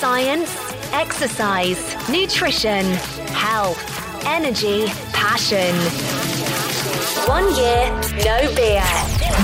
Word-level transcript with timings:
Science, 0.00 0.56
exercise, 0.92 2.08
nutrition, 2.08 2.86
health, 3.34 3.78
energy, 4.24 4.86
passion. 5.12 5.74
One 7.28 7.54
year, 7.54 7.90
no 8.24 8.54
beer. 8.54 8.82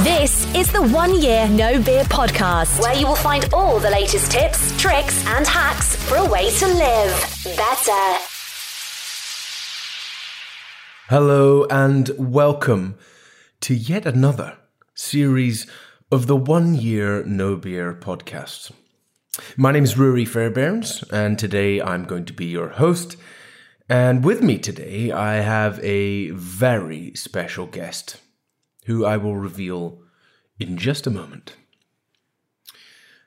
This 0.03 0.47
is 0.55 0.73
the 0.73 0.81
One 0.81 1.21
Year 1.21 1.47
No 1.49 1.83
Beer 1.83 2.05
podcast, 2.05 2.81
where 2.81 2.95
you 2.95 3.07
will 3.07 3.15
find 3.17 3.47
all 3.53 3.79
the 3.79 3.91
latest 3.91 4.31
tips, 4.31 4.75
tricks, 4.81 5.27
and 5.27 5.47
hacks 5.47 5.95
for 5.95 6.17
a 6.17 6.25
way 6.25 6.51
to 6.51 6.67
live 6.67 7.45
better. 7.57 8.19
Hello 11.09 11.67
and 11.69 12.11
welcome 12.17 12.97
to 13.61 13.75
yet 13.75 14.07
another 14.07 14.57
series 14.95 15.67
of 16.13 16.29
the 16.29 16.37
One 16.37 16.77
Year 16.77 17.25
No 17.25 17.57
Beer 17.57 17.93
podcast. 17.93 18.71
My 19.57 19.73
name 19.73 19.83
is 19.83 19.95
Ruari 19.95 20.27
Fairbairns, 20.27 21.03
and 21.13 21.37
today 21.37 21.83
I'm 21.83 22.05
going 22.05 22.25
to 22.27 22.33
be 22.33 22.47
your 22.47 22.69
host. 22.69 23.17
And 23.89 24.25
with 24.25 24.41
me 24.41 24.59
today, 24.59 25.11
I 25.11 25.37
have 25.37 25.81
a 25.83 26.31
very 26.31 27.13
special 27.17 27.67
guest 27.67 28.21
who 28.85 29.05
I 29.05 29.17
will 29.17 29.35
reveal 29.35 29.99
in 30.61 30.77
just 30.77 31.09
a 31.09 31.11
moment. 31.11 31.57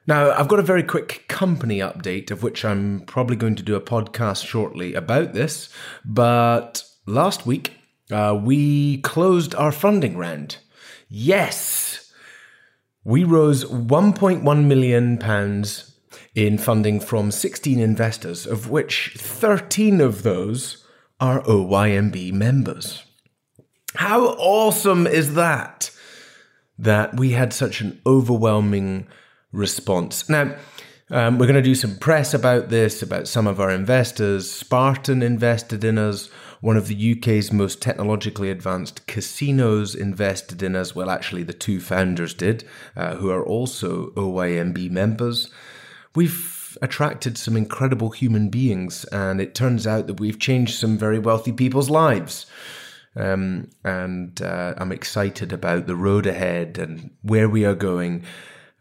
Now, 0.08 0.32
I've 0.32 0.48
got 0.48 0.59
a 0.59 0.64
very 0.64 0.84
quick 0.84 1.26
company 1.28 1.80
update, 1.80 2.32
of 2.32 2.44
which 2.44 2.64
I'm 2.64 3.02
probably 3.02 3.36
going 3.36 3.56
to 3.56 3.64
do 3.64 3.76
a 3.76 3.82
podcast 3.82 4.46
shortly 4.46 4.94
about 4.94 5.34
this. 5.34 5.68
But 6.06 6.86
last 7.06 7.46
week, 7.46 7.73
uh, 8.09 8.40
we 8.42 9.00
closed 9.02 9.54
our 9.56 9.73
funding 9.73 10.16
round. 10.16 10.58
Yes! 11.09 11.89
We 13.03 13.23
rose 13.23 13.66
1.1 13.66 14.66
million 14.66 15.17
pounds 15.17 15.99
in 16.35 16.58
funding 16.58 16.99
from 16.99 17.31
16 17.31 17.80
investors, 17.80 18.45
of 18.45 18.69
which 18.69 19.16
13 19.17 20.02
of 20.02 20.23
those 20.23 20.86
are 21.19 21.41
OYNB 21.44 22.33
members. 22.33 23.03
How 23.95 24.25
awesome 24.25 25.08
is 25.08 25.33
that? 25.36 25.91
That 26.78 27.17
we 27.17 27.31
had 27.31 27.53
such 27.53 27.81
an 27.81 28.02
overwhelming 28.06 29.08
response. 29.52 30.30
Now, 30.30 30.56
um, 31.11 31.39
we're 31.39 31.47
going 31.47 31.56
to 31.56 31.61
do 31.61 31.75
some 31.75 31.97
press 31.97 32.34
about 32.34 32.69
this, 32.69 33.02
about 33.02 33.28
some 33.28 33.47
of 33.47 33.59
our 33.59 33.72
investors. 33.72 34.50
Spartan 34.50 35.23
invested 35.23 35.84
in 35.84 35.97
us. 35.97 36.30
One 36.62 36.78
of 36.78 36.88
the 36.88 37.18
UK's 37.18 37.54
most 37.54 37.82
technologically 37.82 38.50
advanced 38.52 39.08
casinos 39.08 39.96
invested 39.96 40.62
in 40.62 40.76
us. 40.76 40.94
Well, 40.94 41.10
actually, 41.10 41.44
the 41.44 41.54
two 41.54 41.80
founders 41.80 42.34
did, 42.34 42.66
uh, 42.96 43.16
who 43.16 43.30
are 43.30 43.44
also 43.44 44.12
OYNB 44.12 44.92
members 44.92 45.50
we've 46.16 46.78
attracted 46.82 47.38
some 47.38 47.58
incredible 47.58 48.12
human 48.12 48.50
beings, 48.50 49.06
and 49.06 49.42
it 49.42 49.56
turns 49.56 49.88
out 49.88 50.08
that 50.08 50.20
we've 50.20 50.40
changed 50.40 50.78
some 50.78 50.98
very 50.98 51.20
wealthy 51.20 51.52
people's 51.52 51.90
lives. 51.90 52.46
Um, 53.16 53.70
and 53.84 54.42
uh, 54.42 54.76
I'm 54.78 54.92
excited 54.92 55.52
about 55.52 55.88
the 55.88 55.96
road 55.96 56.26
ahead 56.26 56.78
and 56.78 57.12
where 57.22 57.50
we 57.50 57.66
are 57.66 57.76
going, 57.76 58.24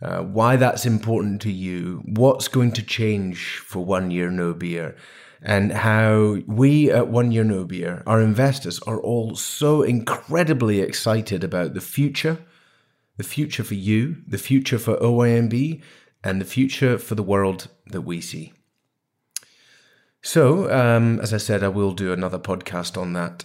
uh, 0.02 0.18
why 0.18 0.56
that's 0.56 0.86
important 0.86 1.40
to 1.42 1.50
you, 1.50 2.02
what's 2.04 2.46
going 2.46 2.72
to 2.72 2.82
change 2.82 3.58
for 3.58 3.84
One 3.84 4.10
Year 4.10 4.30
No 4.30 4.54
Beer, 4.54 4.96
and 5.42 5.72
how 5.72 6.38
we 6.46 6.90
at 6.90 7.08
One 7.08 7.32
Year 7.32 7.44
No 7.44 7.64
Beer, 7.64 8.02
our 8.06 8.20
investors, 8.20 8.80
are 8.80 9.00
all 9.00 9.36
so 9.36 9.82
incredibly 9.82 10.80
excited 10.80 11.44
about 11.44 11.74
the 11.74 11.80
future, 11.80 12.38
the 13.16 13.24
future 13.24 13.64
for 13.64 13.74
you, 13.74 14.16
the 14.26 14.38
future 14.38 14.78
for 14.78 14.96
OYNB, 14.96 15.80
and 16.24 16.40
the 16.40 16.44
future 16.44 16.98
for 16.98 17.14
the 17.14 17.22
world 17.22 17.68
that 17.86 18.02
we 18.02 18.20
see. 18.20 18.52
So, 20.22 20.70
um, 20.70 21.20
as 21.20 21.32
I 21.32 21.38
said, 21.38 21.62
I 21.62 21.68
will 21.68 21.92
do 21.92 22.12
another 22.12 22.38
podcast 22.38 23.00
on 23.00 23.12
that. 23.12 23.44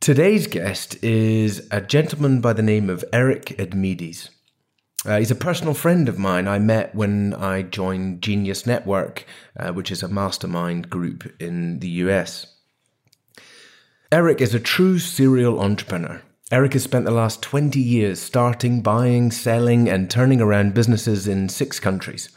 Today's 0.00 0.46
guest 0.46 1.02
is 1.02 1.66
a 1.70 1.80
gentleman 1.80 2.40
by 2.40 2.52
the 2.52 2.62
name 2.62 2.90
of 2.90 3.04
Eric 3.12 3.56
Edmeades. 3.58 4.30
Uh, 5.06 5.18
he's 5.18 5.30
a 5.30 5.36
personal 5.36 5.74
friend 5.74 6.08
of 6.08 6.18
mine 6.18 6.48
I 6.48 6.58
met 6.58 6.94
when 6.94 7.34
I 7.34 7.60
joined 7.62 8.22
Genius 8.22 8.66
Network, 8.66 9.26
uh, 9.58 9.70
which 9.72 9.90
is 9.90 10.02
a 10.02 10.08
mastermind 10.08 10.88
group 10.88 11.30
in 11.40 11.80
the 11.80 11.88
US. 11.88 12.46
Eric 14.10 14.40
is 14.40 14.54
a 14.54 14.60
true 14.60 14.98
serial 14.98 15.60
entrepreneur. 15.60 16.22
Eric 16.50 16.72
has 16.72 16.84
spent 16.84 17.04
the 17.04 17.10
last 17.10 17.42
20 17.42 17.80
years 17.80 18.20
starting, 18.20 18.80
buying, 18.80 19.30
selling, 19.30 19.88
and 19.88 20.10
turning 20.10 20.40
around 20.40 20.72
businesses 20.72 21.28
in 21.28 21.48
six 21.48 21.78
countries. 21.80 22.30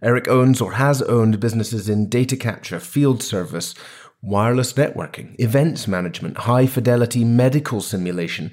Eric 0.00 0.26
owns 0.28 0.60
or 0.60 0.74
has 0.74 1.02
owned 1.02 1.40
businesses 1.40 1.88
in 1.88 2.08
data 2.08 2.36
capture, 2.36 2.80
field 2.80 3.22
service, 3.22 3.74
wireless 4.22 4.72
networking, 4.72 5.38
events 5.38 5.86
management, 5.86 6.38
high 6.38 6.66
fidelity 6.66 7.24
medical 7.24 7.80
simulation, 7.80 8.50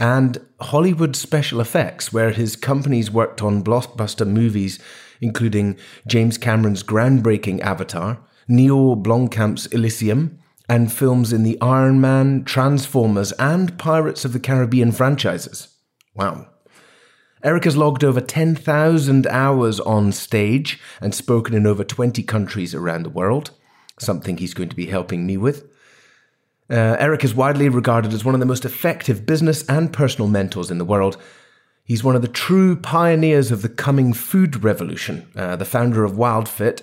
and 0.00 0.38
Hollywood 0.60 1.14
special 1.14 1.60
effects, 1.60 2.12
where 2.12 2.30
his 2.30 2.56
companies 2.56 3.10
worked 3.10 3.42
on 3.42 3.62
blockbuster 3.62 4.26
movies 4.26 4.80
including 5.20 5.76
James 6.06 6.38
Cameron's 6.38 6.82
groundbreaking 6.82 7.60
Avatar, 7.60 8.18
Neil 8.48 8.96
Blomkamp's 8.96 9.66
Elysium, 9.66 10.38
and 10.68 10.92
films 10.92 11.32
in 11.32 11.42
the 11.42 11.60
Iron 11.60 12.00
Man, 12.00 12.44
Transformers, 12.44 13.32
and 13.32 13.78
Pirates 13.78 14.24
of 14.24 14.32
the 14.32 14.40
Caribbean 14.40 14.92
franchises. 14.92 15.68
Wow. 16.14 16.48
Eric 17.42 17.64
has 17.64 17.76
logged 17.76 18.04
over 18.04 18.20
10,000 18.20 19.26
hours 19.26 19.80
on 19.80 20.12
stage 20.12 20.78
and 21.00 21.14
spoken 21.14 21.54
in 21.54 21.66
over 21.66 21.82
20 21.82 22.22
countries 22.22 22.74
around 22.74 23.02
the 23.02 23.10
world, 23.10 23.50
something 23.98 24.36
he's 24.36 24.54
going 24.54 24.68
to 24.68 24.76
be 24.76 24.86
helping 24.86 25.26
me 25.26 25.36
with. 25.36 25.66
Uh, 26.70 26.96
Eric 26.98 27.24
is 27.24 27.34
widely 27.34 27.68
regarded 27.68 28.12
as 28.12 28.24
one 28.24 28.34
of 28.34 28.40
the 28.40 28.46
most 28.46 28.64
effective 28.64 29.26
business 29.26 29.64
and 29.68 29.92
personal 29.92 30.28
mentors 30.28 30.70
in 30.70 30.78
the 30.78 30.84
world. 30.84 31.16
He's 31.84 32.04
one 32.04 32.14
of 32.14 32.22
the 32.22 32.28
true 32.28 32.76
pioneers 32.76 33.50
of 33.50 33.62
the 33.62 33.68
coming 33.68 34.12
food 34.12 34.62
revolution, 34.62 35.28
uh, 35.34 35.56
the 35.56 35.64
founder 35.64 36.04
of 36.04 36.12
WildFit, 36.12 36.80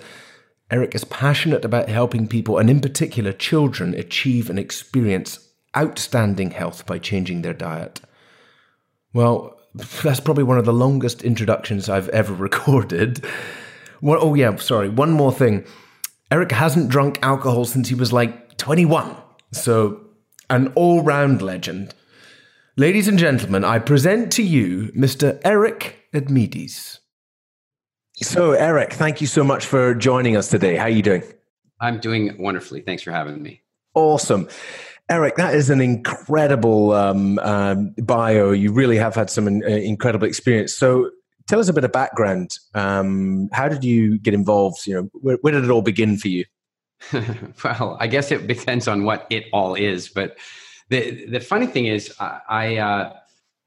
Eric 0.70 0.94
is 0.94 1.04
passionate 1.04 1.64
about 1.64 1.88
helping 1.88 2.28
people, 2.28 2.58
and 2.58 2.68
in 2.68 2.80
particular 2.80 3.32
children, 3.32 3.94
achieve 3.94 4.50
and 4.50 4.58
experience 4.58 5.48
outstanding 5.76 6.50
health 6.50 6.84
by 6.84 6.98
changing 6.98 7.40
their 7.40 7.54
diet. 7.54 8.00
Well, 9.14 9.58
that's 10.02 10.20
probably 10.20 10.44
one 10.44 10.58
of 10.58 10.66
the 10.66 10.72
longest 10.72 11.22
introductions 11.22 11.88
I've 11.88 12.10
ever 12.10 12.34
recorded. 12.48 13.24
Well, 14.02 14.18
oh, 14.20 14.34
yeah, 14.34 14.56
sorry. 14.56 14.88
One 14.88 15.12
more 15.12 15.32
thing. 15.32 15.64
Eric 16.30 16.52
hasn't 16.52 16.90
drunk 16.90 17.18
alcohol 17.22 17.64
since 17.64 17.88
he 17.88 17.94
was 17.94 18.12
like 18.12 18.58
21. 18.58 19.16
So, 19.52 20.00
an 20.50 20.72
all 20.74 21.02
round 21.02 21.42
legend. 21.42 21.94
Ladies 22.76 23.08
and 23.08 23.18
gentlemen, 23.18 23.64
I 23.64 23.78
present 23.78 24.32
to 24.34 24.42
you 24.42 24.92
Mr. 24.96 25.40
Eric 25.44 26.08
Edmeades. 26.14 26.98
So, 28.16 28.52
Eric, 28.52 28.92
thank 28.92 29.20
you 29.20 29.26
so 29.26 29.42
much 29.42 29.64
for 29.66 29.94
joining 29.94 30.36
us 30.36 30.48
today. 30.48 30.76
How 30.76 30.84
are 30.84 30.90
you 30.90 31.02
doing? 31.02 31.22
I'm 31.80 31.98
doing 31.98 32.36
wonderfully. 32.38 32.82
Thanks 32.82 33.02
for 33.02 33.10
having 33.12 33.42
me. 33.42 33.62
Awesome. 33.94 34.48
Eric, 35.08 35.36
that 35.36 35.54
is 35.54 35.70
an 35.70 35.80
incredible 35.80 36.92
um, 36.92 37.38
um, 37.38 37.94
bio. 37.98 38.50
You 38.50 38.72
really 38.72 38.96
have 38.96 39.14
had 39.14 39.30
some 39.30 39.46
uh, 39.46 39.66
incredible 39.66 40.26
experience. 40.26 40.74
So, 40.74 41.10
tell 41.46 41.60
us 41.60 41.68
a 41.68 41.72
bit 41.72 41.84
of 41.84 41.92
background. 41.92 42.58
Um, 42.74 43.48
how 43.52 43.68
did 43.68 43.82
you 43.82 44.18
get 44.18 44.34
involved? 44.34 44.86
You 44.86 44.94
know, 44.94 45.10
where, 45.14 45.38
where 45.40 45.52
did 45.52 45.64
it 45.64 45.70
all 45.70 45.82
begin 45.82 46.18
for 46.18 46.28
you? 46.28 46.44
well, 47.64 47.96
I 48.00 48.06
guess 48.06 48.30
it 48.30 48.46
depends 48.46 48.88
on 48.88 49.04
what 49.04 49.26
it 49.30 49.46
all 49.52 49.74
is. 49.74 50.08
But 50.08 50.36
the 50.88 51.26
the 51.26 51.40
funny 51.40 51.66
thing 51.66 51.86
is, 51.86 52.14
I, 52.18 52.40
I 52.48 52.76
uh, 52.76 53.12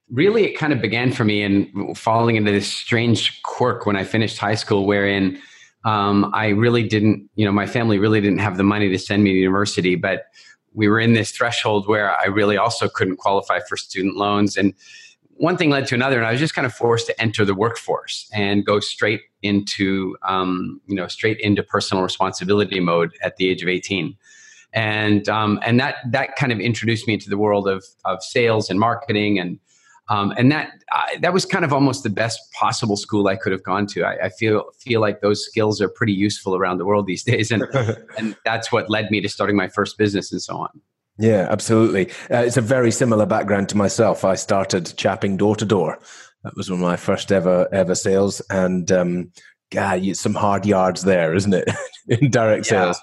really 0.09 0.43
it 0.43 0.57
kind 0.57 0.73
of 0.73 0.81
began 0.81 1.11
for 1.11 1.23
me 1.23 1.41
in 1.41 1.95
falling 1.95 2.35
into 2.35 2.51
this 2.51 2.71
strange 2.71 3.41
quirk 3.43 3.85
when 3.85 3.95
I 3.95 4.03
finished 4.03 4.37
high 4.37 4.55
school, 4.55 4.85
wherein 4.85 5.41
um, 5.85 6.29
I 6.33 6.49
really 6.49 6.87
didn't, 6.87 7.29
you 7.35 7.45
know, 7.45 7.51
my 7.51 7.66
family 7.66 7.97
really 7.97 8.22
didn't 8.22 8.39
have 8.39 8.57
the 8.57 8.63
money 8.63 8.89
to 8.89 8.99
send 8.99 9.23
me 9.23 9.31
to 9.31 9.37
university, 9.37 9.95
but 9.95 10.25
we 10.73 10.87
were 10.87 10.99
in 10.99 11.13
this 11.13 11.31
threshold 11.31 11.87
where 11.87 12.17
I 12.19 12.25
really 12.25 12.57
also 12.57 12.87
couldn't 12.87 13.17
qualify 13.17 13.59
for 13.67 13.77
student 13.77 14.16
loans. 14.16 14.57
And 14.57 14.73
one 15.31 15.57
thing 15.57 15.69
led 15.69 15.87
to 15.87 15.95
another, 15.95 16.17
and 16.17 16.25
I 16.25 16.31
was 16.31 16.39
just 16.39 16.53
kind 16.53 16.66
of 16.66 16.73
forced 16.73 17.07
to 17.07 17.22
enter 17.22 17.43
the 17.43 17.55
workforce 17.55 18.29
and 18.34 18.66
go 18.66 18.79
straight 18.79 19.22
into, 19.41 20.16
um, 20.23 20.82
you 20.88 20.96
know, 20.96 21.08
straight 21.08 21.40
into 21.40 21.64
personal 21.64 22.03
responsibility 22.03 22.79
mode 22.79 23.11
at 23.22 23.38
the 23.38 23.49
age 23.49 23.61
of 23.61 23.70
18 23.70 24.16
and 24.73 25.28
um, 25.28 25.59
and 25.64 25.79
that 25.79 25.96
that 26.05 26.35
kind 26.35 26.52
of 26.52 26.59
introduced 26.59 27.08
me 27.08 27.14
into 27.14 27.29
the 27.29 27.38
world 27.38 27.67
of 27.67 27.84
of 28.05 28.23
sales 28.23 28.70
and 28.70 28.79
marketing 28.79 29.40
and 29.40 29.59
um, 30.09 30.34
and 30.38 30.52
that 30.52 30.72
uh, 30.93 31.05
that 31.22 31.34
was 31.34 31.46
kind 31.46 31.64
of 31.64 31.72
almost 31.72 32.03
the 32.03 32.09
best 32.09 32.40
possible 32.53 32.97
school 32.97 33.28
I 33.28 33.35
could 33.35 33.53
have 33.53 33.64
gone 33.64 33.88
to. 33.88 34.03
I, 34.03 34.26
I, 34.26 34.29
feel 34.29 34.66
feel 34.78 34.99
like 34.99 35.22
those 35.22 35.46
skills 35.46 35.79
are 35.79 35.87
pretty 35.87 36.11
useful 36.11 36.55
around 36.55 36.79
the 36.79 36.85
world 36.85 37.08
these 37.08 37.23
days, 37.32 37.52
and 37.52 37.64
and 38.17 38.35
that's 38.44 38.72
what 38.72 38.90
led 38.90 39.09
me 39.11 39.22
to 39.22 39.29
starting 39.29 39.55
my 39.55 39.67
first 39.67 39.97
business 39.97 40.32
and 40.32 40.41
so 40.41 40.58
on. 40.58 40.82
Yeah, 41.17 41.47
absolutely. 41.49 42.09
Uh, 42.32 42.44
it's 42.44 42.58
a 42.58 42.61
very 42.61 42.91
similar 42.91 43.26
background 43.26 43.70
to 43.70 43.78
myself. 43.78 44.26
I 44.26 44.35
started 44.35 44.94
chapping 44.97 45.37
door 45.37 45.55
to 45.58 45.66
door. 45.66 45.99
That 46.43 46.55
was 46.55 46.70
one 46.70 46.79
of 46.79 46.84
my 46.84 46.97
first 46.97 47.32
ever 47.32 47.67
ever 47.72 47.96
sales, 47.96 48.41
and 48.49 48.91
um, 48.91 49.32
God, 49.70 50.02
you, 50.02 50.14
some 50.14 50.34
hard 50.34 50.66
yards 50.66 51.03
there, 51.03 51.34
isn't 51.34 51.53
it? 51.53 51.70
in 52.08 52.32
direct 52.32 52.66
yeah. 52.66 52.85
sales. 52.85 53.02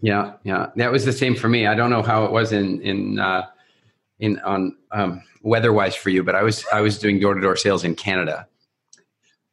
Yeah, 0.00 0.32
yeah, 0.44 0.66
that 0.76 0.92
was 0.92 1.04
the 1.04 1.12
same 1.12 1.34
for 1.34 1.48
me. 1.48 1.66
I 1.66 1.74
don't 1.74 1.90
know 1.90 2.02
how 2.02 2.24
it 2.24 2.32
was 2.32 2.52
in 2.52 2.80
in 2.82 3.18
uh, 3.18 3.46
in 4.20 4.38
on 4.40 4.76
um, 4.92 5.22
weather-wise 5.42 5.94
for 5.94 6.10
you, 6.10 6.22
but 6.22 6.34
I 6.34 6.42
was 6.42 6.64
I 6.72 6.80
was 6.80 6.98
doing 6.98 7.18
door-to-door 7.20 7.56
sales 7.56 7.84
in 7.84 7.94
Canada. 7.94 8.46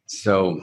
So 0.06 0.62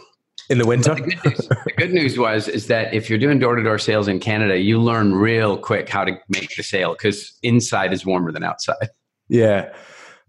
in 0.50 0.58
the 0.58 0.66
winter. 0.66 0.96
The 0.96 1.02
good, 1.02 1.26
news, 1.26 1.48
the 1.48 1.74
good, 1.78 1.94
news, 1.94 2.18
was 2.18 2.48
is 2.48 2.68
that 2.68 2.94
if 2.94 3.10
you're 3.10 3.20
doing 3.20 3.40
door-to-door 3.40 3.78
sales 3.80 4.08
in 4.08 4.20
Canada, 4.20 4.58
you 4.58 4.82
learn 4.82 5.14
real 5.14 5.58
quick 5.58 5.90
how 5.90 6.04
to 6.04 6.18
make 6.28 6.56
the 6.56 6.64
sale 6.64 6.94
because 6.94 7.38
inside 7.44 7.94
is 7.94 8.06
warmer 8.06 8.32
than 8.32 8.44
outside. 8.44 8.90
Yeah. 9.28 9.72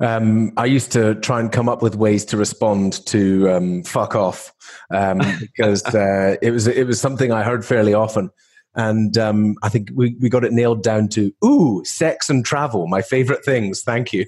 Um, 0.01 0.53
I 0.57 0.65
used 0.65 0.93
to 0.93 1.15
try 1.17 1.41
and 1.41 1.53
come 1.53 1.69
up 1.69 1.83
with 1.83 1.95
ways 1.95 2.25
to 2.27 2.37
respond 2.37 3.05
to 3.07 3.51
um, 3.51 3.83
"fuck 3.85 4.15
off" 4.15 4.53
um, 4.91 5.19
because 5.41 5.85
uh, 5.95 6.37
it 6.41 6.51
was 6.51 6.67
it 6.67 6.87
was 6.87 7.01
something 7.01 7.33
I 7.33 7.43
heard 7.43 7.65
fairly 7.65 7.95
often, 7.95 8.31
and 8.75 9.17
um, 9.19 9.57
I 9.63 9.69
think 9.69 9.91
we 9.95 10.17
we 10.21 10.29
got 10.29 10.45
it 10.45 10.53
nailed 10.53 10.83
down 10.83 11.09
to 11.11 11.33
"ooh, 11.45 11.85
sex 11.85 12.31
and 12.31 12.45
travel, 12.45 12.87
my 12.87 13.03
favorite 13.03 13.45
things." 13.45 13.83
Thank 13.83 14.13
you. 14.13 14.25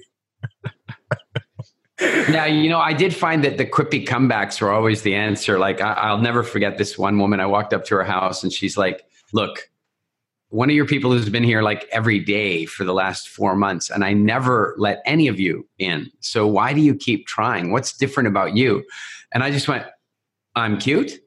yeah, 1.99 2.45
you 2.45 2.69
know, 2.69 2.79
I 2.79 2.93
did 2.93 3.15
find 3.15 3.43
that 3.43 3.57
the 3.57 3.65
quippy 3.65 4.05
comebacks 4.05 4.61
were 4.61 4.71
always 4.71 5.01
the 5.01 5.15
answer. 5.15 5.57
Like, 5.57 5.81
I, 5.81 6.11
will 6.11 6.21
never 6.21 6.43
forget 6.43 6.77
this 6.77 6.97
one 6.97 7.17
woman. 7.17 7.39
I 7.39 7.45
walked 7.45 7.73
up 7.73 7.85
to 7.85 7.95
her 7.95 8.03
house 8.03 8.43
and 8.43 8.51
she's 8.51 8.77
like, 8.77 9.05
Look, 9.31 9.69
one 10.53 10.69
of 10.69 10.75
your 10.75 10.85
people 10.85 11.11
who's 11.11 11.29
been 11.29 11.43
here 11.43 11.61
like 11.61 11.87
every 11.91 12.19
day 12.19 12.65
for 12.65 12.83
the 12.83 12.93
last 12.93 13.29
four 13.29 13.55
months, 13.55 13.89
and 13.89 14.03
I 14.03 14.13
never 14.13 14.75
let 14.77 15.01
any 15.05 15.27
of 15.27 15.39
you 15.39 15.67
in. 15.79 16.11
So 16.19 16.47
why 16.47 16.73
do 16.73 16.81
you 16.81 16.95
keep 16.95 17.27
trying? 17.27 17.71
What's 17.71 17.95
different 17.97 18.27
about 18.27 18.55
you? 18.55 18.83
And 19.33 19.43
I 19.43 19.51
just 19.51 19.67
went, 19.67 19.85
I'm 20.55 20.77
cute. 20.77 21.19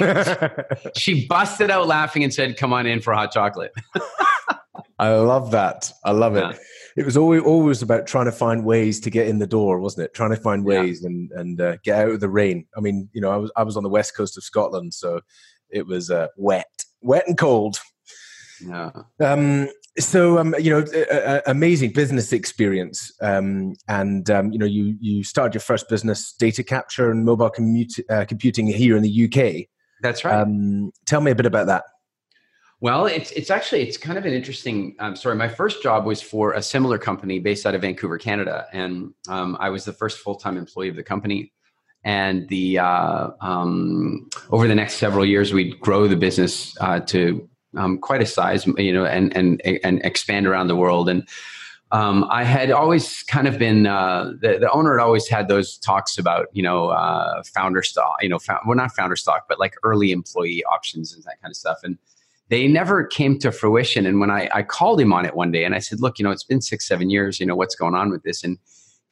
she 0.96 1.26
busted 1.26 1.70
out 1.70 1.86
laughing 1.86 2.24
and 2.24 2.32
said, 2.32 2.56
Come 2.56 2.72
on 2.72 2.86
in 2.86 3.00
for 3.00 3.12
hot 3.12 3.32
chocolate. 3.32 3.72
I 4.98 5.10
love 5.10 5.52
that. 5.52 5.92
I 6.04 6.10
love 6.10 6.36
it. 6.36 6.44
Yeah 6.44 6.58
it 6.98 7.04
was 7.04 7.16
always 7.16 7.42
always 7.42 7.80
about 7.80 8.08
trying 8.08 8.24
to 8.24 8.32
find 8.32 8.64
ways 8.64 8.98
to 8.98 9.08
get 9.08 9.28
in 9.28 9.38
the 9.38 9.46
door, 9.46 9.78
wasn't 9.78 10.04
it? 10.04 10.14
Trying 10.14 10.30
to 10.30 10.36
find 10.36 10.64
ways 10.64 11.00
yeah. 11.00 11.06
and 11.06 11.30
and 11.30 11.60
uh, 11.60 11.76
get 11.84 11.96
out 11.96 12.10
of 12.10 12.18
the 12.18 12.28
rain. 12.28 12.66
I 12.76 12.80
mean, 12.80 13.08
you 13.12 13.20
know, 13.20 13.30
I 13.30 13.36
was 13.36 13.52
I 13.54 13.62
was 13.62 13.76
on 13.76 13.84
the 13.84 13.88
west 13.88 14.16
coast 14.16 14.36
of 14.36 14.42
Scotland, 14.42 14.92
so 14.92 15.20
it 15.70 15.86
was 15.86 16.10
uh, 16.10 16.26
wet, 16.36 16.84
wet 17.00 17.28
and 17.28 17.38
cold. 17.38 17.78
Yeah. 18.60 18.90
Um, 19.20 19.68
so 19.98 20.38
um, 20.38 20.54
you 20.58 20.70
know, 20.70 20.84
a, 20.94 21.36
a, 21.36 21.42
amazing 21.46 21.92
business 21.92 22.32
experience, 22.32 23.12
um, 23.20 23.74
and 23.88 24.30
um, 24.30 24.52
you 24.52 24.58
know, 24.58 24.66
you 24.66 24.96
you 25.00 25.24
started 25.24 25.54
your 25.54 25.60
first 25.60 25.88
business, 25.88 26.32
data 26.32 26.62
capture 26.62 27.10
and 27.10 27.24
mobile 27.24 27.50
commute, 27.50 27.94
uh, 28.08 28.24
computing 28.26 28.66
here 28.66 28.96
in 28.96 29.02
the 29.02 29.24
UK. 29.24 29.68
That's 30.00 30.24
right. 30.24 30.40
Um, 30.40 30.92
tell 31.06 31.20
me 31.20 31.30
a 31.30 31.34
bit 31.34 31.46
about 31.46 31.66
that. 31.66 31.84
Well, 32.80 33.06
it's 33.06 33.32
it's 33.32 33.50
actually 33.50 33.82
it's 33.82 33.96
kind 33.96 34.18
of 34.18 34.24
an 34.24 34.32
interesting 34.32 34.94
um, 35.00 35.16
story. 35.16 35.34
My 35.34 35.48
first 35.48 35.82
job 35.82 36.06
was 36.06 36.22
for 36.22 36.52
a 36.52 36.62
similar 36.62 36.96
company 36.96 37.40
based 37.40 37.66
out 37.66 37.74
of 37.74 37.80
Vancouver, 37.80 38.18
Canada, 38.18 38.66
and 38.72 39.12
um, 39.28 39.56
I 39.58 39.68
was 39.70 39.84
the 39.84 39.92
first 39.92 40.18
full 40.18 40.36
time 40.36 40.56
employee 40.56 40.88
of 40.88 40.96
the 40.96 41.02
company. 41.02 41.52
And 42.04 42.48
the 42.48 42.78
uh, 42.78 43.30
um, 43.40 44.28
over 44.50 44.68
the 44.68 44.74
next 44.76 44.94
several 44.94 45.24
years, 45.24 45.52
we'd 45.52 45.80
grow 45.80 46.06
the 46.06 46.16
business 46.16 46.76
uh, 46.80 47.00
to 47.00 47.48
um, 47.78 47.98
quite 47.98 48.20
a 48.20 48.26
size, 48.26 48.66
you 48.76 48.92
know, 48.92 49.04
and 49.04 49.34
and 49.36 49.62
and 49.84 50.04
expand 50.04 50.46
around 50.46 50.68
the 50.68 50.76
world. 50.76 51.08
And 51.08 51.26
um, 51.90 52.26
I 52.30 52.44
had 52.44 52.70
always 52.70 53.22
kind 53.22 53.48
of 53.48 53.58
been 53.58 53.86
uh, 53.86 54.32
the, 54.40 54.58
the 54.58 54.70
owner 54.72 54.98
had 54.98 55.02
always 55.02 55.28
had 55.28 55.48
those 55.48 55.78
talks 55.78 56.18
about 56.18 56.48
you 56.52 56.62
know 56.62 56.88
uh, 56.88 57.42
founder 57.44 57.82
stock, 57.82 58.16
you 58.20 58.28
know, 58.28 58.38
found, 58.38 58.60
well 58.66 58.76
not 58.76 58.94
founder 58.94 59.16
stock, 59.16 59.46
but 59.48 59.58
like 59.58 59.74
early 59.82 60.10
employee 60.10 60.64
options 60.64 61.14
and 61.14 61.22
that 61.24 61.40
kind 61.40 61.50
of 61.50 61.56
stuff. 61.56 61.78
And 61.82 61.96
they 62.48 62.66
never 62.66 63.04
came 63.04 63.38
to 63.38 63.52
fruition. 63.52 64.06
And 64.06 64.20
when 64.20 64.30
I, 64.30 64.48
I 64.54 64.62
called 64.62 65.00
him 65.00 65.12
on 65.12 65.26
it 65.26 65.34
one 65.34 65.52
day 65.52 65.64
and 65.64 65.74
I 65.74 65.80
said, 65.80 66.00
look, 66.00 66.18
you 66.18 66.24
know, 66.24 66.30
it's 66.30 66.44
been 66.44 66.62
six, 66.62 66.88
seven 66.88 67.10
years, 67.10 67.38
you 67.38 67.46
know, 67.46 67.54
what's 67.54 67.74
going 67.74 67.94
on 67.94 68.10
with 68.10 68.22
this? 68.22 68.42
And 68.42 68.58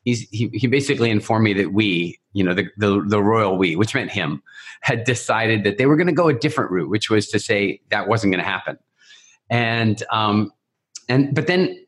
he's, 0.06 0.26
he, 0.31 0.49
he 0.55 0.67
basically 0.67 1.11
informed 1.11 1.44
me 1.44 1.53
that 1.53 1.75
we, 1.75 2.19
you 2.32 2.43
know, 2.43 2.55
the, 2.55 2.64
the, 2.79 3.05
the 3.06 3.23
royal 3.23 3.58
we, 3.58 3.76
which 3.76 3.94
meant 3.94 4.11
him, 4.11 4.43
had 4.81 5.05
decided 5.05 5.64
that 5.64 5.76
they 5.76 5.85
were 5.85 5.97
going 5.97 6.06
to 6.06 6.12
go 6.14 6.29
a 6.29 6.35
different 6.35 6.70
route, 6.70 6.88
which 6.88 7.11
was 7.11 7.29
to 7.29 7.38
say 7.38 7.81
that 7.91 8.08
wasn't 8.08 8.32
going 8.32 8.43
to 8.43 8.50
happen. 8.50 8.79
And, 9.50 10.03
um, 10.11 10.50
and, 11.08 11.35
but 11.35 11.47
then 11.47 11.79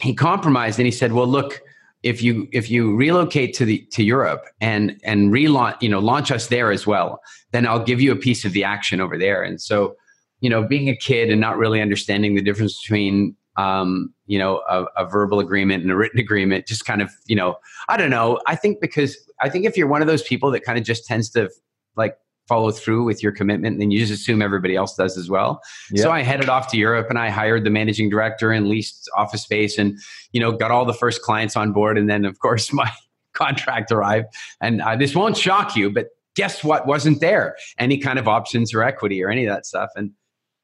he 0.00 0.14
compromised 0.14 0.78
and 0.78 0.86
he 0.86 0.92
said, 0.92 1.12
well, 1.12 1.26
look, 1.26 1.60
if 2.02 2.22
you 2.22 2.46
if 2.52 2.70
you 2.70 2.94
relocate 2.94 3.52
to 3.54 3.64
the 3.64 3.78
to 3.90 4.04
Europe 4.04 4.44
and 4.60 5.00
and 5.02 5.32
relaunch 5.32 5.80
you 5.80 5.88
know 5.88 5.98
launch 5.98 6.30
us 6.30 6.46
there 6.46 6.70
as 6.70 6.86
well, 6.86 7.20
then 7.50 7.66
I'll 7.66 7.82
give 7.82 8.00
you 8.00 8.12
a 8.12 8.16
piece 8.16 8.44
of 8.44 8.52
the 8.52 8.62
action 8.62 9.00
over 9.00 9.18
there. 9.18 9.42
And 9.42 9.60
so 9.60 9.96
you 10.40 10.50
know, 10.50 10.62
being 10.62 10.88
a 10.88 10.96
kid 10.96 11.30
and 11.30 11.40
not 11.40 11.56
really 11.56 11.80
understanding 11.80 12.34
the 12.34 12.42
difference 12.42 12.80
between, 12.80 13.34
um, 13.56 14.12
you 14.26 14.38
know, 14.38 14.62
a, 14.68 14.84
a, 14.96 15.06
verbal 15.08 15.40
agreement 15.40 15.82
and 15.82 15.90
a 15.90 15.96
written 15.96 16.20
agreement, 16.26 16.66
just 16.66 16.84
kind 16.84 17.00
of, 17.00 17.10
you 17.26 17.36
know, 17.36 17.56
I 17.88 17.96
don't 17.96 18.10
know. 18.10 18.40
I 18.46 18.54
think 18.54 18.80
because 18.80 19.16
I 19.40 19.48
think 19.48 19.64
if 19.64 19.76
you're 19.76 19.86
one 19.86 20.02
of 20.02 20.08
those 20.08 20.22
people 20.22 20.50
that 20.50 20.60
kind 20.60 20.78
of 20.78 20.84
just 20.84 21.06
tends 21.06 21.30
to 21.30 21.50
like 21.96 22.18
follow 22.48 22.70
through 22.70 23.04
with 23.04 23.22
your 23.22 23.32
commitment, 23.32 23.78
then 23.78 23.90
you 23.90 23.98
just 23.98 24.12
assume 24.12 24.42
everybody 24.42 24.76
else 24.76 24.94
does 24.94 25.16
as 25.16 25.28
well. 25.28 25.60
So 25.96 26.10
I 26.12 26.22
headed 26.22 26.48
off 26.48 26.70
to 26.70 26.76
Europe 26.76 27.08
and 27.10 27.18
I 27.18 27.30
hired 27.30 27.64
the 27.64 27.70
managing 27.70 28.08
director 28.08 28.52
and 28.52 28.68
leased 28.68 29.10
office 29.16 29.42
space 29.42 29.78
and, 29.78 29.98
you 30.32 30.40
know, 30.40 30.52
got 30.52 30.70
all 30.70 30.84
the 30.84 30.94
first 30.94 31.22
clients 31.22 31.56
on 31.56 31.72
board. 31.72 31.98
And 31.98 32.08
then, 32.08 32.24
of 32.24 32.38
course, 32.38 32.72
my 32.72 32.90
contract 33.32 33.90
arrived. 33.90 34.28
And 34.60 34.80
uh, 34.82 34.96
this 34.96 35.14
won't 35.14 35.36
shock 35.36 35.76
you, 35.76 35.90
but 35.90 36.08
guess 36.34 36.62
what 36.62 36.86
wasn't 36.86 37.20
there? 37.20 37.56
Any 37.78 37.98
kind 37.98 38.18
of 38.18 38.28
options 38.28 38.74
or 38.74 38.82
equity 38.82 39.22
or 39.24 39.30
any 39.30 39.44
of 39.44 39.54
that 39.54 39.66
stuff. 39.66 39.90
And 39.96 40.12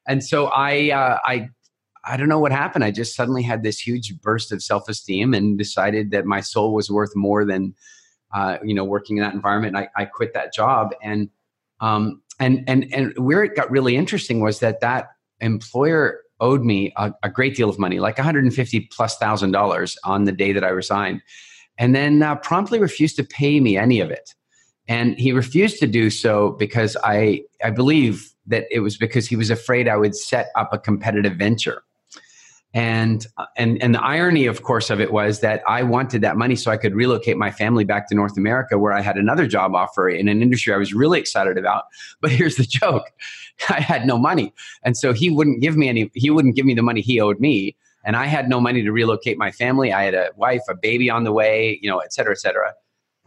and 0.06 0.24
so 0.24 0.46
I, 0.46 0.90
uh, 0.90 1.18
I, 1.24 1.48
I 2.04 2.16
don't 2.16 2.28
know 2.28 2.38
what 2.38 2.52
happened. 2.52 2.84
I 2.84 2.90
just 2.90 3.14
suddenly 3.14 3.43
had 3.43 3.62
this 3.62 3.78
huge 3.78 4.20
burst 4.20 4.52
of 4.52 4.62
self 4.62 4.88
esteem 4.88 5.34
and 5.34 5.56
decided 5.56 6.10
that 6.10 6.26
my 6.26 6.40
soul 6.40 6.75
was 6.75 6.90
worth 6.90 7.14
more 7.14 7.44
than, 7.44 7.75
uh, 8.34 8.58
you 8.64 8.75
know, 8.75 8.84
working 8.84 9.19
in 9.19 9.22
that 9.22 9.34
environment. 9.34 9.76
I, 9.76 9.88
I 9.96 10.04
quit 10.06 10.34
that 10.34 10.52
job, 10.52 10.94
and 11.02 11.31
um, 11.81 12.20
and 12.40 12.64
and 12.66 12.93
and 12.93 13.16
where 13.19 13.44
it 13.44 13.54
got 13.54 13.70
really 13.70 13.96
interesting 13.96 14.40
was 14.40 14.60
that 14.60 14.81
that 14.81 15.10
employer 15.40 16.20
owed 16.40 16.64
me 16.64 16.93
a, 16.96 17.12
a 17.22 17.31
great 17.31 17.54
deal 17.54 17.69
of 17.69 17.78
money, 17.78 18.00
like 18.00 18.19
150 18.19 18.81
plus 18.93 19.16
thousand 19.16 19.52
dollars, 19.52 19.96
on 20.05 20.25
the 20.25 20.32
day 20.32 20.52
that 20.52 20.64
I 20.64 20.70
resigned, 20.70 21.22
and 21.78 21.94
then 21.94 22.22
uh, 22.22 22.37
promptly 22.37 22.81
refused 22.81 23.16
to 23.16 23.25
pay 23.25 23.60
me 23.60 23.76
any 23.76 24.00
of 24.00 24.10
it. 24.10 24.34
And 24.88 25.16
he 25.16 25.32
refused 25.32 25.78
to 25.78 25.87
do 25.87 26.10
so 26.10 26.50
because 26.58 26.96
I, 27.05 27.43
I 27.65 27.70
believe 27.70 28.32
that 28.46 28.65
it 28.70 28.81
was 28.81 28.96
because 28.96 29.29
he 29.29 29.36
was 29.36 29.50
afraid 29.50 29.88
I 29.88 29.96
would 29.96 30.17
set 30.17 30.48
up 30.56 30.72
a 30.72 30.79
competitive 30.79 31.36
venture. 31.36 31.82
And, 32.74 33.26
and, 33.58 33.82
and 33.82 33.94
the 33.94 34.02
irony, 34.02 34.46
of 34.46 34.62
course, 34.62 34.88
of 34.88 34.98
it 34.98 35.12
was 35.12 35.41
that 35.41 35.62
I 35.69 35.82
wanted 35.82 36.22
that 36.22 36.38
money 36.38 36.56
so 36.56 36.70
I 36.70 36.79
could 36.79 36.94
relocate 36.94 37.36
my 37.36 37.50
family 37.50 37.84
back 37.84 38.08
to 38.08 38.14
North 38.14 38.38
America, 38.38 38.79
where 38.79 38.93
I 38.93 39.02
had 39.02 39.17
another 39.17 39.46
job 39.46 39.74
offer 39.74 40.08
in 40.08 40.26
an 40.29 40.41
industry 40.41 40.72
I 40.72 40.79
was 40.79 40.94
really 40.94 41.20
excited 41.20 41.58
about. 41.58 41.84
But 42.22 42.31
here's 42.31 42.56
the 42.56 42.64
joke 42.64 43.05
I 43.69 43.81
had 43.81 44.06
no 44.06 44.17
money. 44.17 44.55
And 44.82 44.96
so 44.96 45.12
he 45.12 45.29
wouldn't 45.29 45.60
give 45.60 45.76
me 45.76 45.88
any, 45.88 46.10
he 46.14 46.31
wouldn't 46.31 46.56
give 46.56 46.64
me 46.64 46.74
the 46.74 46.82
money 46.82 47.02
he 47.02 47.20
owed 47.20 47.41
me. 47.41 47.76
And 48.05 48.17
I 48.17 48.26
had 48.26 48.48
no 48.48 48.60
money 48.60 48.82
to 48.82 48.91
relocate 48.91 49.38
my 49.38 49.52
family. 49.52 49.93
I 49.93 50.05
had 50.05 50.14
a 50.14 50.31
wife, 50.36 50.62
a 50.69 50.74
baby 50.74 51.10
on 51.10 51.24
the 51.24 51.32
way, 51.32 51.79
you 51.82 51.91
know, 51.91 51.98
et 51.98 52.12
cetera, 52.12 52.32
et 52.32 52.38
cetera. 52.38 52.72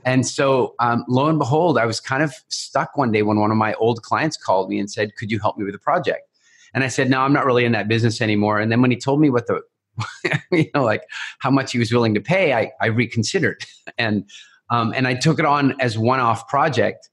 And 0.05 0.25
so, 0.25 0.75
um, 0.79 1.03
lo 1.07 1.27
and 1.27 1.39
behold, 1.39 1.77
I 1.77 1.85
was 1.85 1.99
kind 1.99 2.21
of 2.21 2.33
stuck 2.49 2.95
one 2.95 3.11
day 3.11 3.23
when 3.23 3.39
one 3.39 3.51
of 3.51 3.57
my 3.57 3.73
old 3.75 4.03
clients 4.03 4.37
called 4.37 4.69
me 4.69 4.79
and 4.79 4.89
said, 4.89 5.15
Could 5.15 5.31
you 5.31 5.39
help 5.39 5.57
me 5.57 5.65
with 5.65 5.73
a 5.73 5.79
project? 5.79 6.29
And 6.75 6.83
I 6.83 6.89
said, 6.89 7.09
No, 7.09 7.21
I'm 7.21 7.33
not 7.33 7.45
really 7.45 7.65
in 7.65 7.71
that 7.71 7.87
business 7.87 8.21
anymore. 8.21 8.59
And 8.59 8.71
then 8.71 8.81
when 8.81 8.91
he 8.91 8.97
told 8.97 9.21
me 9.21 9.31
what 9.31 9.47
the, 9.47 9.61
you 10.51 10.69
know, 10.75 10.83
like 10.83 11.03
how 11.39 11.49
much 11.49 11.71
he 11.71 11.79
was 11.79 11.91
willing 11.91 12.13
to 12.13 12.21
pay, 12.21 12.53
I, 12.53 12.71
I 12.81 12.87
reconsidered. 12.87 13.65
and, 13.97 14.29
um, 14.69 14.93
and 14.95 15.07
I 15.07 15.15
took 15.15 15.39
it 15.39 15.45
on 15.45 15.79
as 15.79 15.97
one 15.97 16.19
off 16.19 16.47
project. 16.47 17.09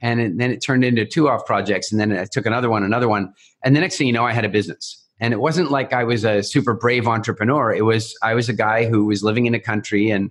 And 0.00 0.20
it, 0.20 0.38
then 0.38 0.52
it 0.52 0.58
turned 0.58 0.84
into 0.84 1.04
two 1.04 1.28
off 1.28 1.44
projects. 1.44 1.90
And 1.90 2.00
then 2.00 2.12
I 2.12 2.26
took 2.30 2.46
another 2.46 2.70
one, 2.70 2.84
another 2.84 3.08
one. 3.08 3.32
And 3.64 3.74
the 3.74 3.80
next 3.80 3.96
thing 3.96 4.06
you 4.06 4.12
know, 4.12 4.24
I 4.24 4.32
had 4.32 4.44
a 4.44 4.48
business. 4.48 5.04
And 5.18 5.34
it 5.34 5.40
wasn't 5.40 5.72
like 5.72 5.92
I 5.92 6.04
was 6.04 6.24
a 6.24 6.42
super 6.44 6.74
brave 6.74 7.08
entrepreneur. 7.08 7.74
It 7.74 7.84
was, 7.84 8.16
I 8.22 8.34
was 8.34 8.48
a 8.48 8.52
guy 8.52 8.86
who 8.86 9.06
was 9.06 9.24
living 9.24 9.46
in 9.46 9.54
a 9.54 9.58
country 9.58 10.10
and 10.10 10.30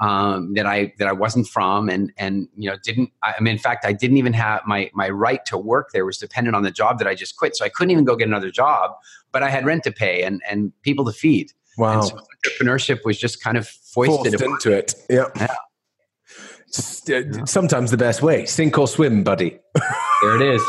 um, 0.00 0.54
that 0.54 0.66
I 0.66 0.92
that 0.98 1.08
I 1.08 1.12
wasn't 1.12 1.46
from, 1.46 1.88
and 1.88 2.12
and 2.16 2.48
you 2.56 2.70
know 2.70 2.76
didn't. 2.82 3.10
I 3.22 3.40
mean, 3.40 3.52
in 3.52 3.58
fact, 3.58 3.84
I 3.84 3.92
didn't 3.92 4.16
even 4.16 4.32
have 4.32 4.62
my 4.66 4.90
my 4.94 5.08
right 5.08 5.44
to 5.46 5.58
work 5.58 5.90
there 5.92 6.04
was 6.04 6.18
dependent 6.18 6.56
on 6.56 6.62
the 6.62 6.70
job 6.70 6.98
that 6.98 7.08
I 7.08 7.14
just 7.14 7.36
quit, 7.36 7.56
so 7.56 7.64
I 7.64 7.68
couldn't 7.68 7.90
even 7.90 8.04
go 8.04 8.16
get 8.16 8.28
another 8.28 8.50
job. 8.50 8.92
But 9.32 9.42
I 9.42 9.50
had 9.50 9.64
rent 9.64 9.84
to 9.84 9.92
pay 9.92 10.22
and 10.22 10.42
and 10.48 10.72
people 10.82 11.04
to 11.04 11.12
feed. 11.12 11.52
Wow, 11.76 12.02
so 12.02 12.18
entrepreneurship 12.44 13.04
was 13.04 13.18
just 13.18 13.42
kind 13.42 13.56
of 13.56 13.68
foisted 13.68 14.40
into 14.40 14.72
it. 14.72 14.94
Yeah. 15.08 15.26
yeah. 15.36 15.54
Uh, 17.08 17.46
sometimes 17.46 17.90
the 17.90 17.96
best 17.96 18.22
way, 18.22 18.46
sink 18.46 18.78
or 18.78 18.88
swim, 18.88 19.22
buddy. 19.22 19.58
there 20.22 20.40
it 20.40 20.42
is. 20.42 20.62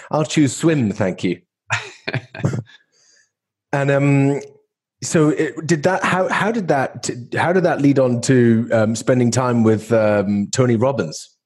I'll 0.10 0.24
choose 0.24 0.56
swim, 0.56 0.92
thank 0.92 1.22
you. 1.22 1.40
and 3.72 3.90
um, 3.90 4.40
so 5.02 5.30
it, 5.30 5.54
did 5.66 5.82
that? 5.84 6.04
How 6.04 6.28
how 6.28 6.52
did 6.52 6.68
that? 6.68 7.08
How 7.34 7.52
did 7.52 7.62
that 7.64 7.80
lead 7.80 7.98
on 7.98 8.20
to 8.22 8.68
um, 8.72 8.94
spending 8.94 9.30
time 9.30 9.62
with 9.62 9.92
um, 9.92 10.48
Tony 10.52 10.76
Robbins? 10.76 11.36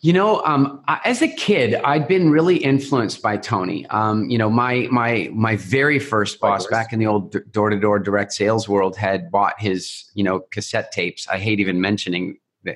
You 0.00 0.12
know, 0.12 0.42
um, 0.44 0.80
as 1.04 1.22
a 1.22 1.28
kid, 1.28 1.74
I'd 1.74 2.06
been 2.06 2.30
really 2.30 2.56
influenced 2.56 3.20
by 3.20 3.36
Tony. 3.36 3.84
Um, 3.86 4.28
you 4.28 4.38
know, 4.38 4.48
my 4.48 4.86
my 4.90 5.28
my 5.32 5.56
very 5.56 5.98
first 5.98 6.40
boss 6.40 6.66
back 6.66 6.92
in 6.92 6.98
the 6.98 7.06
old 7.06 7.36
door 7.52 7.70
to 7.70 7.78
door 7.78 7.98
direct 7.98 8.32
sales 8.32 8.68
world 8.68 8.96
had 8.96 9.30
bought 9.30 9.60
his 9.60 10.04
you 10.14 10.24
know 10.24 10.40
cassette 10.52 10.92
tapes. 10.92 11.28
I 11.28 11.38
hate 11.38 11.60
even 11.60 11.80
mentioning 11.80 12.38
you 12.64 12.74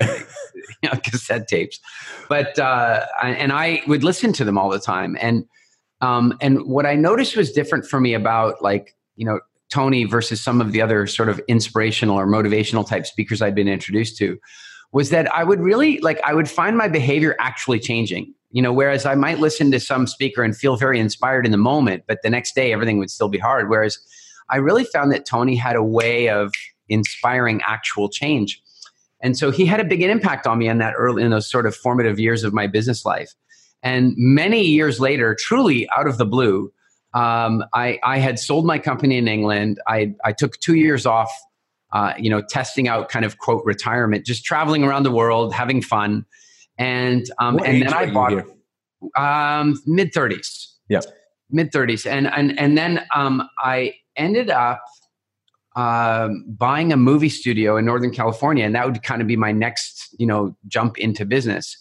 know, 0.85 0.99
cassette 1.03 1.49
tapes, 1.49 1.81
but 2.29 2.59
uh, 2.59 3.07
and 3.23 3.53
I 3.53 3.83
would 3.87 4.05
listen 4.05 4.33
to 4.35 4.45
them 4.45 4.59
all 4.59 4.71
the 4.71 4.81
time. 4.81 5.17
And 5.21 5.45
um, 6.01 6.37
and 6.41 6.67
what 6.67 6.87
I 6.87 6.95
noticed 6.95 7.37
was 7.37 7.53
different 7.53 7.87
for 7.87 8.01
me 8.01 8.15
about 8.15 8.63
like 8.63 8.97
you 9.15 9.27
know 9.27 9.41
Tony 9.73 10.05
versus 10.05 10.41
some 10.41 10.61
of 10.61 10.73
the 10.73 10.83
other 10.83 11.07
sort 11.07 11.31
of 11.31 11.41
inspirational 11.49 12.19
or 12.19 12.27
motivational 12.27 12.87
type 12.87 13.07
speakers 13.07 13.41
I'd 13.41 13.55
been 13.55 13.69
introduced 13.69 14.19
to 14.19 14.39
was 14.93 15.09
that 15.09 15.33
I 15.35 15.45
would 15.45 15.61
really 15.61 15.99
like 16.01 16.21
I 16.25 16.35
would 16.35 16.51
find 16.51 16.77
my 16.77 16.89
behavior 16.89 17.35
actually 17.39 17.81
changing. 17.81 18.35
You 18.51 18.61
know, 18.61 18.73
whereas 18.73 19.07
I 19.07 19.15
might 19.15 19.39
listen 19.39 19.71
to 19.71 19.81
some 19.81 20.07
speaker 20.07 20.43
and 20.43 20.55
feel 20.55 20.77
very 20.77 21.01
inspired 21.01 21.47
in 21.47 21.53
the 21.53 21.59
moment, 21.59 22.05
but 22.07 22.19
the 22.23 22.29
next 22.29 22.55
day 22.55 22.71
everything 22.71 22.99
would 22.99 23.11
still 23.11 23.31
be 23.31 23.39
hard. 23.39 23.71
Whereas 23.71 23.99
I 24.51 24.57
really 24.59 24.85
found 24.85 25.11
that 25.13 25.25
Tony 25.25 25.57
had 25.57 25.75
a 25.75 25.83
way 25.83 26.29
of 26.29 26.53
inspiring 26.91 27.63
actual 27.67 28.11
change. 28.11 28.61
And 29.23 29.39
so 29.39 29.51
he 29.51 29.65
had 29.65 29.81
a 29.81 29.85
big 29.85 30.03
impact 30.03 30.47
on 30.47 30.59
me 30.59 30.69
in 30.69 30.77
that 30.79 30.93
early 30.99 31.23
in 31.23 31.31
those 31.31 31.51
sort 31.51 31.65
of 31.65 31.75
formative 31.75 32.21
years 32.21 32.45
of 32.45 32.53
my 32.53 32.67
business 32.67 33.07
life. 33.07 33.33
And 33.83 34.13
many 34.19 34.63
years 34.63 35.01
later, 35.01 35.35
truly 35.35 35.89
out 35.97 36.07
of 36.07 36.19
the 36.19 36.27
blue, 36.27 36.71
um, 37.15 37.65
I, 37.75 37.99
I 38.03 38.19
had 38.19 38.39
sold 38.39 38.67
my 38.67 38.79
company 38.79 39.19
in 39.19 39.29
England. 39.29 39.81
I, 39.87 40.15
I 40.25 40.33
took 40.33 40.59
two 40.61 40.75
years 40.75 41.07
off 41.07 41.31
uh, 41.93 42.15
you 42.19 42.31
know, 42.31 42.41
testing 42.41 42.89
out 42.89 43.09
kind 43.09 43.25
of 43.25 43.39
quote 43.39 43.63
retirement, 43.65 44.25
just 44.25 44.45
traveling 44.45 44.83
around 44.83 45.03
the 45.03 45.11
world, 45.11 45.53
having 45.53 45.83
fun. 45.83 46.25
And 46.79 47.27
um, 47.39 47.61
and 47.65 47.83
then 47.83 47.93
I 47.93 48.11
bought 48.11 48.45
um, 49.17 49.75
mid 49.87 50.13
thirties. 50.15 50.75
Yeah, 50.89 51.01
mid 51.51 51.71
thirties, 51.71 52.07
and 52.07 52.27
and 52.27 52.59
and 52.59 52.79
then 52.79 53.05
um, 53.15 53.47
I 53.59 53.95
ended 54.17 54.49
up 54.49 54.83
um, 55.77 56.45
buying 56.49 56.93
a 56.93 56.97
movie 56.97 57.29
studio 57.29 57.77
in 57.77 57.85
Northern 57.85 58.11
California, 58.11 58.65
and 58.65 58.75
that 58.75 58.87
would 58.87 59.03
kind 59.03 59.21
of 59.21 59.29
be 59.29 59.37
my 59.37 59.53
next 59.53 60.17
you 60.19 60.27
know 60.27 60.57
jump 60.69 60.99
into 60.99 61.27
business. 61.27 61.77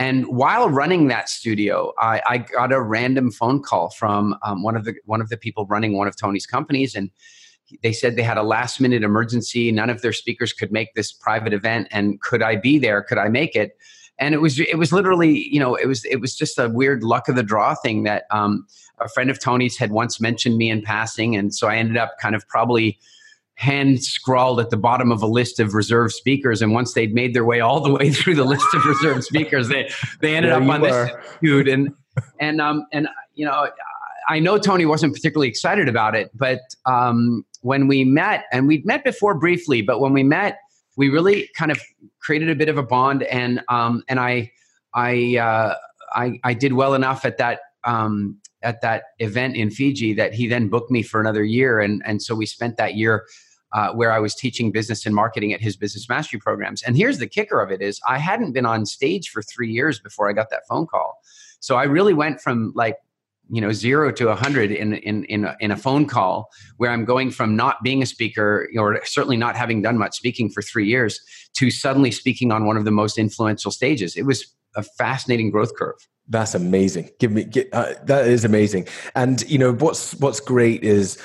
And 0.00 0.26
while 0.28 0.70
running 0.70 1.08
that 1.08 1.28
studio, 1.28 1.92
I, 1.98 2.22
I 2.26 2.38
got 2.38 2.72
a 2.72 2.80
random 2.80 3.30
phone 3.30 3.62
call 3.62 3.90
from 3.90 4.34
um, 4.42 4.62
one 4.62 4.74
of 4.74 4.86
the 4.86 4.94
one 5.04 5.20
of 5.20 5.28
the 5.28 5.36
people 5.36 5.66
running 5.66 5.94
one 5.94 6.08
of 6.08 6.16
Tony's 6.16 6.46
companies, 6.46 6.94
and 6.94 7.10
they 7.82 7.92
said 7.92 8.16
they 8.16 8.22
had 8.22 8.38
a 8.38 8.42
last 8.42 8.80
minute 8.80 9.02
emergency. 9.02 9.70
None 9.70 9.90
of 9.90 10.00
their 10.00 10.14
speakers 10.14 10.54
could 10.54 10.72
make 10.72 10.94
this 10.94 11.12
private 11.12 11.52
event, 11.52 11.86
and 11.90 12.18
could 12.22 12.42
I 12.42 12.56
be 12.56 12.78
there? 12.78 13.02
Could 13.02 13.18
I 13.18 13.28
make 13.28 13.54
it? 13.54 13.76
And 14.18 14.32
it 14.34 14.38
was 14.38 14.58
it 14.58 14.78
was 14.78 14.90
literally 14.90 15.46
you 15.52 15.60
know 15.60 15.74
it 15.74 15.86
was 15.86 16.06
it 16.06 16.16
was 16.16 16.34
just 16.34 16.58
a 16.58 16.70
weird 16.70 17.02
luck 17.02 17.28
of 17.28 17.36
the 17.36 17.42
draw 17.42 17.74
thing 17.74 18.04
that 18.04 18.24
um, 18.30 18.66
a 19.00 19.08
friend 19.10 19.28
of 19.28 19.38
Tony's 19.38 19.76
had 19.76 19.90
once 19.90 20.18
mentioned 20.18 20.56
me 20.56 20.70
in 20.70 20.80
passing, 20.80 21.36
and 21.36 21.54
so 21.54 21.68
I 21.68 21.76
ended 21.76 21.98
up 21.98 22.12
kind 22.22 22.34
of 22.34 22.48
probably 22.48 22.98
hand 23.60 24.02
scrawled 24.02 24.58
at 24.58 24.70
the 24.70 24.76
bottom 24.76 25.12
of 25.12 25.22
a 25.22 25.26
list 25.26 25.60
of 25.60 25.74
reserve 25.74 26.12
speakers 26.12 26.62
and 26.62 26.72
once 26.72 26.94
they'd 26.94 27.14
made 27.14 27.34
their 27.34 27.44
way 27.44 27.60
all 27.60 27.80
the 27.80 27.92
way 27.92 28.10
through 28.18 28.34
the 28.34 28.44
list 28.44 28.66
of 28.72 28.84
reserve 28.86 29.22
speakers 29.22 29.68
they 29.68 29.90
they 30.20 30.34
ended 30.34 30.50
up 30.50 30.62
on 30.62 30.80
this 30.80 31.10
dude 31.42 31.68
and 31.68 31.92
and 32.40 32.60
um 32.60 32.86
and 32.92 33.06
you 33.34 33.44
know 33.44 33.68
I 34.28 34.38
know 34.38 34.58
Tony 34.58 34.86
wasn't 34.86 35.12
particularly 35.12 35.48
excited 35.48 35.88
about 35.88 36.14
it, 36.14 36.30
but 36.34 36.60
um, 36.86 37.44
when 37.62 37.88
we 37.88 38.04
met, 38.04 38.44
and 38.52 38.68
we'd 38.68 38.86
met 38.86 39.02
before 39.02 39.34
briefly, 39.34 39.82
but 39.82 40.00
when 40.00 40.12
we 40.12 40.22
met, 40.22 40.58
we 40.96 41.08
really 41.08 41.48
kind 41.56 41.72
of 41.72 41.80
created 42.20 42.48
a 42.48 42.54
bit 42.54 42.68
of 42.68 42.78
a 42.78 42.82
bond, 42.82 43.24
and 43.24 43.60
um, 43.68 44.04
and 44.08 44.20
I 44.20 44.52
I, 44.94 45.36
uh, 45.36 45.74
I 46.12 46.38
I 46.44 46.54
did 46.54 46.74
well 46.74 46.94
enough 46.94 47.24
at 47.24 47.38
that 47.38 47.60
um, 47.82 48.38
at 48.62 48.82
that 48.82 49.04
event 49.18 49.56
in 49.56 49.70
Fiji 49.70 50.14
that 50.14 50.32
he 50.32 50.46
then 50.46 50.68
booked 50.68 50.92
me 50.92 51.02
for 51.02 51.20
another 51.20 51.42
year, 51.42 51.80
and 51.80 52.00
and 52.06 52.22
so 52.22 52.34
we 52.34 52.46
spent 52.46 52.76
that 52.76 52.94
year. 52.94 53.26
Uh, 53.72 53.92
where 53.92 54.10
I 54.10 54.18
was 54.18 54.34
teaching 54.34 54.72
business 54.72 55.06
and 55.06 55.14
marketing 55.14 55.52
at 55.52 55.60
his 55.60 55.76
business 55.76 56.08
mastery 56.08 56.40
programs. 56.40 56.82
And 56.82 56.96
here's 56.96 57.18
the 57.18 57.28
kicker 57.28 57.60
of 57.60 57.70
it 57.70 57.80
is 57.80 58.00
I 58.08 58.18
hadn't 58.18 58.50
been 58.50 58.66
on 58.66 58.84
stage 58.84 59.28
for 59.28 59.42
three 59.42 59.70
years 59.70 60.00
before 60.00 60.28
I 60.28 60.32
got 60.32 60.50
that 60.50 60.62
phone 60.68 60.88
call. 60.88 61.20
So 61.60 61.76
I 61.76 61.84
really 61.84 62.12
went 62.12 62.40
from 62.40 62.72
like 62.74 62.96
you 63.50 63.60
know 63.60 63.72
zero 63.72 64.10
to 64.12 64.28
a 64.28 64.34
hundred 64.34 64.70
in 64.70 64.94
in 64.94 65.24
in 65.24 65.44
a, 65.44 65.56
in 65.60 65.70
a 65.70 65.76
phone 65.76 66.06
call 66.06 66.48
where 66.78 66.90
I'm 66.90 67.04
going 67.04 67.30
from 67.30 67.56
not 67.56 67.82
being 67.82 68.02
a 68.02 68.06
speaker 68.06 68.68
or 68.76 69.00
certainly 69.04 69.36
not 69.36 69.56
having 69.56 69.82
done 69.82 69.98
much 69.98 70.16
speaking 70.16 70.50
for 70.50 70.62
three 70.62 70.86
years 70.86 71.20
to 71.54 71.70
suddenly 71.70 72.10
speaking 72.10 72.52
on 72.52 72.64
one 72.64 72.76
of 72.76 72.84
the 72.84 72.90
most 72.90 73.18
influential 73.18 73.70
stages. 73.70 74.16
It 74.16 74.22
was 74.22 74.46
a 74.76 74.82
fascinating 74.82 75.50
growth 75.50 75.74
curve. 75.74 75.96
That's 76.28 76.54
amazing. 76.54 77.10
Give 77.18 77.32
me 77.32 77.44
get, 77.44 77.68
uh, 77.72 77.94
that 78.04 78.28
is 78.28 78.44
amazing. 78.44 78.86
And 79.16 79.48
you 79.50 79.58
know 79.58 79.72
what's 79.74 80.14
what's 80.14 80.40
great 80.40 80.84
is 80.84 81.18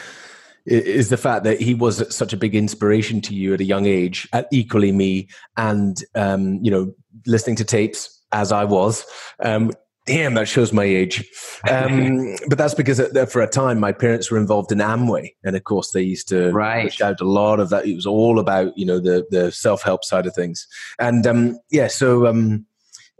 is 0.65 1.09
the 1.09 1.17
fact 1.17 1.43
that 1.43 1.61
he 1.61 1.73
was 1.73 2.15
such 2.15 2.33
a 2.33 2.37
big 2.37 2.55
inspiration 2.55 3.21
to 3.21 3.35
you 3.35 3.53
at 3.53 3.61
a 3.61 3.65
young 3.65 3.85
age, 3.85 4.27
at 4.33 4.47
equally 4.51 4.91
me, 4.91 5.27
and 5.57 6.03
um, 6.15 6.59
you 6.63 6.71
know 6.71 6.93
listening 7.25 7.55
to 7.57 7.63
tapes 7.63 8.21
as 8.31 8.51
I 8.51 8.65
was, 8.65 9.05
um, 9.39 9.71
Damn, 10.05 10.35
that 10.35 10.47
shows 10.47 10.71
my 10.71 10.83
age. 10.83 11.27
Um, 11.69 12.35
but 12.47 12.59
that's 12.59 12.75
because 12.75 13.01
for 13.31 13.41
a 13.41 13.47
time 13.47 13.79
my 13.79 13.91
parents 13.91 14.29
were 14.29 14.37
involved 14.37 14.71
in 14.71 14.77
Amway, 14.77 15.33
and 15.43 15.55
of 15.55 15.63
course 15.63 15.91
they 15.91 16.03
used 16.03 16.27
to 16.29 16.51
right. 16.51 17.01
out 17.01 17.21
a 17.21 17.25
lot 17.25 17.59
of 17.59 17.69
that. 17.69 17.87
It 17.87 17.95
was 17.95 18.05
all 18.05 18.39
about 18.39 18.77
you 18.77 18.85
know 18.85 18.99
the 18.99 19.25
the 19.31 19.51
self 19.51 19.81
help 19.81 20.03
side 20.03 20.27
of 20.27 20.35
things, 20.35 20.67
and 20.99 21.25
um, 21.25 21.57
yeah. 21.71 21.87
So 21.87 22.27
um, 22.27 22.67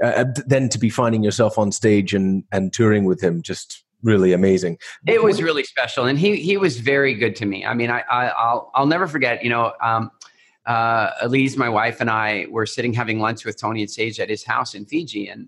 uh, 0.04 0.08
uh 0.08 0.26
then 0.46 0.70
to 0.70 0.78
be 0.78 0.92
finding 0.92 1.24
yourself 1.24 1.58
on 1.58 1.72
stage 1.72 2.14
and 2.14 2.44
and 2.52 2.72
touring 2.72 3.06
with 3.06 3.20
him, 3.20 3.42
just 3.42 3.84
really 4.06 4.32
amazing. 4.32 4.78
It 5.06 5.22
was 5.22 5.42
really 5.42 5.64
special, 5.64 6.06
and 6.06 6.18
he 6.18 6.38
he 6.38 6.56
was 6.56 6.80
very 6.80 7.14
good 7.14 7.36
to 7.38 7.46
me. 7.46 7.66
I 7.66 7.74
mean, 7.74 7.90
I, 7.90 8.02
I 8.10 8.54
will 8.54 8.72
I'll 8.74 8.88
never 8.88 9.08
forget. 9.08 9.44
You 9.44 9.50
know. 9.50 9.74
Um, 9.84 10.12
uh, 10.66 11.12
Elise, 11.22 11.58
my 11.58 11.70
wife, 11.70 12.02
and 12.02 12.10
I 12.10 12.48
were 12.50 12.66
sitting 12.66 12.92
having 12.92 13.20
lunch 13.20 13.46
with 13.46 13.56
Tony 13.56 13.82
and 13.82 13.92
Sage 13.92 14.20
at 14.20 14.32
his 14.32 14.44
house 14.44 14.74
in 14.74 14.88
Fiji, 14.88 15.28
and 15.28 15.48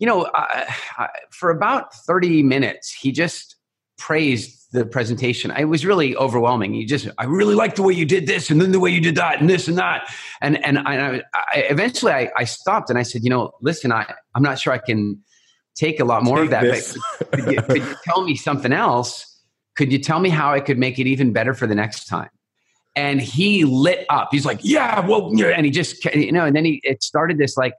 you 0.00 0.08
know, 0.08 0.28
I, 0.34 0.74
I, 0.98 1.08
for 1.30 1.50
about 1.50 1.94
30 1.94 2.42
minutes, 2.42 2.90
he 2.90 3.12
just 3.12 3.54
praised 3.96 4.72
the 4.72 4.84
presentation. 4.84 5.52
It 5.52 5.66
was 5.66 5.84
really 5.84 6.16
overwhelming. 6.16 6.74
You 6.74 6.86
just, 6.86 7.06
I 7.18 7.24
really 7.26 7.54
like 7.54 7.74
the 7.74 7.82
way 7.82 7.92
you 7.92 8.06
did 8.06 8.26
this, 8.26 8.50
and 8.50 8.60
then 8.60 8.72
the 8.72 8.80
way 8.80 8.90
you 8.90 9.00
did 9.00 9.14
that, 9.16 9.40
and 9.40 9.48
this 9.48 9.68
and 9.68 9.78
that, 9.78 10.12
and 10.40 10.64
and 10.64 10.78
I, 10.78 11.22
I 11.34 11.58
eventually 11.68 12.12
I, 12.12 12.30
I, 12.36 12.44
stopped 12.44 12.90
and 12.90 12.98
I 12.98 13.02
said, 13.02 13.22
you 13.22 13.30
know, 13.30 13.52
listen, 13.60 13.92
I 13.92 14.12
I'm 14.34 14.42
not 14.42 14.58
sure 14.58 14.72
I 14.72 14.78
can 14.78 15.22
take 15.74 16.00
a 16.00 16.04
lot 16.04 16.22
more 16.22 16.38
take 16.38 16.44
of 16.46 16.50
that. 16.50 16.96
But 17.18 17.30
could 17.32 17.52
you, 17.52 17.62
could 17.62 17.82
you 17.82 17.94
tell 18.04 18.22
me 18.22 18.34
something 18.34 18.72
else? 18.72 19.26
Could 19.76 19.92
you 19.92 19.98
tell 19.98 20.20
me 20.20 20.28
how 20.28 20.52
I 20.52 20.60
could 20.60 20.78
make 20.78 20.98
it 20.98 21.06
even 21.06 21.32
better 21.32 21.54
for 21.54 21.66
the 21.66 21.74
next 21.74 22.06
time? 22.06 22.30
And 22.96 23.20
he 23.20 23.64
lit 23.64 24.04
up. 24.10 24.28
He's 24.32 24.44
like, 24.44 24.58
yeah, 24.62 25.00
well, 25.06 25.30
yeah. 25.34 25.48
and 25.48 25.64
he 25.64 25.70
just, 25.70 26.04
you 26.06 26.32
know, 26.32 26.44
and 26.44 26.56
then 26.56 26.64
he 26.64 26.80
it 26.82 27.02
started 27.02 27.38
this 27.38 27.56
like 27.56 27.74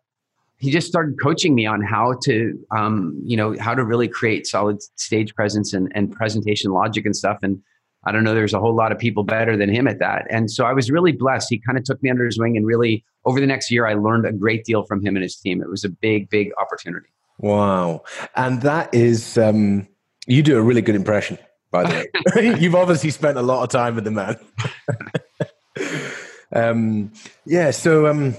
he 0.62 0.70
just 0.70 0.88
started 0.88 1.20
coaching 1.20 1.56
me 1.56 1.66
on 1.66 1.82
how 1.82 2.14
to 2.22 2.58
um, 2.70 3.20
you 3.26 3.36
know 3.36 3.56
how 3.60 3.74
to 3.74 3.84
really 3.84 4.08
create 4.08 4.48
solid 4.48 4.82
stage 4.96 5.34
presence 5.36 5.74
and, 5.74 5.92
and 5.96 6.12
presentation 6.12 6.72
logic 6.72 7.06
and 7.06 7.16
stuff 7.16 7.40
and 7.42 7.62
i 8.06 8.12
don't 8.12 8.24
know 8.24 8.34
there's 8.34 8.54
a 8.54 8.60
whole 8.60 8.76
lot 8.76 8.92
of 8.92 9.00
people 9.00 9.24
better 9.24 9.58
than 9.58 9.70
him 9.70 9.88
at 9.88 10.00
that 10.00 10.26
and 10.30 10.50
so 10.50 10.66
i 10.66 10.72
was 10.72 10.90
really 10.90 11.12
blessed 11.12 11.48
he 11.50 11.60
kind 11.60 11.78
of 11.78 11.84
took 11.84 12.02
me 12.02 12.10
under 12.10 12.26
his 12.26 12.40
wing 12.40 12.56
and 12.56 12.66
really 12.66 13.04
over 13.26 13.40
the 13.40 13.48
next 13.48 13.70
year 13.72 13.88
i 13.88 13.94
learned 13.94 14.26
a 14.26 14.32
great 14.32 14.64
deal 14.64 14.84
from 14.84 15.04
him 15.04 15.16
and 15.16 15.24
his 15.24 15.36
team 15.36 15.62
it 15.62 15.70
was 15.70 15.84
a 15.84 15.90
big 15.90 16.30
big 16.30 16.52
opportunity 16.60 17.10
wow 17.42 18.02
and 18.36 18.62
that 18.62 18.94
is 18.94 19.38
um, 19.38 19.88
you 20.26 20.42
do 20.42 20.58
a 20.58 20.62
really 20.62 20.82
good 20.82 20.96
impression 20.96 21.38
by 21.72 21.84
the 21.84 22.08
way 22.36 22.56
you've 22.60 22.76
obviously 22.76 23.10
spent 23.10 23.38
a 23.38 23.42
lot 23.42 23.64
of 23.64 23.70
time 23.70 23.96
with 23.96 24.06
the 24.06 24.12
man 24.12 24.38
um, 26.56 27.12
yeah 27.46 27.72
so 27.72 28.08
um, 28.08 28.36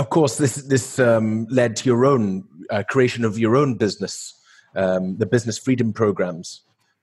of 0.00 0.08
course, 0.08 0.38
this 0.38 0.56
this 0.56 0.98
um, 0.98 1.46
led 1.50 1.76
to 1.76 1.84
your 1.84 2.06
own 2.06 2.44
uh, 2.70 2.82
creation 2.88 3.24
of 3.24 3.38
your 3.38 3.54
own 3.54 3.74
business, 3.74 4.34
um, 4.74 5.18
the 5.18 5.26
business 5.26 5.58
freedom 5.58 5.92
programs. 5.92 6.62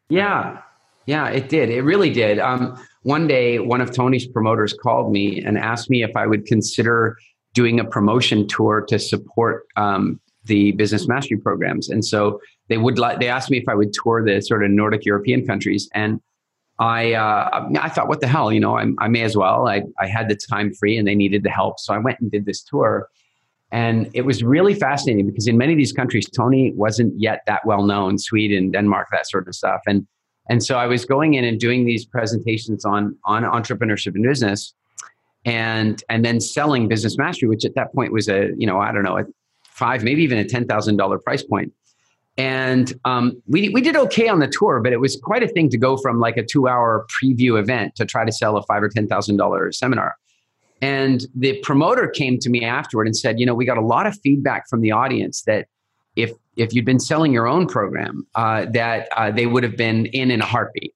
Yeah, 0.10 0.62
yeah, 1.06 1.30
it 1.30 1.48
did. 1.48 1.70
It 1.70 1.84
really 1.84 2.10
did. 2.10 2.40
Um, 2.40 2.76
one 3.04 3.28
day, 3.28 3.60
one 3.60 3.82
of 3.82 3.92
Tony's 3.92 4.28
promoters 4.28 4.74
called 4.74 5.12
me 5.12 5.44
and 5.44 5.58
asked 5.60 5.90
me 5.92 6.04
if 6.04 6.16
I 6.16 6.26
would 6.26 6.46
consider 6.46 7.18
doing 7.54 7.80
a 7.80 7.86
promotion 7.86 8.48
tour 8.48 8.84
to 8.88 8.98
support 8.98 9.68
um, 9.76 10.20
the 10.48 10.72
business 10.74 11.08
mastery 11.08 11.38
programs. 11.38 11.90
And 11.90 12.04
so 12.04 12.42
they 12.70 12.78
would 12.78 13.00
like 13.00 13.20
they 13.20 13.30
asked 13.30 13.50
me 13.50 13.58
if 13.58 13.70
I 13.70 13.76
would 13.76 13.94
tour 13.94 14.24
the 14.24 14.42
sort 14.42 14.64
of 14.64 14.72
Nordic 14.72 15.06
European 15.06 15.46
countries 15.46 15.90
and 15.94 16.20
I 16.80 17.14
uh, 17.14 17.70
I 17.80 17.90
thought, 17.90 18.08
what 18.08 18.22
the 18.22 18.28
hell, 18.28 18.52
you 18.52 18.60
know, 18.60 18.78
I, 18.78 18.86
I 19.00 19.08
may 19.08 19.24
as 19.24 19.36
well. 19.36 19.68
I, 19.68 19.84
I 20.00 20.08
had 20.08 20.30
the 20.30 20.36
time 20.36 20.74
free 20.74 20.98
and 20.98 21.08
they 21.08 21.16
needed 21.16 21.44
the 21.44 21.50
help. 21.50 21.80
So 21.80 21.94
I 21.94 21.98
went 21.98 22.20
and 22.20 22.30
did 22.30 22.46
this 22.46 22.62
tour. 22.62 23.08
And 23.72 24.10
it 24.14 24.22
was 24.22 24.44
really 24.44 24.76
fascinating 24.76 25.28
because 25.28 25.48
in 25.48 25.58
many 25.58 25.74
of 25.74 25.78
these 25.78 25.92
countries, 25.92 26.30
Tony 26.30 26.72
wasn't 26.76 27.20
yet 27.20 27.42
that 27.48 27.66
well 27.66 27.84
known, 27.84 28.18
Sweden, 28.18 28.72
Denmark, 28.72 29.08
that 29.12 29.28
sort 29.28 29.48
of 29.48 29.56
stuff. 29.56 29.82
And 29.88 30.08
and 30.50 30.64
so 30.64 30.78
I 30.78 30.86
was 30.86 31.04
going 31.04 31.34
in 31.34 31.44
and 31.44 31.60
doing 31.60 31.86
these 31.86 32.06
presentations 32.06 32.86
on 32.86 33.18
on 33.26 33.44
entrepreneurship 33.44 34.16
and 34.16 34.24
business 34.24 34.74
and 35.46 36.04
and 36.10 36.24
then 36.24 36.40
selling 36.40 36.88
business 36.88 37.18
mastery, 37.18 37.50
which 37.50 37.66
at 37.66 37.76
that 37.76 37.94
point 37.94 38.14
was 38.14 38.30
a, 38.30 38.52
you 38.58 38.68
know, 38.68 38.80
I 38.80 38.92
don't 38.92 39.04
know, 39.04 39.18
a 39.18 39.24
five, 39.78 40.04
maybe 40.04 40.24
even 40.24 40.38
a 40.38 40.44
$10,000 40.44 41.24
price 41.24 41.44
point. 41.44 41.74
And 42.38 42.94
um, 43.06 43.42
we, 43.48 43.70
we 43.70 43.82
did 43.82 43.96
okay 43.96 44.28
on 44.28 44.40
the 44.40 44.48
tour, 44.48 44.80
but 44.82 44.94
it 44.94 45.00
was 45.00 45.16
quite 45.16 45.42
a 45.42 45.48
thing 45.48 45.70
to 45.70 45.78
go 45.78 45.98
from 45.98 46.20
like 46.20 46.38
a 46.38 46.44
two 46.44 46.68
hour 46.68 47.06
preview 47.22 47.60
event 47.60 47.96
to 47.96 48.06
try 48.06 48.26
to 48.26 48.32
sell 48.32 48.58
a 48.58 48.64
five 48.64 48.84
or 48.84 48.90
$10,000 48.90 49.74
seminar. 49.74 50.16
And 50.82 51.26
the 51.34 51.60
promoter 51.64 52.08
came 52.08 52.38
to 52.40 52.50
me 52.50 52.64
afterward 52.64 53.08
and 53.08 53.18
said, 53.18 53.40
you 53.40 53.46
know, 53.46 53.56
we 53.56 53.66
got 53.66 53.78
a 53.78 53.86
lot 53.86 54.06
of 54.06 54.20
feedback 54.22 54.70
from 54.70 54.82
the 54.82 54.92
audience 54.92 55.42
that 55.44 55.68
if 56.16 56.32
if 56.56 56.74
you'd 56.74 56.86
been 56.86 57.00
selling 57.00 57.32
your 57.32 57.48
own 57.48 57.68
program, 57.68 58.26
uh, 58.36 58.66
that 58.74 59.08
uh, 59.16 59.32
they 59.32 59.46
would 59.46 59.64
have 59.64 59.78
been 59.78 60.08
in 60.08 60.32
in 60.32 60.42
a 60.42 60.46
heartbeat. 60.46 60.94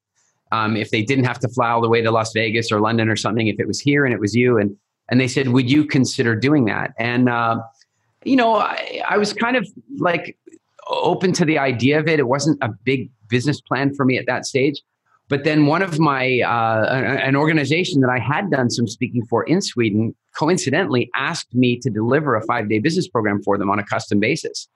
Um, 0.51 0.75
if 0.75 0.91
they 0.91 1.01
didn't 1.01 1.23
have 1.25 1.39
to 1.39 1.47
fly 1.49 1.69
all 1.69 1.81
the 1.81 1.89
way 1.89 2.01
to 2.01 2.11
Las 2.11 2.33
Vegas 2.33 2.71
or 2.71 2.79
London 2.81 3.07
or 3.09 3.15
something, 3.15 3.47
if 3.47 3.59
it 3.59 3.67
was 3.67 3.79
here 3.79 4.03
and 4.03 4.13
it 4.13 4.19
was 4.19 4.35
you, 4.35 4.57
and 4.57 4.75
and 5.09 5.19
they 5.19 5.27
said, 5.27 5.49
would 5.49 5.69
you 5.69 5.85
consider 5.85 6.35
doing 6.35 6.65
that? 6.65 6.91
And 6.97 7.29
uh, 7.29 7.57
you 8.23 8.35
know, 8.35 8.55
I, 8.55 9.01
I 9.09 9.17
was 9.17 9.33
kind 9.33 9.57
of 9.57 9.67
like 9.97 10.37
open 10.87 11.33
to 11.33 11.45
the 11.45 11.57
idea 11.57 11.99
of 11.99 12.07
it. 12.07 12.19
It 12.19 12.27
wasn't 12.27 12.57
a 12.61 12.69
big 12.83 13.09
business 13.29 13.61
plan 13.61 13.93
for 13.93 14.05
me 14.05 14.17
at 14.17 14.25
that 14.27 14.45
stage. 14.45 14.81
But 15.29 15.45
then 15.45 15.65
one 15.65 15.81
of 15.81 15.97
my, 15.97 16.41
uh, 16.41 16.85
an 17.23 17.37
organization 17.37 18.01
that 18.01 18.09
I 18.09 18.19
had 18.19 18.51
done 18.51 18.69
some 18.69 18.85
speaking 18.87 19.25
for 19.25 19.43
in 19.43 19.61
Sweden, 19.61 20.13
coincidentally 20.35 21.09
asked 21.15 21.53
me 21.53 21.77
to 21.79 21.89
deliver 21.89 22.35
a 22.35 22.41
five 22.41 22.67
day 22.69 22.79
business 22.79 23.07
program 23.07 23.41
for 23.41 23.57
them 23.57 23.69
on 23.69 23.79
a 23.79 23.83
custom 23.83 24.19
basis. 24.19 24.67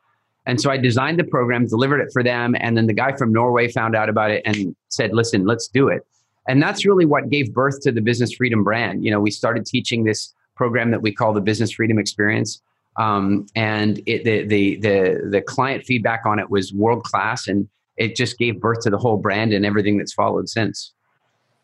And 0.46 0.62
so 0.62 0.70
I 0.70 0.78
designed 0.78 1.20
the 1.20 1.24
program, 1.24 1.68
delivered 1.68 2.00
it 2.00 2.10
for 2.14 2.24
them. 2.24 2.56
And 2.60 2.78
then 2.78 2.88
the 2.88 2.94
guy 2.94 3.16
from 3.18 3.34
Norway 3.34 3.68
found 3.70 3.96
out 3.96 4.10
about 4.10 4.32
it 4.32 4.44
and 4.46 4.76
said, 4.90 5.14
listen, 5.14 5.46
let's 5.46 5.68
do 5.68 5.88
it. 5.90 6.06
And 6.48 6.62
that's 6.62 6.86
really 6.86 7.06
what 7.06 7.30
gave 7.30 7.54
birth 7.54 7.82
to 7.82 7.92
the 7.92 8.02
Business 8.02 8.34
Freedom 8.34 8.64
brand. 8.64 9.04
You 9.04 9.12
know, 9.12 9.20
we 9.20 9.32
started 9.32 9.66
teaching 9.66 10.04
this 10.04 10.34
program 10.56 10.92
that 10.92 11.02
we 11.02 11.12
call 11.12 11.34
the 11.34 11.42
Business 11.42 11.72
Freedom 11.72 11.98
Experience. 11.98 12.62
Um, 12.98 13.48
and 13.56 14.02
it, 14.06 14.24
the, 14.24 14.46
the, 14.46 14.76
the, 14.78 15.28
the 15.30 15.42
client 15.42 15.84
feedback 15.86 16.26
on 16.26 16.40
it 16.40 16.50
was 16.50 16.74
world 16.74 17.04
class. 17.04 17.48
And 17.48 17.68
it 17.98 18.16
just 18.16 18.38
gave 18.38 18.60
birth 18.60 18.82
to 18.82 18.90
the 18.90 18.98
whole 18.98 19.18
brand 19.18 19.54
and 19.54 19.66
everything 19.66 19.98
that's 19.98 20.14
followed 20.14 20.50
since. 20.50 20.94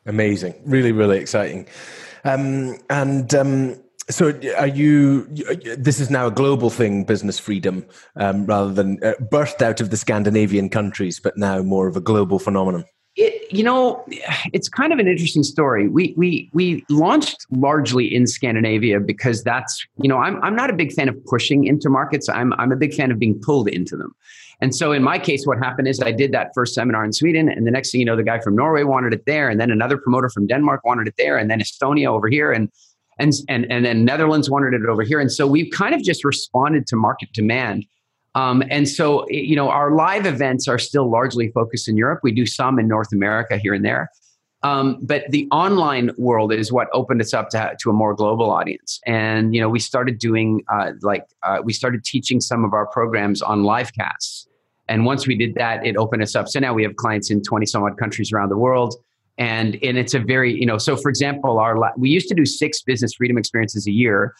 Amazing. 0.05 0.55
Really, 0.65 0.91
really 0.91 1.19
exciting. 1.19 1.67
Um, 2.23 2.77
and, 2.89 3.33
um, 3.33 3.81
so, 4.09 4.37
are 4.57 4.67
you? 4.67 5.25
This 5.77 5.99
is 5.99 6.09
now 6.09 6.27
a 6.27 6.31
global 6.31 6.69
thing, 6.69 7.05
business 7.05 7.39
freedom, 7.39 7.85
um, 8.17 8.45
rather 8.45 8.73
than 8.73 9.01
uh, 9.03 9.13
birthed 9.21 9.61
out 9.61 9.79
of 9.79 9.89
the 9.89 9.95
Scandinavian 9.95 10.69
countries, 10.69 11.19
but 11.19 11.37
now 11.37 11.61
more 11.61 11.87
of 11.87 11.95
a 11.95 12.01
global 12.01 12.39
phenomenon. 12.39 12.83
It, 13.17 13.51
you 13.51 13.63
know, 13.63 14.05
it's 14.53 14.69
kind 14.69 14.93
of 14.93 14.99
an 14.99 15.07
interesting 15.07 15.43
story. 15.43 15.89
We 15.89 16.13
we 16.15 16.49
we 16.53 16.85
launched 16.89 17.45
largely 17.51 18.13
in 18.13 18.25
Scandinavia 18.25 19.01
because 19.01 19.43
that's 19.43 19.85
you 19.97 20.07
know 20.07 20.17
I'm 20.17 20.41
I'm 20.41 20.55
not 20.55 20.69
a 20.69 20.73
big 20.73 20.93
fan 20.93 21.09
of 21.09 21.25
pushing 21.25 21.65
into 21.65 21.89
markets. 21.89 22.29
I'm 22.29 22.53
I'm 22.53 22.71
a 22.71 22.77
big 22.77 22.93
fan 22.93 23.11
of 23.11 23.19
being 23.19 23.39
pulled 23.41 23.67
into 23.67 23.97
them. 23.97 24.15
And 24.61 24.75
so 24.75 24.91
in 24.91 25.03
my 25.03 25.17
case, 25.17 25.45
what 25.45 25.57
happened 25.57 25.87
is 25.87 25.99
I 26.01 26.11
did 26.11 26.31
that 26.33 26.51
first 26.53 26.75
seminar 26.75 27.03
in 27.03 27.11
Sweden, 27.11 27.49
and 27.49 27.65
the 27.65 27.71
next 27.71 27.91
thing 27.91 27.99
you 27.99 28.05
know, 28.05 28.15
the 28.15 28.23
guy 28.23 28.39
from 28.39 28.55
Norway 28.55 28.83
wanted 28.83 29.11
it 29.11 29.25
there, 29.25 29.49
and 29.49 29.59
then 29.59 29.71
another 29.71 29.97
promoter 29.97 30.29
from 30.29 30.45
Denmark 30.47 30.85
wanted 30.85 31.07
it 31.07 31.15
there, 31.17 31.37
and 31.37 31.49
then 31.49 31.59
Estonia 31.59 32.07
over 32.07 32.29
here, 32.29 32.51
and 32.51 32.69
and 33.19 33.33
and 33.49 33.69
and 33.71 33.83
then 33.83 34.05
Netherlands 34.05 34.49
wanted 34.49 34.73
it 34.73 34.87
over 34.87 35.03
here, 35.03 35.19
and 35.19 35.31
so 35.31 35.47
we've 35.47 35.71
kind 35.71 35.95
of 35.95 36.03
just 36.03 36.23
responded 36.23 36.87
to 36.87 36.95
market 36.95 37.29
demand. 37.33 37.85
Um, 38.35 38.63
and 38.69 38.87
so, 38.87 39.25
you 39.29 39.55
know, 39.55 39.69
our 39.69 39.91
live 39.91 40.25
events 40.25 40.67
are 40.67 40.79
still 40.79 41.09
largely 41.09 41.49
focused 41.49 41.87
in 41.87 41.97
Europe. 41.97 42.21
We 42.23 42.31
do 42.31 42.45
some 42.45 42.79
in 42.79 42.87
North 42.87 43.11
America 43.11 43.57
here 43.57 43.73
and 43.73 43.83
there. 43.83 44.09
Um, 44.63 44.99
but 45.01 45.23
the 45.29 45.47
online 45.51 46.11
world 46.17 46.53
is 46.53 46.71
what 46.71 46.87
opened 46.93 47.19
us 47.19 47.33
up 47.33 47.49
to, 47.49 47.75
to 47.79 47.89
a 47.89 47.93
more 47.93 48.13
global 48.13 48.51
audience. 48.51 48.99
And, 49.07 49.55
you 49.55 49.59
know, 49.59 49.69
we 49.69 49.79
started 49.79 50.19
doing 50.19 50.63
uh, 50.71 50.91
like, 51.01 51.25
uh, 51.43 51.61
we 51.63 51.73
started 51.73 52.03
teaching 52.03 52.39
some 52.39 52.63
of 52.63 52.73
our 52.73 52.85
programs 52.85 53.41
on 53.41 53.63
live 53.63 53.91
casts. 53.93 54.47
And 54.87 55.05
once 55.05 55.25
we 55.25 55.35
did 55.35 55.55
that, 55.55 55.85
it 55.85 55.97
opened 55.97 56.21
us 56.21 56.35
up. 56.35 56.47
So 56.47 56.59
now 56.59 56.73
we 56.73 56.83
have 56.83 56.95
clients 56.95 57.31
in 57.31 57.41
20 57.41 57.65
some 57.65 57.83
odd 57.83 57.97
countries 57.97 58.31
around 58.31 58.49
the 58.49 58.57
world 58.57 58.95
and 59.37 59.77
and 59.81 59.97
it's 59.97 60.13
a 60.13 60.19
very 60.19 60.53
you 60.59 60.65
know 60.65 60.77
so 60.77 60.95
for 60.95 61.09
example 61.09 61.57
our 61.57 61.77
we 61.97 62.09
used 62.09 62.27
to 62.27 62.35
do 62.35 62.45
six 62.45 62.81
business 62.81 63.13
freedom 63.13 63.37
experiences 63.37 63.87
a 63.87 63.91
year 63.91 64.35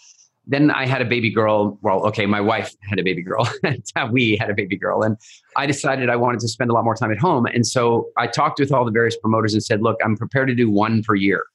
then 0.48 0.72
i 0.72 0.86
had 0.86 1.02
a 1.02 1.06
baby 1.06 1.30
girl 1.30 1.78
well 1.82 2.06
okay 2.06 2.26
my 2.26 2.42
wife 2.42 2.74
had 2.90 3.00
a 3.00 3.04
baby 3.04 3.22
girl 3.22 3.48
we 4.12 4.36
had 4.38 4.50
a 4.50 4.54
baby 4.54 4.76
girl 4.76 5.04
and 5.04 5.18
i 5.56 5.66
decided 5.66 6.10
i 6.10 6.16
wanted 6.16 6.40
to 6.40 6.48
spend 6.48 6.70
a 6.72 6.74
lot 6.74 6.84
more 6.84 6.96
time 6.96 7.12
at 7.12 7.20
home 7.20 7.46
and 7.46 7.66
so 7.68 8.08
i 8.18 8.26
talked 8.26 8.60
with 8.60 8.72
all 8.72 8.84
the 8.84 8.92
various 8.92 9.16
promoters 9.18 9.54
and 9.54 9.64
said 9.64 9.82
look 9.82 9.98
i'm 10.04 10.18
prepared 10.18 10.48
to 10.48 10.56
do 10.56 10.70
one 10.70 11.04
per 11.04 11.16
year. 11.16 11.46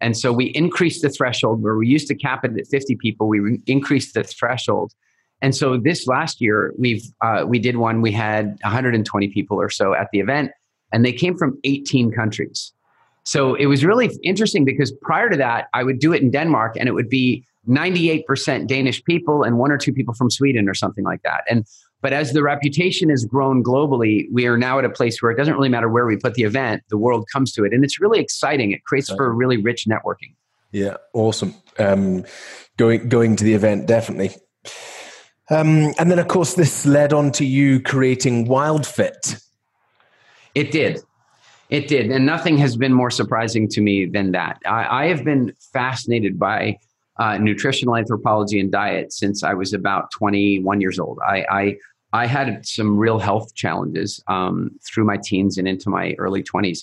And 0.00 0.16
so 0.16 0.32
we 0.32 0.46
increased 0.46 1.02
the 1.02 1.10
threshold 1.10 1.62
where 1.62 1.76
we 1.76 1.86
used 1.86 2.08
to 2.08 2.14
cap 2.14 2.44
it 2.44 2.58
at 2.58 2.66
50 2.66 2.96
people 2.96 3.28
we 3.28 3.60
increased 3.66 4.14
the 4.14 4.24
threshold. 4.24 4.92
And 5.42 5.54
so 5.54 5.78
this 5.78 6.06
last 6.06 6.40
year 6.40 6.74
we've 6.78 7.04
uh, 7.20 7.44
we 7.46 7.58
did 7.58 7.76
one 7.76 8.00
we 8.00 8.12
had 8.12 8.56
120 8.62 9.28
people 9.28 9.60
or 9.60 9.70
so 9.70 9.94
at 9.94 10.08
the 10.12 10.20
event 10.20 10.52
and 10.92 11.04
they 11.04 11.12
came 11.12 11.36
from 11.36 11.58
18 11.64 12.12
countries. 12.12 12.72
So 13.24 13.54
it 13.54 13.66
was 13.66 13.84
really 13.84 14.10
interesting 14.22 14.64
because 14.64 14.92
prior 15.02 15.28
to 15.28 15.36
that, 15.36 15.68
I 15.74 15.84
would 15.84 15.98
do 15.98 16.12
it 16.12 16.22
in 16.22 16.30
Denmark 16.30 16.76
and 16.78 16.88
it 16.88 16.92
would 16.92 17.10
be 17.10 17.44
98% 17.68 18.66
Danish 18.66 19.04
people 19.04 19.42
and 19.42 19.58
one 19.58 19.70
or 19.70 19.78
two 19.78 19.92
people 19.92 20.14
from 20.14 20.30
Sweden 20.30 20.68
or 20.68 20.74
something 20.74 21.04
like 21.04 21.22
that. 21.22 21.42
And 21.48 21.66
but 22.02 22.12
as 22.12 22.32
the 22.32 22.42
reputation 22.42 23.10
has 23.10 23.24
grown 23.24 23.62
globally, 23.62 24.26
we 24.32 24.46
are 24.46 24.56
now 24.56 24.78
at 24.78 24.86
a 24.86 24.90
place 24.90 25.20
where 25.20 25.30
it 25.30 25.36
doesn't 25.36 25.52
really 25.52 25.68
matter 25.68 25.88
where 25.88 26.06
we 26.06 26.16
put 26.16 26.34
the 26.34 26.44
event, 26.44 26.82
the 26.88 26.96
world 26.96 27.28
comes 27.30 27.52
to 27.52 27.64
it. 27.64 27.74
And 27.74 27.84
it's 27.84 28.00
really 28.00 28.20
exciting. 28.20 28.72
It 28.72 28.84
creates 28.84 29.10
for 29.10 29.26
a 29.26 29.30
really 29.30 29.58
rich 29.58 29.86
networking. 29.86 30.34
Yeah, 30.72 30.96
awesome. 31.12 31.54
Um, 31.78 32.24
going 32.78 33.08
going 33.08 33.36
to 33.36 33.44
the 33.44 33.54
event, 33.54 33.86
definitely. 33.86 34.30
Um, 35.50 35.92
and 35.98 36.10
then, 36.10 36.20
of 36.20 36.28
course, 36.28 36.54
this 36.54 36.86
led 36.86 37.12
on 37.12 37.32
to 37.32 37.44
you 37.44 37.80
creating 37.80 38.46
WildFit. 38.46 39.44
It 40.54 40.70
did. 40.70 41.00
It 41.70 41.88
did. 41.88 42.10
And 42.10 42.24
nothing 42.24 42.56
has 42.58 42.76
been 42.76 42.92
more 42.92 43.10
surprising 43.10 43.68
to 43.68 43.80
me 43.80 44.06
than 44.06 44.32
that. 44.32 44.60
I, 44.64 45.04
I 45.04 45.06
have 45.08 45.24
been 45.24 45.52
fascinated 45.72 46.38
by 46.38 46.78
uh, 47.20 47.36
nutritional 47.36 47.96
anthropology 47.96 48.58
and 48.58 48.72
diet 48.72 49.12
since 49.12 49.44
I 49.44 49.52
was 49.52 49.74
about 49.74 50.10
21 50.10 50.80
years 50.80 50.98
old. 50.98 51.18
I, 51.24 51.44
I, 51.50 51.76
I 52.14 52.26
had 52.26 52.66
some 52.66 52.96
real 52.96 53.18
health 53.18 53.54
challenges 53.54 54.22
um, 54.26 54.70
through 54.82 55.04
my 55.04 55.18
teens 55.22 55.58
and 55.58 55.68
into 55.68 55.90
my 55.90 56.14
early 56.18 56.42
20s. 56.42 56.80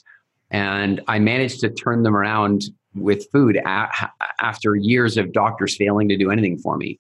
And 0.52 1.02
I 1.08 1.18
managed 1.18 1.60
to 1.62 1.70
turn 1.70 2.04
them 2.04 2.16
around 2.16 2.66
with 2.94 3.30
food 3.32 3.58
a- 3.58 4.12
after 4.40 4.76
years 4.76 5.18
of 5.18 5.34
doctors 5.34 5.76
failing 5.76 6.08
to 6.10 6.18
do 6.18 6.30
anything 6.30 6.60
for 6.60 6.78
me. 6.78 7.00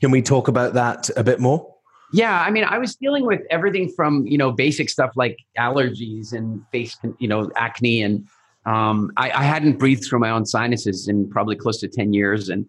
Can 0.00 0.10
we 0.10 0.20
talk 0.20 0.48
about 0.48 0.74
that 0.74 1.08
a 1.16 1.22
bit 1.22 1.38
more? 1.38 1.72
Yeah, 2.12 2.42
I 2.42 2.50
mean, 2.50 2.64
I 2.64 2.78
was 2.78 2.96
dealing 2.96 3.24
with 3.24 3.40
everything 3.48 3.88
from 3.88 4.26
you 4.26 4.36
know 4.36 4.52
basic 4.52 4.90
stuff 4.90 5.12
like 5.16 5.38
allergies 5.56 6.34
and 6.34 6.62
face, 6.70 6.98
you 7.18 7.26
know, 7.26 7.50
acne, 7.56 8.02
and 8.02 8.28
um, 8.64 9.10
I, 9.16 9.30
I, 9.30 9.42
hadn't 9.42 9.78
breathed 9.78 10.04
through 10.04 10.20
my 10.20 10.30
own 10.30 10.46
sinuses 10.46 11.08
in 11.08 11.28
probably 11.28 11.56
close 11.56 11.78
to 11.80 11.88
ten 11.88 12.12
years, 12.12 12.48
and 12.48 12.68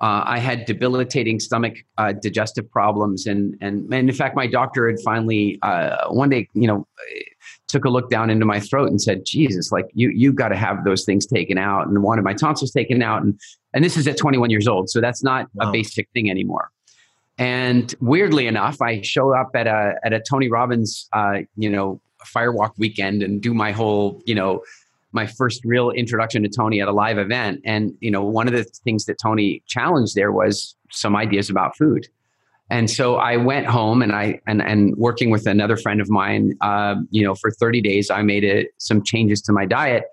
uh, 0.00 0.22
I 0.24 0.38
had 0.38 0.64
debilitating 0.64 1.38
stomach 1.38 1.76
uh, 1.98 2.12
digestive 2.12 2.70
problems, 2.70 3.26
and, 3.26 3.56
and 3.60 3.92
and 3.92 4.08
in 4.08 4.14
fact, 4.14 4.36
my 4.36 4.46
doctor 4.46 4.88
had 4.88 4.98
finally 5.04 5.58
uh, 5.62 6.08
one 6.08 6.30
day, 6.30 6.48
you 6.54 6.66
know, 6.66 6.86
took 7.68 7.84
a 7.84 7.90
look 7.90 8.08
down 8.08 8.30
into 8.30 8.46
my 8.46 8.58
throat 8.58 8.88
and 8.88 9.00
said, 9.00 9.26
"Jesus, 9.26 9.70
like 9.70 9.86
you 9.92 10.10
you 10.10 10.32
got 10.32 10.48
to 10.48 10.56
have 10.56 10.84
those 10.84 11.04
things 11.04 11.26
taken 11.26 11.58
out," 11.58 11.86
and 11.86 12.02
wanted 12.02 12.22
my 12.22 12.34
tonsils 12.34 12.72
taken 12.72 13.02
out, 13.02 13.22
and 13.22 13.38
and 13.74 13.84
this 13.84 13.96
is 13.96 14.06
at 14.08 14.16
21 14.16 14.50
years 14.50 14.66
old, 14.66 14.88
so 14.88 15.00
that's 15.00 15.22
not 15.22 15.48
wow. 15.54 15.68
a 15.68 15.72
basic 15.72 16.08
thing 16.14 16.30
anymore. 16.30 16.70
And 17.36 17.94
weirdly 18.00 18.46
enough, 18.46 18.80
I 18.80 19.02
show 19.02 19.34
up 19.34 19.50
at 19.54 19.66
a 19.66 19.94
at 20.04 20.12
a 20.12 20.20
Tony 20.20 20.48
Robbins, 20.48 21.08
uh, 21.12 21.40
you 21.56 21.68
know, 21.68 22.00
firewalk 22.24 22.72
weekend 22.78 23.22
and 23.22 23.40
do 23.40 23.52
my 23.52 23.72
whole, 23.72 24.22
you 24.24 24.34
know, 24.34 24.62
my 25.14 25.26
first 25.26 25.64
real 25.64 25.90
introduction 25.90 26.42
to 26.42 26.48
Tony 26.48 26.80
at 26.80 26.88
a 26.88 26.92
live 26.92 27.18
event. 27.18 27.60
And 27.64 27.94
you 28.00 28.10
know, 28.10 28.22
one 28.22 28.48
of 28.48 28.52
the 28.52 28.64
things 28.64 29.06
that 29.06 29.16
Tony 29.22 29.62
challenged 29.66 30.14
there 30.14 30.32
was 30.32 30.76
some 30.90 31.16
ideas 31.16 31.48
about 31.48 31.76
food. 31.76 32.06
And 32.70 32.90
so 32.90 33.16
I 33.16 33.36
went 33.36 33.66
home 33.66 34.02
and 34.02 34.12
I 34.12 34.40
and 34.46 34.60
and 34.62 34.96
working 34.96 35.30
with 35.30 35.46
another 35.46 35.76
friend 35.76 36.00
of 36.00 36.10
mine, 36.10 36.54
uh, 36.60 36.96
you 37.10 37.24
know, 37.24 37.34
for 37.34 37.50
30 37.50 37.80
days, 37.80 38.10
I 38.10 38.22
made 38.22 38.44
it 38.44 38.68
some 38.78 39.02
changes 39.02 39.40
to 39.42 39.52
my 39.52 39.66
diet. 39.66 40.04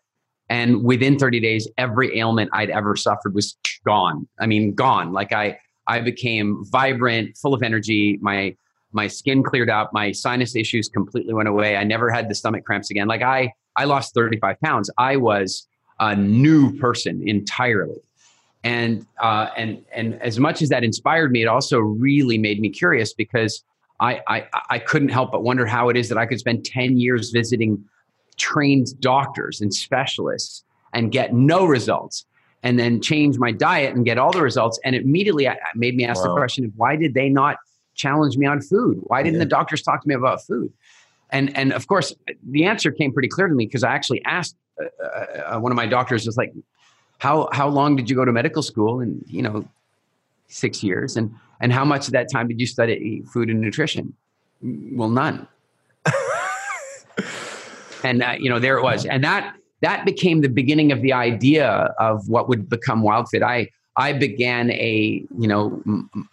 And 0.49 0.83
within 0.83 1.17
30 1.17 1.39
days, 1.39 1.67
every 1.77 2.17
ailment 2.19 2.49
I'd 2.53 2.69
ever 2.69 2.95
suffered 2.95 3.33
was 3.33 3.57
gone. 3.85 4.27
I 4.39 4.47
mean, 4.47 4.75
gone. 4.75 5.13
Like 5.13 5.33
I 5.33 5.57
I 5.87 6.01
became 6.01 6.63
vibrant, 6.65 7.37
full 7.37 7.53
of 7.53 7.63
energy. 7.63 8.19
My 8.21 8.55
my 8.91 9.07
skin 9.07 9.43
cleared 9.43 9.69
up. 9.69 9.91
My 9.93 10.11
sinus 10.11 10.55
issues 10.55 10.89
completely 10.89 11.33
went 11.33 11.47
away. 11.47 11.77
I 11.77 11.85
never 11.85 12.11
had 12.11 12.29
the 12.29 12.35
stomach 12.35 12.65
cramps 12.65 12.91
again. 12.91 13.07
Like 13.07 13.21
I 13.21 13.53
I 13.81 13.85
lost 13.85 14.13
35 14.13 14.61
pounds. 14.61 14.91
I 14.99 15.15
was 15.15 15.67
a 15.99 16.15
new 16.15 16.77
person 16.77 17.27
entirely. 17.27 17.99
And 18.63 19.07
uh, 19.19 19.47
and 19.57 19.83
and 19.91 20.21
as 20.21 20.39
much 20.39 20.61
as 20.61 20.69
that 20.69 20.83
inspired 20.83 21.31
me, 21.31 21.41
it 21.41 21.47
also 21.47 21.79
really 21.79 22.37
made 22.37 22.59
me 22.59 22.69
curious 22.69 23.11
because 23.11 23.63
I, 23.99 24.21
I 24.27 24.45
I 24.69 24.77
couldn't 24.77 25.09
help 25.09 25.31
but 25.31 25.41
wonder 25.41 25.65
how 25.65 25.89
it 25.89 25.97
is 25.97 26.09
that 26.09 26.19
I 26.19 26.27
could 26.27 26.37
spend 26.37 26.63
10 26.63 26.99
years 26.99 27.31
visiting 27.31 27.83
trained 28.37 28.99
doctors 28.99 29.61
and 29.61 29.73
specialists 29.73 30.63
and 30.93 31.11
get 31.11 31.33
no 31.33 31.65
results 31.65 32.25
and 32.61 32.77
then 32.77 33.01
change 33.01 33.39
my 33.39 33.51
diet 33.51 33.95
and 33.95 34.05
get 34.05 34.19
all 34.19 34.31
the 34.31 34.43
results. 34.43 34.79
And 34.85 34.95
immediately 34.95 35.49
I, 35.49 35.57
made 35.73 35.95
me 35.95 36.05
ask 36.05 36.23
wow. 36.23 36.29
the 36.29 36.35
question 36.35 36.65
of 36.65 36.71
why 36.75 36.95
did 36.97 37.15
they 37.15 37.29
not 37.29 37.57
challenge 37.95 38.37
me 38.37 38.45
on 38.45 38.61
food? 38.61 38.99
Why 39.05 39.23
didn't 39.23 39.39
yeah. 39.39 39.45
the 39.45 39.49
doctors 39.49 39.81
talk 39.81 40.03
to 40.03 40.07
me 40.07 40.13
about 40.13 40.45
food? 40.45 40.71
And 41.31 41.55
and 41.57 41.73
of 41.73 41.87
course, 41.87 42.13
the 42.49 42.65
answer 42.65 42.91
came 42.91 43.13
pretty 43.13 43.29
clear 43.29 43.47
to 43.47 43.53
me 43.53 43.65
because 43.65 43.83
I 43.83 43.93
actually 43.93 44.23
asked 44.25 44.55
uh, 44.79 45.07
uh, 45.07 45.59
one 45.59 45.71
of 45.71 45.75
my 45.75 45.85
doctors, 45.85 46.25
was 46.25 46.37
like, 46.37 46.53
"How 47.19 47.47
how 47.51 47.69
long 47.69 47.95
did 47.95 48.09
you 48.09 48.15
go 48.15 48.25
to 48.25 48.31
medical 48.31 48.61
school?" 48.61 48.99
And 48.99 49.23
you 49.27 49.41
know, 49.41 49.65
six 50.51 50.83
years. 50.83 51.17
And 51.17 51.33
and 51.59 51.71
how 51.71 51.85
much 51.85 52.07
of 52.07 52.13
that 52.13 52.29
time 52.31 52.47
did 52.47 52.59
you 52.59 52.67
study 52.67 53.23
food 53.31 53.49
and 53.49 53.61
nutrition? 53.61 54.13
Well, 54.61 55.09
none. 55.09 55.47
and 58.03 58.23
uh, 58.23 58.35
you 58.39 58.49
know, 58.49 58.59
there 58.59 58.77
it 58.77 58.83
was, 58.83 59.05
and 59.05 59.23
that 59.23 59.55
that 59.81 60.05
became 60.05 60.41
the 60.41 60.49
beginning 60.49 60.91
of 60.91 61.01
the 61.01 61.13
idea 61.13 61.93
of 61.99 62.27
what 62.29 62.49
would 62.49 62.69
become 62.69 63.03
WildFit. 63.03 63.41
I 63.43 63.69
I 63.95 64.13
began 64.13 64.71
a 64.71 65.23
you 65.37 65.47
know 65.47 65.81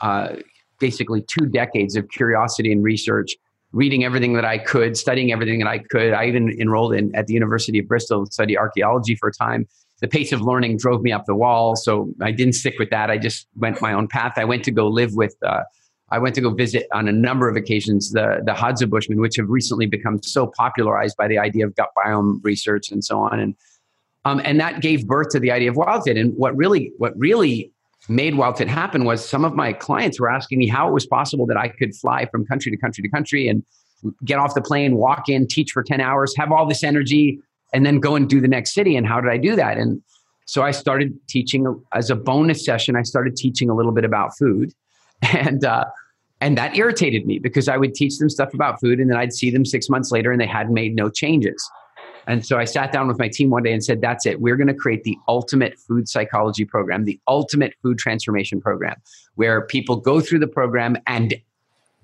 uh, 0.00 0.36
basically 0.78 1.22
two 1.22 1.46
decades 1.46 1.96
of 1.96 2.08
curiosity 2.08 2.72
and 2.72 2.82
research, 2.82 3.36
reading 3.72 4.04
everything 4.04 4.32
that 4.34 4.44
I 4.44 4.58
could, 4.58 4.96
studying 4.96 5.32
everything 5.32 5.58
that 5.58 5.68
I 5.68 5.78
could. 5.78 6.12
I 6.12 6.26
even 6.26 6.50
enrolled 6.60 6.94
in 6.94 7.14
at 7.14 7.26
the 7.26 7.34
University 7.34 7.78
of 7.78 7.88
Bristol 7.88 8.26
to 8.26 8.32
study 8.32 8.56
archaeology 8.56 9.14
for 9.14 9.28
a 9.28 9.32
time. 9.32 9.66
The 10.00 10.08
pace 10.08 10.32
of 10.32 10.40
learning 10.40 10.78
drove 10.78 11.02
me 11.02 11.12
up 11.12 11.26
the 11.26 11.34
wall, 11.34 11.74
so 11.76 12.08
I 12.22 12.30
didn't 12.30 12.54
stick 12.54 12.78
with 12.78 12.90
that. 12.90 13.10
I 13.10 13.18
just 13.18 13.48
went 13.56 13.82
my 13.82 13.92
own 13.92 14.08
path. 14.08 14.34
I 14.36 14.44
went 14.44 14.64
to 14.64 14.70
go 14.70 14.86
live 14.86 15.14
with. 15.14 15.34
Uh, 15.42 15.64
I 16.10 16.18
went 16.18 16.34
to 16.36 16.40
go 16.40 16.50
visit 16.50 16.86
on 16.92 17.08
a 17.08 17.12
number 17.12 17.48
of 17.48 17.56
occasions 17.56 18.12
the 18.12 18.40
the 18.44 18.52
Hadza 18.52 18.88
Bushmen, 18.88 19.20
which 19.20 19.36
have 19.36 19.48
recently 19.48 19.86
become 19.86 20.22
so 20.22 20.46
popularized 20.46 21.16
by 21.16 21.28
the 21.28 21.38
idea 21.38 21.66
of 21.66 21.74
gut 21.74 21.90
biome 21.96 22.38
research 22.42 22.90
and 22.90 23.04
so 23.04 23.18
on. 23.18 23.40
And 23.40 23.56
um, 24.24 24.40
and 24.44 24.60
that 24.60 24.80
gave 24.80 25.06
birth 25.06 25.30
to 25.30 25.40
the 25.40 25.50
idea 25.50 25.70
of 25.70 25.76
WildFit. 25.76 26.18
And 26.18 26.34
what 26.36 26.56
really 26.56 26.92
what 26.96 27.18
really 27.18 27.72
made 28.08 28.34
WildFit 28.34 28.66
happen 28.66 29.04
was 29.04 29.26
some 29.26 29.44
of 29.44 29.54
my 29.54 29.72
clients 29.72 30.18
were 30.18 30.30
asking 30.30 30.58
me 30.58 30.66
how 30.66 30.88
it 30.88 30.92
was 30.92 31.06
possible 31.06 31.46
that 31.46 31.56
I 31.56 31.68
could 31.68 31.94
fly 31.94 32.26
from 32.26 32.46
country 32.46 32.70
to 32.70 32.78
country 32.78 33.02
to 33.02 33.08
country 33.08 33.48
and 33.48 33.62
get 34.24 34.38
off 34.38 34.54
the 34.54 34.62
plane, 34.62 34.96
walk 34.96 35.28
in, 35.28 35.46
teach 35.46 35.72
for 35.72 35.82
10 35.82 36.00
hours, 36.00 36.34
have 36.36 36.52
all 36.52 36.66
this 36.66 36.82
energy, 36.82 37.38
and 37.72 37.84
then 37.84 38.00
go 38.00 38.16
and 38.16 38.28
do 38.28 38.40
the 38.40 38.48
next 38.48 38.72
city. 38.72 38.96
And 38.96 39.06
how 39.06 39.20
did 39.20 39.30
I 39.30 39.36
do 39.36 39.56
that? 39.56 39.76
And 39.76 40.02
so 40.46 40.62
I 40.62 40.70
started 40.70 41.14
teaching 41.28 41.66
as 41.92 42.08
a 42.08 42.16
bonus 42.16 42.64
session. 42.64 42.96
I 42.96 43.02
started 43.02 43.36
teaching 43.36 43.68
a 43.68 43.74
little 43.74 43.92
bit 43.92 44.04
about 44.04 44.30
food, 44.38 44.72
and 45.22 45.64
uh, 45.64 45.84
and 46.40 46.56
that 46.56 46.76
irritated 46.76 47.26
me 47.26 47.38
because 47.38 47.68
I 47.68 47.76
would 47.76 47.94
teach 47.94 48.18
them 48.18 48.30
stuff 48.30 48.54
about 48.54 48.80
food, 48.80 48.98
and 48.98 49.10
then 49.10 49.18
I'd 49.18 49.34
see 49.34 49.50
them 49.50 49.66
six 49.66 49.90
months 49.90 50.10
later, 50.10 50.32
and 50.32 50.40
they 50.40 50.46
had 50.46 50.70
made 50.70 50.94
no 50.94 51.10
changes. 51.10 51.62
And 52.28 52.44
so 52.44 52.58
I 52.58 52.66
sat 52.66 52.92
down 52.92 53.08
with 53.08 53.18
my 53.18 53.28
team 53.28 53.48
one 53.48 53.62
day 53.62 53.72
and 53.72 53.82
said, 53.82 54.00
That's 54.00 54.26
it. 54.26 54.40
We're 54.40 54.56
going 54.56 54.68
to 54.68 54.74
create 54.74 55.02
the 55.02 55.16
ultimate 55.26 55.78
food 55.78 56.08
psychology 56.08 56.64
program, 56.64 57.04
the 57.04 57.18
ultimate 57.26 57.74
food 57.82 57.98
transformation 57.98 58.60
program, 58.60 58.96
where 59.34 59.62
people 59.62 59.96
go 59.96 60.20
through 60.20 60.40
the 60.40 60.46
program 60.46 60.96
and 61.06 61.34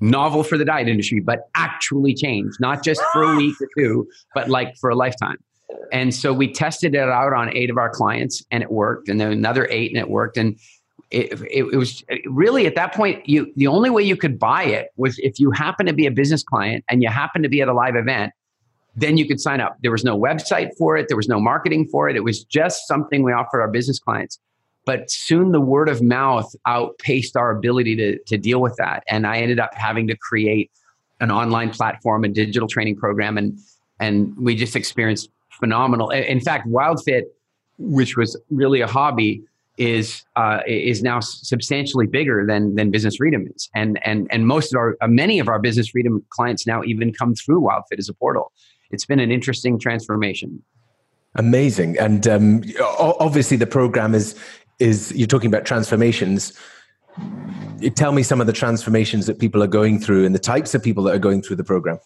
novel 0.00 0.42
for 0.42 0.58
the 0.58 0.64
diet 0.64 0.88
industry, 0.88 1.20
but 1.20 1.50
actually 1.54 2.14
change, 2.14 2.54
not 2.58 2.82
just 2.82 3.02
for 3.12 3.22
a 3.22 3.36
week 3.36 3.54
or 3.60 3.68
two, 3.78 4.08
but 4.34 4.48
like 4.48 4.76
for 4.78 4.90
a 4.90 4.96
lifetime. 4.96 5.36
And 5.92 6.14
so 6.14 6.32
we 6.32 6.52
tested 6.52 6.94
it 6.94 7.08
out 7.08 7.32
on 7.32 7.54
eight 7.54 7.70
of 7.70 7.78
our 7.78 7.90
clients 7.90 8.44
and 8.50 8.62
it 8.62 8.70
worked. 8.70 9.08
And 9.08 9.20
then 9.20 9.30
another 9.30 9.68
eight 9.70 9.90
and 9.90 9.98
it 9.98 10.08
worked. 10.08 10.36
And 10.36 10.58
it, 11.10 11.32
it, 11.42 11.64
it, 11.72 11.76
was 11.76 12.02
really 12.26 12.66
at 12.66 12.74
that 12.74 12.94
point, 12.94 13.28
you 13.28 13.52
the 13.56 13.66
only 13.66 13.90
way 13.90 14.02
you 14.02 14.16
could 14.16 14.38
buy 14.38 14.64
it 14.64 14.88
was 14.96 15.18
if 15.18 15.38
you 15.38 15.50
happen 15.50 15.86
to 15.86 15.92
be 15.92 16.06
a 16.06 16.10
business 16.10 16.42
client 16.42 16.84
and 16.88 17.02
you 17.02 17.08
happen 17.08 17.42
to 17.42 17.48
be 17.48 17.60
at 17.60 17.68
a 17.68 17.74
live 17.74 17.94
event 17.94 18.32
then 18.96 19.16
you 19.16 19.26
could 19.26 19.40
sign 19.40 19.60
up. 19.60 19.76
There 19.82 19.90
was 19.90 20.04
no 20.04 20.18
website 20.18 20.70
for 20.78 20.96
it, 20.96 21.08
there 21.08 21.16
was 21.16 21.28
no 21.28 21.40
marketing 21.40 21.88
for 21.90 22.08
it. 22.08 22.16
It 22.16 22.24
was 22.24 22.44
just 22.44 22.86
something 22.86 23.22
we 23.22 23.32
offered 23.32 23.60
our 23.60 23.68
business 23.68 23.98
clients. 23.98 24.38
But 24.86 25.10
soon 25.10 25.52
the 25.52 25.60
word 25.60 25.88
of 25.88 26.02
mouth 26.02 26.54
outpaced 26.66 27.36
our 27.36 27.50
ability 27.50 27.96
to, 27.96 28.18
to 28.18 28.36
deal 28.36 28.60
with 28.60 28.76
that. 28.76 29.02
And 29.08 29.26
I 29.26 29.38
ended 29.38 29.58
up 29.58 29.74
having 29.74 30.06
to 30.08 30.16
create 30.16 30.70
an 31.20 31.30
online 31.30 31.70
platform, 31.70 32.24
a 32.24 32.28
digital 32.28 32.68
training 32.68 32.96
program, 32.96 33.38
and 33.38 33.58
and 34.00 34.36
we 34.36 34.56
just 34.56 34.76
experienced 34.76 35.30
phenomenal. 35.60 36.10
In 36.10 36.40
fact, 36.40 36.68
WildFit, 36.68 37.22
which 37.78 38.16
was 38.16 38.38
really 38.50 38.80
a 38.80 38.86
hobby, 38.86 39.42
is 39.78 40.24
uh, 40.36 40.60
is 40.66 41.02
now 41.02 41.20
substantially 41.20 42.06
bigger 42.06 42.44
than 42.46 42.74
than 42.74 42.90
Business 42.90 43.16
Freedom 43.16 43.46
is, 43.54 43.70
and 43.74 43.98
and 44.04 44.28
and 44.30 44.46
most 44.46 44.74
of 44.74 44.78
our 44.78 44.96
many 45.08 45.38
of 45.38 45.48
our 45.48 45.58
Business 45.58 45.88
Freedom 45.88 46.24
clients 46.30 46.66
now 46.66 46.82
even 46.84 47.12
come 47.12 47.34
through 47.34 47.62
WildFit 47.62 47.98
as 47.98 48.08
a 48.08 48.14
portal 48.14 48.52
it's 48.90 49.04
been 49.04 49.20
an 49.20 49.30
interesting 49.30 49.78
transformation. 49.78 50.62
Amazing, 51.36 51.98
and 51.98 52.26
um, 52.28 52.62
obviously 52.98 53.56
the 53.56 53.66
program 53.66 54.14
is 54.14 54.36
is 54.78 55.12
you're 55.16 55.26
talking 55.26 55.48
about 55.48 55.64
transformations. 55.64 56.52
Tell 57.94 58.12
me 58.12 58.22
some 58.22 58.40
of 58.40 58.46
the 58.46 58.52
transformations 58.52 59.26
that 59.26 59.38
people 59.38 59.62
are 59.62 59.68
going 59.68 59.98
through 60.00 60.26
and 60.26 60.34
the 60.34 60.40
types 60.40 60.74
of 60.74 60.82
people 60.82 61.04
that 61.04 61.14
are 61.14 61.18
going 61.18 61.42
through 61.42 61.56
the 61.56 61.64
program. 61.64 61.98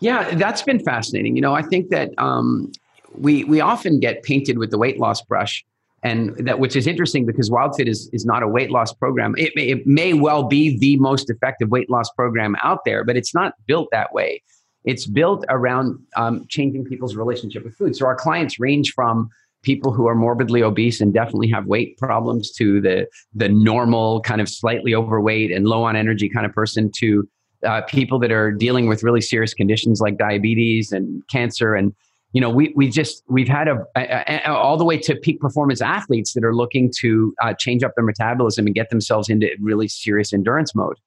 Yeah, 0.00 0.34
that's 0.34 0.62
been 0.62 0.80
fascinating. 0.80 1.36
You 1.36 1.42
know, 1.42 1.54
I 1.54 1.62
think 1.62 1.90
that 1.90 2.10
um, 2.18 2.72
we 3.16 3.44
we 3.44 3.60
often 3.60 4.00
get 4.00 4.22
painted 4.22 4.58
with 4.58 4.70
the 4.70 4.78
weight 4.78 4.98
loss 4.98 5.22
brush, 5.22 5.64
and 6.02 6.36
that 6.38 6.58
which 6.58 6.76
is 6.76 6.86
interesting 6.86 7.26
because 7.26 7.50
WildFit 7.50 7.88
is 7.88 8.08
is 8.12 8.24
not 8.24 8.42
a 8.42 8.48
weight 8.48 8.70
loss 8.70 8.92
program. 8.92 9.34
It 9.38 9.52
may, 9.54 9.68
it 9.68 9.86
may 9.86 10.12
well 10.12 10.44
be 10.44 10.78
the 10.78 10.96
most 10.98 11.30
effective 11.30 11.70
weight 11.70 11.90
loss 11.90 12.10
program 12.10 12.56
out 12.62 12.80
there, 12.84 13.04
but 13.04 13.16
it's 13.16 13.34
not 13.34 13.54
built 13.66 13.88
that 13.92 14.12
way. 14.12 14.42
It's 14.84 15.06
built 15.06 15.44
around 15.48 15.98
um, 16.16 16.46
changing 16.48 16.84
people's 16.84 17.16
relationship 17.16 17.64
with 17.64 17.74
food. 17.76 17.96
So 17.96 18.06
our 18.06 18.14
clients 18.14 18.60
range 18.60 18.92
from 18.92 19.30
people 19.64 19.92
who 19.92 20.06
are 20.06 20.14
morbidly 20.14 20.62
obese 20.62 21.00
and 21.00 21.12
definitely 21.12 21.48
have 21.48 21.66
weight 21.66 21.96
problems 21.98 22.52
to 22.52 22.80
the 22.80 23.08
the 23.34 23.48
normal 23.48 24.20
kind 24.20 24.40
of 24.40 24.48
slightly 24.48 24.94
overweight 24.94 25.50
and 25.50 25.66
low 25.66 25.82
on 25.84 25.96
energy 25.96 26.28
kind 26.28 26.46
of 26.46 26.52
person 26.52 26.90
to 26.94 27.28
uh, 27.66 27.80
people 27.82 28.18
that 28.18 28.30
are 28.30 28.52
dealing 28.52 28.86
with 28.88 29.02
really 29.02 29.22
serious 29.22 29.54
conditions 29.54 30.00
like 30.00 30.18
diabetes 30.18 30.92
and 30.92 31.26
cancer 31.28 31.74
and 31.74 31.94
you 32.32 32.40
know 32.40 32.50
we 32.50 32.72
we 32.76 32.88
just 32.88 33.22
we've 33.28 33.48
had 33.48 33.68
a, 33.68 33.78
a, 33.96 34.42
a 34.44 34.52
all 34.52 34.76
the 34.76 34.84
way 34.84 34.98
to 34.98 35.16
peak 35.16 35.40
performance 35.40 35.80
athletes 35.80 36.34
that 36.34 36.44
are 36.44 36.54
looking 36.54 36.92
to 36.98 37.34
uh, 37.42 37.54
change 37.54 37.82
up 37.82 37.92
their 37.96 38.04
metabolism 38.04 38.66
and 38.66 38.74
get 38.74 38.90
themselves 38.90 39.28
into 39.28 39.48
really 39.60 39.88
serious 39.88 40.32
endurance 40.32 40.74
mode 40.74 40.98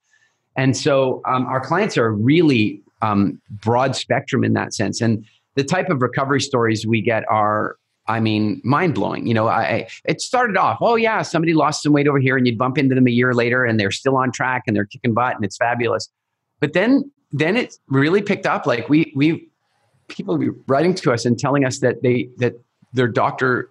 and 0.56 0.76
so 0.76 1.22
um, 1.26 1.46
our 1.46 1.60
clients 1.60 1.98
are 1.98 2.12
really 2.12 2.82
um, 3.02 3.42
broad 3.50 3.96
spectrum 3.96 4.44
in 4.44 4.54
that 4.54 4.74
sense. 4.74 5.02
And 5.02 5.26
the 5.56 5.64
type 5.64 5.90
of 5.90 6.02
recovery 6.02 6.42
stories 6.42 6.86
we 6.86 7.02
get 7.02 7.24
are 7.30 7.78
I 8.10 8.22
mean, 8.22 8.62
mind 8.64 8.96
blowing. 8.96 9.28
You 9.28 9.34
know, 9.34 9.48
I 9.48 9.88
it 10.06 10.22
started 10.22 10.56
off, 10.56 10.78
oh 10.82 10.96
yeah, 10.96 11.22
somebody 11.24 11.54
lost 11.54 11.84
some 11.84 11.92
weight 11.92 12.08
over 12.08 12.20
here, 12.20 12.38
and 12.38 12.48
you'd 12.48 12.58
bump 12.58 12.78
into 12.78 12.96
them 12.96 13.08
a 13.08 13.12
year 13.12 13.34
later, 13.34 13.66
and 13.66 13.80
they're 13.80 13.92
still 13.92 14.16
on 14.16 14.32
track 14.32 14.64
and 14.66 14.76
they're 14.76 14.86
kicking 14.86 15.14
butt, 15.14 15.36
and 15.36 15.44
it's 15.44 15.58
fabulous. 15.58 16.10
But 16.60 16.74
then, 16.74 17.12
then 17.32 17.58
it 17.58 17.76
really 17.90 18.22
picked 18.22 18.46
up. 18.46 18.66
Like 18.66 18.88
we 18.88 19.12
we 19.16 19.50
people 20.08 20.38
be 20.38 20.50
writing 20.68 20.94
to 20.96 21.12
us 21.12 21.26
and 21.26 21.38
telling 21.38 21.66
us 21.66 21.80
that 21.80 22.02
they 22.02 22.30
that 22.38 22.54
their 22.94 23.10
doctor 23.10 23.70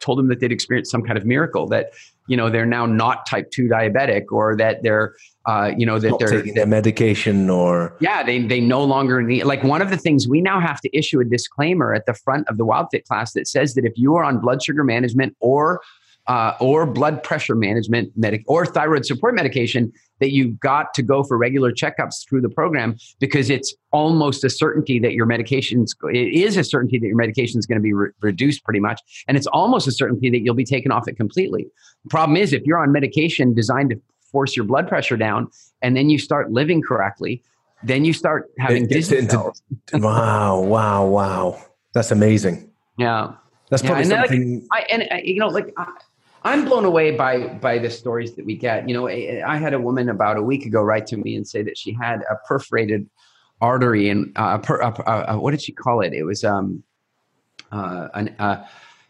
told 0.00 0.18
them 0.18 0.28
that 0.28 0.40
they'd 0.40 0.52
experienced 0.52 0.90
some 0.90 1.02
kind 1.02 1.18
of 1.18 1.26
miracle 1.26 1.66
that 1.68 1.92
you 2.28 2.36
know 2.36 2.50
they're 2.50 2.66
now 2.66 2.86
not 2.86 3.26
type 3.26 3.50
two 3.50 3.64
diabetic 3.64 4.24
or 4.30 4.56
that 4.56 4.82
they're 4.82 5.14
uh, 5.46 5.72
you 5.76 5.86
know 5.86 5.98
that 5.98 6.10
Not 6.10 6.18
they're 6.18 6.28
taking 6.28 6.54
their 6.54 6.66
medication 6.66 7.48
or 7.48 7.96
yeah 8.00 8.22
they 8.22 8.42
they 8.42 8.60
no 8.60 8.82
longer 8.82 9.22
need 9.22 9.44
like 9.44 9.62
one 9.62 9.82
of 9.82 9.90
the 9.90 9.96
things 9.96 10.28
we 10.28 10.40
now 10.40 10.60
have 10.60 10.80
to 10.80 10.96
issue 10.96 11.20
a 11.20 11.24
disclaimer 11.24 11.94
at 11.94 12.06
the 12.06 12.14
front 12.14 12.48
of 12.48 12.58
the 12.58 12.66
WildFit 12.66 13.04
class 13.04 13.32
that 13.32 13.46
says 13.46 13.74
that 13.74 13.84
if 13.84 13.92
you 13.96 14.14
are 14.16 14.24
on 14.24 14.40
blood 14.40 14.62
sugar 14.62 14.84
management 14.84 15.36
or 15.40 15.80
uh, 16.26 16.54
or 16.60 16.86
blood 16.86 17.22
pressure 17.22 17.54
management 17.54 18.10
medic 18.16 18.42
or 18.46 18.66
thyroid 18.66 19.06
support 19.06 19.34
medication 19.34 19.92
that 20.20 20.32
you've 20.32 20.58
got 20.60 20.94
to 20.94 21.02
go 21.02 21.22
for 21.22 21.36
regular 21.36 21.72
checkups 21.72 22.26
through 22.28 22.40
the 22.40 22.48
program 22.48 22.96
because 23.20 23.50
it's 23.50 23.74
almost 23.92 24.44
a 24.44 24.50
certainty 24.50 24.98
that 24.98 25.12
your 25.12 25.26
medications 25.26 25.90
it 26.12 26.34
is 26.34 26.56
a 26.56 26.64
certainty 26.64 26.98
that 26.98 27.06
your 27.06 27.16
medication 27.16 27.58
is 27.58 27.66
going 27.66 27.78
to 27.78 27.82
be 27.82 27.92
re- 27.92 28.10
reduced 28.20 28.64
pretty 28.64 28.80
much 28.80 29.00
and 29.28 29.36
it's 29.36 29.46
almost 29.48 29.86
a 29.86 29.92
certainty 29.92 30.30
that 30.30 30.40
you'll 30.40 30.54
be 30.54 30.64
taken 30.64 30.90
off 30.90 31.08
it 31.08 31.16
completely 31.16 31.66
the 32.04 32.10
problem 32.10 32.36
is 32.36 32.52
if 32.52 32.62
you're 32.64 32.78
on 32.78 32.92
medication 32.92 33.54
designed 33.54 33.90
to 33.90 34.00
force 34.36 34.54
your 34.54 34.64
blood 34.66 34.86
pressure 34.86 35.16
down, 35.16 35.48
and 35.80 35.96
then 35.96 36.10
you 36.10 36.18
start 36.18 36.52
living 36.52 36.82
correctly, 36.82 37.42
then 37.82 38.04
you 38.04 38.12
start 38.12 38.50
having 38.58 38.86
cells. 39.02 39.62
wow, 39.94 40.60
wow, 40.60 41.06
wow. 41.06 41.62
That's 41.94 42.10
amazing. 42.10 42.70
Yeah. 42.98 43.32
That's 43.70 43.82
probably 43.82 44.04
yeah, 44.08 44.20
and 44.20 44.28
something. 44.28 44.66
Like, 44.70 44.84
I, 44.84 44.92
and 44.92 45.02
uh, 45.10 45.16
you 45.24 45.40
know, 45.40 45.48
like 45.48 45.72
I, 45.76 45.86
I'm 46.46 46.64
blown 46.64 46.84
away 46.84 47.10
by 47.10 47.48
by 47.48 47.78
the 47.78 47.90
stories 47.90 48.36
that 48.36 48.46
we 48.46 48.56
get. 48.56 48.88
You 48.88 48.94
know, 48.94 49.08
I, 49.08 49.56
had 49.56 49.74
a 49.74 49.80
woman 49.80 50.08
about 50.08 50.36
a 50.36 50.42
week 50.42 50.64
ago 50.64 50.80
write 50.80 51.04
to 51.08 51.16
me 51.16 51.34
and 51.34 51.46
say 51.46 51.62
that 51.64 51.76
she 51.76 51.92
had 51.92 52.22
a 52.30 52.36
perforated 52.46 53.10
artery 53.60 54.08
and 54.10 54.32
uh, 54.36 54.58
per, 54.58 54.80
uh, 54.80 54.90
uh, 54.90 55.36
what 55.38 55.50
did 55.50 55.60
she 55.60 55.72
call 55.72 56.02
it? 56.02 56.12
It 56.12 56.22
was 56.22 56.44
um, 56.44 56.84
uh, 57.72 58.08
an 58.14 58.28
uh, 58.38 58.64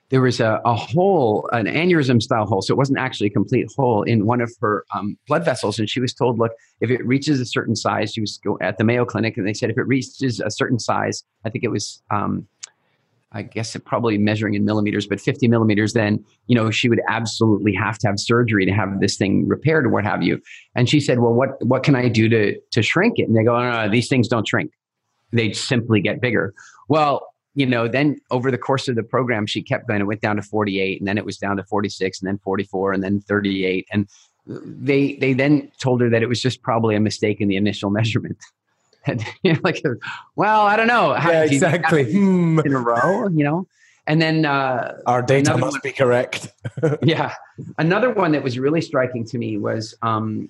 there 0.09 0.22
was 0.22 0.40
a, 0.40 0.62
a 0.64 0.75
hole, 0.75 1.49
an 1.53 1.66
aneurysm 1.66 2.22
style 2.22 2.46
hole. 2.46 2.62
So 2.62 2.72
it 2.72 2.77
wasn't 2.79 2.99
actually 2.99 3.27
a 3.27 3.31
complete 3.31 3.66
hole 3.77 4.03
in 4.05 4.25
one 4.25 4.40
of 4.40 4.51
her 4.61 4.85
um, 4.94 5.18
blood 5.27 5.44
vessels. 5.44 5.79
And 5.79 5.90
she 5.90 6.01
was 6.01 6.14
told, 6.14 6.38
look, 6.38 6.53
if 6.81 6.90
it 6.90 7.05
reaches 7.05 7.40
a 7.40 7.44
certain 7.44 7.75
size, 7.75 8.12
she 8.12 8.20
was 8.20 8.40
at 8.61 8.79
the 8.79 8.85
Mayo 8.85 9.05
Clinic, 9.05 9.37
and 9.37 9.46
they 9.46 9.53
said 9.53 9.68
if 9.68 9.77
it 9.77 9.87
reaches 9.87 10.40
a 10.40 10.51
certain 10.51 10.79
size, 10.79 11.25
I 11.44 11.51
think 11.51 11.64
it 11.64 11.70
was 11.70 12.03
um, 12.11 12.46
I 13.32 13.42
guess 13.42 13.74
it 13.74 13.84
probably 13.84 14.18
measuring 14.18 14.54
in 14.54 14.64
millimeters, 14.64 15.06
but 15.06 15.20
50 15.20 15.48
millimeters, 15.48 15.92
then, 15.92 16.24
you 16.46 16.54
know, 16.54 16.70
she 16.70 16.88
would 16.88 17.00
absolutely 17.08 17.74
have 17.74 17.98
to 17.98 18.06
have 18.06 18.20
surgery 18.20 18.64
to 18.64 18.72
have 18.72 19.00
this 19.00 19.16
thing 19.16 19.48
repaired 19.48 19.84
or 19.84 19.88
what 19.88 20.04
have 20.04 20.22
you. 20.22 20.40
And 20.74 20.88
she 20.88 21.00
said, 21.00 21.18
well, 21.18 21.32
what, 21.32 21.64
what 21.64 21.82
can 21.82 21.96
I 21.96 22.08
do 22.08 22.28
to, 22.28 22.58
to 22.72 22.82
shrink 22.82 23.18
it? 23.18 23.28
And 23.28 23.36
they 23.36 23.42
go, 23.42 23.58
no, 23.58 23.84
no, 23.84 23.90
these 23.90 24.08
things 24.08 24.28
don't 24.28 24.46
shrink. 24.46 24.70
They 25.32 25.52
simply 25.52 26.00
get 26.00 26.20
bigger. 26.20 26.54
Well, 26.88 27.26
you 27.54 27.66
know, 27.66 27.88
then 27.88 28.18
over 28.30 28.50
the 28.50 28.58
course 28.58 28.86
of 28.86 28.94
the 28.94 29.02
program, 29.02 29.46
she 29.46 29.62
kept 29.62 29.88
going. 29.88 30.00
It 30.00 30.04
went 30.04 30.20
down 30.20 30.36
to 30.36 30.42
48 30.42 31.00
and 31.00 31.08
then 31.08 31.18
it 31.18 31.24
was 31.24 31.36
down 31.36 31.56
to 31.56 31.64
46 31.64 32.20
and 32.20 32.28
then 32.28 32.38
44 32.44 32.92
and 32.92 33.02
then 33.02 33.20
38. 33.20 33.88
And 33.90 34.08
they, 34.46 35.16
they 35.16 35.32
then 35.32 35.72
told 35.80 36.00
her 36.00 36.10
that 36.10 36.22
it 36.22 36.28
was 36.28 36.40
just 36.40 36.62
probably 36.62 36.94
a 36.94 37.00
mistake 37.00 37.40
in 37.40 37.48
the 37.48 37.56
initial 37.56 37.90
measurement. 37.90 38.36
And 39.06 39.24
you 39.42 39.52
know, 39.52 39.60
like, 39.62 39.82
well, 40.34 40.66
I 40.66 40.76
don't 40.76 40.88
know. 40.88 41.14
How, 41.14 41.30
yeah, 41.30 41.44
exactly. 41.44 42.10
Hmm. 42.12 42.60
In 42.60 42.74
a 42.74 42.78
row, 42.78 43.28
you 43.28 43.44
know. 43.44 43.66
And 44.08 44.22
then 44.22 44.44
uh, 44.44 44.98
our 45.06 45.20
data 45.20 45.56
must 45.56 45.74
one, 45.74 45.80
be 45.82 45.90
correct. 45.90 46.52
yeah, 47.02 47.34
another 47.78 48.10
one 48.10 48.32
that 48.32 48.42
was 48.42 48.56
really 48.56 48.80
striking 48.80 49.24
to 49.24 49.38
me 49.38 49.56
was 49.56 49.96
um, 50.02 50.48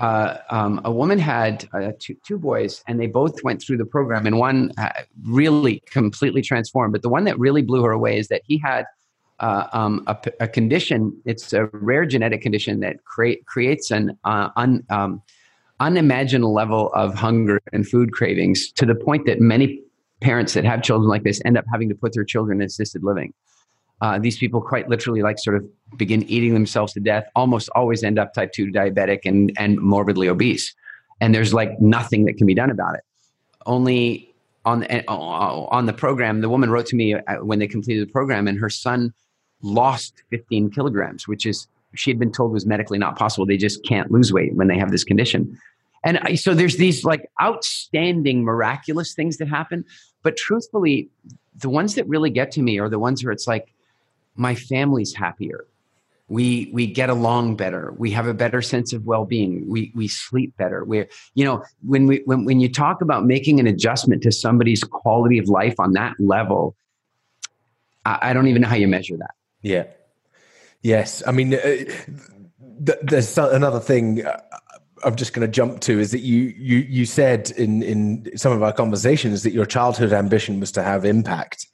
uh, 0.00 0.38
um, 0.48 0.80
a 0.84 0.90
woman 0.90 1.18
had 1.18 1.68
uh, 1.74 1.92
two, 1.98 2.16
two, 2.26 2.38
boys, 2.38 2.82
and 2.86 2.98
they 2.98 3.06
both 3.06 3.42
went 3.42 3.60
through 3.60 3.76
the 3.76 3.84
program, 3.84 4.26
and 4.26 4.38
one 4.38 4.72
uh, 4.78 4.88
really 5.22 5.82
completely 5.90 6.40
transformed. 6.40 6.92
But 6.92 7.02
the 7.02 7.10
one 7.10 7.24
that 7.24 7.38
really 7.38 7.62
blew 7.62 7.82
her 7.82 7.90
away 7.90 8.18
is 8.18 8.28
that 8.28 8.40
he 8.46 8.56
had 8.56 8.86
uh, 9.40 9.66
um, 9.72 10.02
a, 10.06 10.16
a, 10.40 10.48
condition. 10.48 11.16
It's 11.24 11.52
a 11.52 11.66
rare 11.72 12.06
genetic 12.06 12.42
condition 12.42 12.80
that 12.80 13.04
create, 13.04 13.44
creates 13.46 13.90
an 13.90 14.18
uh, 14.24 14.48
un, 14.56 14.84
um, 14.90 15.22
unimaginable 15.80 16.52
level 16.52 16.90
of 16.92 17.14
hunger 17.14 17.60
and 17.72 17.88
food 17.88 18.12
cravings 18.12 18.72
to 18.72 18.86
the 18.86 18.94
point 18.94 19.26
that 19.26 19.40
many 19.40 19.80
parents 20.20 20.54
that 20.54 20.64
have 20.64 20.82
children 20.82 21.08
like 21.08 21.22
this 21.22 21.40
end 21.44 21.56
up 21.56 21.64
having 21.70 21.88
to 21.88 21.94
put 21.94 22.12
their 22.12 22.24
children 22.24 22.60
in 22.60 22.66
assisted 22.66 23.04
living. 23.04 23.32
Uh, 24.00 24.18
these 24.18 24.38
people 24.38 24.60
quite 24.60 24.88
literally 24.88 25.22
like 25.22 25.38
sort 25.38 25.56
of 25.56 25.68
begin 25.96 26.22
eating 26.24 26.54
themselves 26.54 26.92
to 26.92 27.00
death, 27.00 27.24
almost 27.34 27.68
always 27.74 28.04
end 28.04 28.18
up 28.18 28.32
type 28.32 28.52
2 28.52 28.66
diabetic 28.66 29.20
and, 29.24 29.52
and 29.58 29.78
morbidly 29.80 30.28
obese. 30.28 30.74
And 31.20 31.34
there's 31.34 31.52
like 31.52 31.80
nothing 31.80 32.24
that 32.26 32.36
can 32.36 32.46
be 32.46 32.54
done 32.54 32.70
about 32.70 32.94
it. 32.94 33.00
Only 33.66 34.32
on, 34.64 34.84
uh, 34.84 35.02
on 35.08 35.86
the 35.86 35.92
program, 35.92 36.40
the 36.40 36.48
woman 36.48 36.70
wrote 36.70 36.86
to 36.86 36.96
me 36.96 37.14
uh, 37.14 37.20
when 37.42 37.58
they 37.58 37.66
completed 37.66 38.06
the 38.06 38.12
program, 38.12 38.46
and 38.46 38.58
her 38.58 38.70
son 38.70 39.12
lost 39.62 40.22
15 40.30 40.70
kilograms, 40.70 41.26
which 41.26 41.44
is 41.44 41.66
she 41.98 42.10
had 42.10 42.18
been 42.18 42.32
told 42.32 42.52
was 42.52 42.66
medically 42.66 42.98
not 42.98 43.18
possible. 43.18 43.44
They 43.46 43.56
just 43.56 43.84
can't 43.84 44.10
lose 44.10 44.32
weight 44.32 44.54
when 44.54 44.68
they 44.68 44.78
have 44.78 44.90
this 44.90 45.04
condition. 45.04 45.58
And 46.04 46.38
so 46.38 46.54
there's 46.54 46.76
these 46.76 47.04
like 47.04 47.28
outstanding, 47.42 48.44
miraculous 48.44 49.14
things 49.14 49.38
that 49.38 49.48
happen. 49.48 49.84
But 50.22 50.36
truthfully, 50.36 51.08
the 51.56 51.68
ones 51.68 51.96
that 51.96 52.06
really 52.06 52.30
get 52.30 52.52
to 52.52 52.62
me 52.62 52.78
are 52.78 52.88
the 52.88 52.98
ones 52.98 53.24
where 53.24 53.32
it's 53.32 53.46
like, 53.46 53.74
my 54.36 54.54
family's 54.54 55.14
happier. 55.14 55.66
We 56.28 56.70
we 56.72 56.86
get 56.86 57.08
along 57.08 57.56
better. 57.56 57.94
We 57.96 58.10
have 58.12 58.26
a 58.26 58.34
better 58.34 58.60
sense 58.62 58.92
of 58.92 59.06
well-being. 59.06 59.64
We 59.66 59.90
we 59.94 60.08
sleep 60.08 60.56
better. 60.58 60.84
We're 60.84 61.08
you 61.34 61.44
know 61.44 61.64
when 61.82 62.06
we 62.06 62.22
when 62.26 62.44
when 62.44 62.60
you 62.60 62.70
talk 62.70 63.00
about 63.00 63.24
making 63.24 63.58
an 63.58 63.66
adjustment 63.66 64.22
to 64.24 64.30
somebody's 64.30 64.84
quality 64.84 65.38
of 65.38 65.48
life 65.48 65.74
on 65.80 65.92
that 65.92 66.14
level, 66.20 66.76
I, 68.04 68.18
I 68.22 68.32
don't 68.34 68.46
even 68.46 68.62
know 68.62 68.68
how 68.68 68.76
you 68.76 68.86
measure 68.86 69.16
that. 69.16 69.34
Yeah. 69.62 69.84
Yes, 70.82 71.22
I 71.26 71.32
mean, 71.32 71.54
uh, 71.54 71.60
th- 71.60 72.98
there's 73.02 73.36
another 73.36 73.80
thing 73.80 74.24
uh, 74.24 74.40
I'm 75.04 75.16
just 75.16 75.32
going 75.32 75.46
to 75.46 75.52
jump 75.52 75.80
to 75.80 75.98
is 75.98 76.10
that 76.12 76.20
you 76.20 76.54
you 76.56 76.78
you 76.78 77.04
said 77.04 77.50
in 77.52 77.82
in 77.82 78.30
some 78.36 78.52
of 78.52 78.62
our 78.62 78.72
conversations 78.72 79.42
that 79.42 79.52
your 79.52 79.66
childhood 79.66 80.12
ambition 80.12 80.60
was 80.60 80.72
to 80.72 80.82
have 80.82 81.04
impact. 81.04 81.66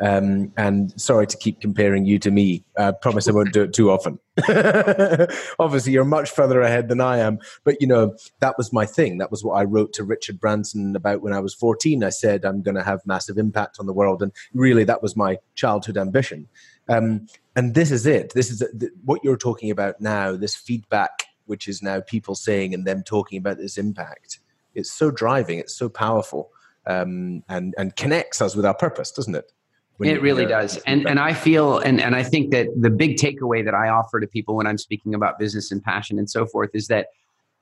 Um, 0.00 0.52
and 0.56 0.98
sorry 0.98 1.26
to 1.26 1.36
keep 1.36 1.60
comparing 1.60 2.06
you 2.06 2.18
to 2.20 2.30
me. 2.30 2.64
I 2.78 2.92
promise 2.92 3.28
I 3.28 3.32
won't 3.32 3.52
do 3.52 3.62
it 3.62 3.74
too 3.74 3.90
often. 3.90 4.18
Obviously, 5.58 5.92
you're 5.92 6.04
much 6.04 6.30
further 6.30 6.62
ahead 6.62 6.88
than 6.88 7.00
I 7.00 7.18
am. 7.18 7.38
But, 7.64 7.80
you 7.80 7.86
know, 7.86 8.16
that 8.38 8.56
was 8.56 8.72
my 8.72 8.86
thing. 8.86 9.18
That 9.18 9.30
was 9.30 9.44
what 9.44 9.54
I 9.54 9.64
wrote 9.64 9.92
to 9.94 10.04
Richard 10.04 10.40
Branson 10.40 10.94
about 10.96 11.22
when 11.22 11.32
I 11.32 11.40
was 11.40 11.54
14. 11.54 12.04
I 12.04 12.10
said, 12.10 12.44
I'm 12.44 12.62
going 12.62 12.76
to 12.76 12.84
have 12.84 13.00
massive 13.04 13.36
impact 13.36 13.78
on 13.78 13.86
the 13.86 13.92
world. 13.92 14.22
And 14.22 14.32
really, 14.54 14.84
that 14.84 15.02
was 15.02 15.16
my 15.16 15.38
childhood 15.54 15.98
ambition. 15.98 16.48
Um, 16.90 17.26
and 17.56 17.74
this 17.74 17.90
is 17.90 18.04
it. 18.06 18.32
This 18.34 18.50
is 18.50 18.62
what 19.04 19.22
you're 19.22 19.36
talking 19.36 19.70
about 19.70 20.00
now. 20.00 20.36
This 20.36 20.56
feedback, 20.56 21.26
which 21.46 21.68
is 21.68 21.82
now 21.82 22.00
people 22.00 22.34
saying 22.34 22.74
and 22.74 22.86
them 22.86 23.02
talking 23.02 23.38
about 23.38 23.58
this 23.58 23.78
impact. 23.78 24.40
It's 24.74 24.90
so 24.90 25.10
driving. 25.10 25.58
It's 25.58 25.74
so 25.74 25.88
powerful, 25.88 26.50
um, 26.86 27.42
and 27.48 27.74
and 27.78 27.94
connects 27.96 28.42
us 28.42 28.54
with 28.54 28.66
our 28.66 28.74
purpose, 28.74 29.10
doesn't 29.12 29.34
it? 29.34 29.52
it 30.00 30.22
really 30.22 30.46
does. 30.46 30.78
And 30.86 31.06
and 31.06 31.20
I 31.20 31.32
feel 31.34 31.78
and 31.78 32.00
and 32.00 32.16
I 32.16 32.22
think 32.22 32.50
that 32.52 32.68
the 32.76 32.90
big 32.90 33.16
takeaway 33.16 33.64
that 33.64 33.74
I 33.74 33.88
offer 33.88 34.20
to 34.20 34.26
people 34.26 34.56
when 34.56 34.66
I'm 34.66 34.78
speaking 34.78 35.14
about 35.14 35.38
business 35.38 35.70
and 35.70 35.82
passion 35.82 36.18
and 36.18 36.28
so 36.30 36.46
forth 36.46 36.70
is 36.74 36.88
that 36.88 37.08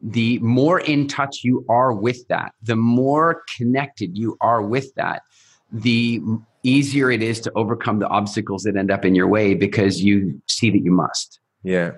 the 0.00 0.38
more 0.38 0.80
in 0.80 1.08
touch 1.08 1.42
you 1.42 1.64
are 1.68 1.92
with 1.92 2.26
that, 2.28 2.52
the 2.62 2.76
more 2.76 3.42
connected 3.56 4.16
you 4.16 4.36
are 4.40 4.62
with 4.62 4.94
that, 4.94 5.22
the 5.70 6.20
easier 6.62 7.11
it 7.11 7.22
is 7.22 7.40
to 7.40 7.52
overcome 7.54 7.98
the 7.98 8.09
obstacles 8.09 8.62
that 8.62 8.76
end 8.76 8.90
up 8.90 9.04
in 9.04 9.14
your 9.14 9.28
way 9.28 9.54
because 9.54 10.02
you 10.02 10.40
see 10.46 10.70
that 10.70 10.83
you 10.83 10.90
must. 10.90 11.40
Yeah. 11.62 11.92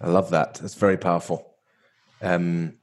I 0.00 0.08
love 0.08 0.30
that. 0.30 0.54
That's 0.54 0.74
very 0.74 0.96
powerful. 0.96 1.54
Um, 2.20 2.74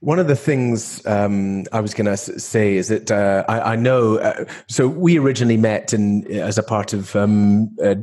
one 0.00 0.18
of 0.18 0.28
the 0.28 0.36
things 0.36 1.04
um, 1.06 1.64
I 1.72 1.80
was 1.80 1.92
going 1.92 2.06
to 2.06 2.16
say 2.16 2.76
is 2.76 2.88
that 2.88 3.10
uh, 3.10 3.44
I, 3.48 3.72
I, 3.72 3.76
know. 3.76 4.18
Uh, 4.18 4.44
so 4.68 4.86
we 4.86 5.18
originally 5.18 5.56
met 5.56 5.92
in 5.92 6.30
as 6.30 6.56
a 6.56 6.62
part 6.62 6.92
of 6.92 7.16
um, 7.16 7.74
a, 7.82 7.96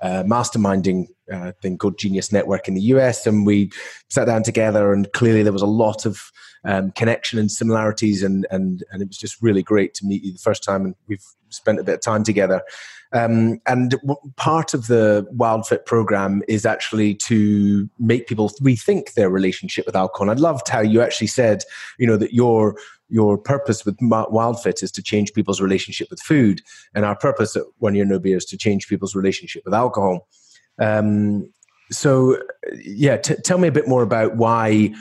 a, 0.00 0.24
masterminding 0.24 1.06
uh, 1.32 1.52
thing 1.62 1.78
called 1.78 1.98
Genius 1.98 2.30
Network 2.30 2.68
in 2.68 2.74
the 2.74 2.82
US, 2.82 3.26
and 3.26 3.46
we 3.46 3.72
sat 4.10 4.26
down 4.26 4.42
together. 4.42 4.92
And 4.92 5.10
clearly, 5.12 5.42
there 5.42 5.52
was 5.52 5.62
a 5.62 5.66
lot 5.66 6.04
of 6.04 6.30
um, 6.64 6.92
connection 6.92 7.38
and 7.38 7.50
similarities, 7.50 8.22
and 8.22 8.46
and 8.50 8.84
and 8.90 9.02
it 9.02 9.08
was 9.08 9.18
just 9.18 9.40
really 9.42 9.62
great 9.62 9.94
to 9.94 10.06
meet 10.06 10.22
you 10.22 10.32
the 10.32 10.38
first 10.38 10.62
time, 10.62 10.84
and 10.84 10.94
we've 11.06 11.24
spent 11.50 11.80
a 11.80 11.84
bit 11.84 11.94
of 11.96 12.00
time 12.00 12.24
together. 12.24 12.62
Um, 13.12 13.60
and 13.66 13.94
part 14.36 14.74
of 14.74 14.86
the 14.86 15.26
WildFit 15.34 15.86
program 15.86 16.42
is 16.46 16.66
actually 16.66 17.14
to 17.14 17.88
make 17.98 18.26
people 18.26 18.50
rethink 18.60 19.14
their 19.14 19.30
relationship 19.30 19.86
with 19.86 19.96
alcohol. 19.96 20.28
And 20.28 20.38
I 20.38 20.42
loved 20.42 20.68
how 20.68 20.80
you 20.80 21.00
actually 21.00 21.28
said, 21.28 21.62
you 21.98 22.06
know, 22.06 22.18
that 22.18 22.34
your 22.34 22.76
your 23.08 23.38
purpose 23.38 23.86
with 23.86 23.96
WildFit 23.98 24.82
is 24.82 24.92
to 24.92 25.02
change 25.02 25.32
people's 25.32 25.62
relationship 25.62 26.08
with 26.10 26.20
food, 26.20 26.60
and 26.94 27.04
our 27.04 27.16
purpose 27.16 27.56
at 27.56 27.64
One 27.78 27.94
Year 27.94 28.04
No 28.04 28.18
Beer 28.18 28.36
is 28.36 28.44
to 28.46 28.58
change 28.58 28.88
people's 28.88 29.14
relationship 29.14 29.62
with 29.64 29.74
alcohol. 29.74 30.28
Um, 30.78 31.50
so, 31.90 32.38
yeah, 32.74 33.16
t- 33.16 33.36
tell 33.42 33.56
me 33.56 33.68
a 33.68 33.72
bit 33.72 33.88
more 33.88 34.02
about 34.02 34.36
why 34.36 34.92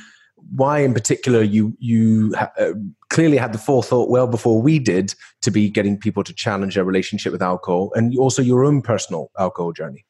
why 0.56 0.80
in 0.80 0.94
particular 0.94 1.42
you 1.42 1.76
you 1.80 2.34
uh, 2.38 2.74
clearly 3.10 3.38
had 3.38 3.54
the 3.54 3.58
forethought 3.58 4.10
well 4.10 4.28
before 4.28 4.62
we 4.62 4.80
did 4.80 5.14
to 5.42 5.52
be 5.52 5.70
getting 5.70 5.98
people 5.98 6.24
to 6.24 6.34
challenge 6.34 6.76
their 6.76 6.86
relationship 6.86 7.32
with 7.32 7.42
alcohol 7.42 7.92
and 7.96 8.18
also 8.18 8.42
your 8.42 8.64
own 8.64 8.82
personal 8.82 9.30
alcohol 9.38 9.72
journey 9.74 10.06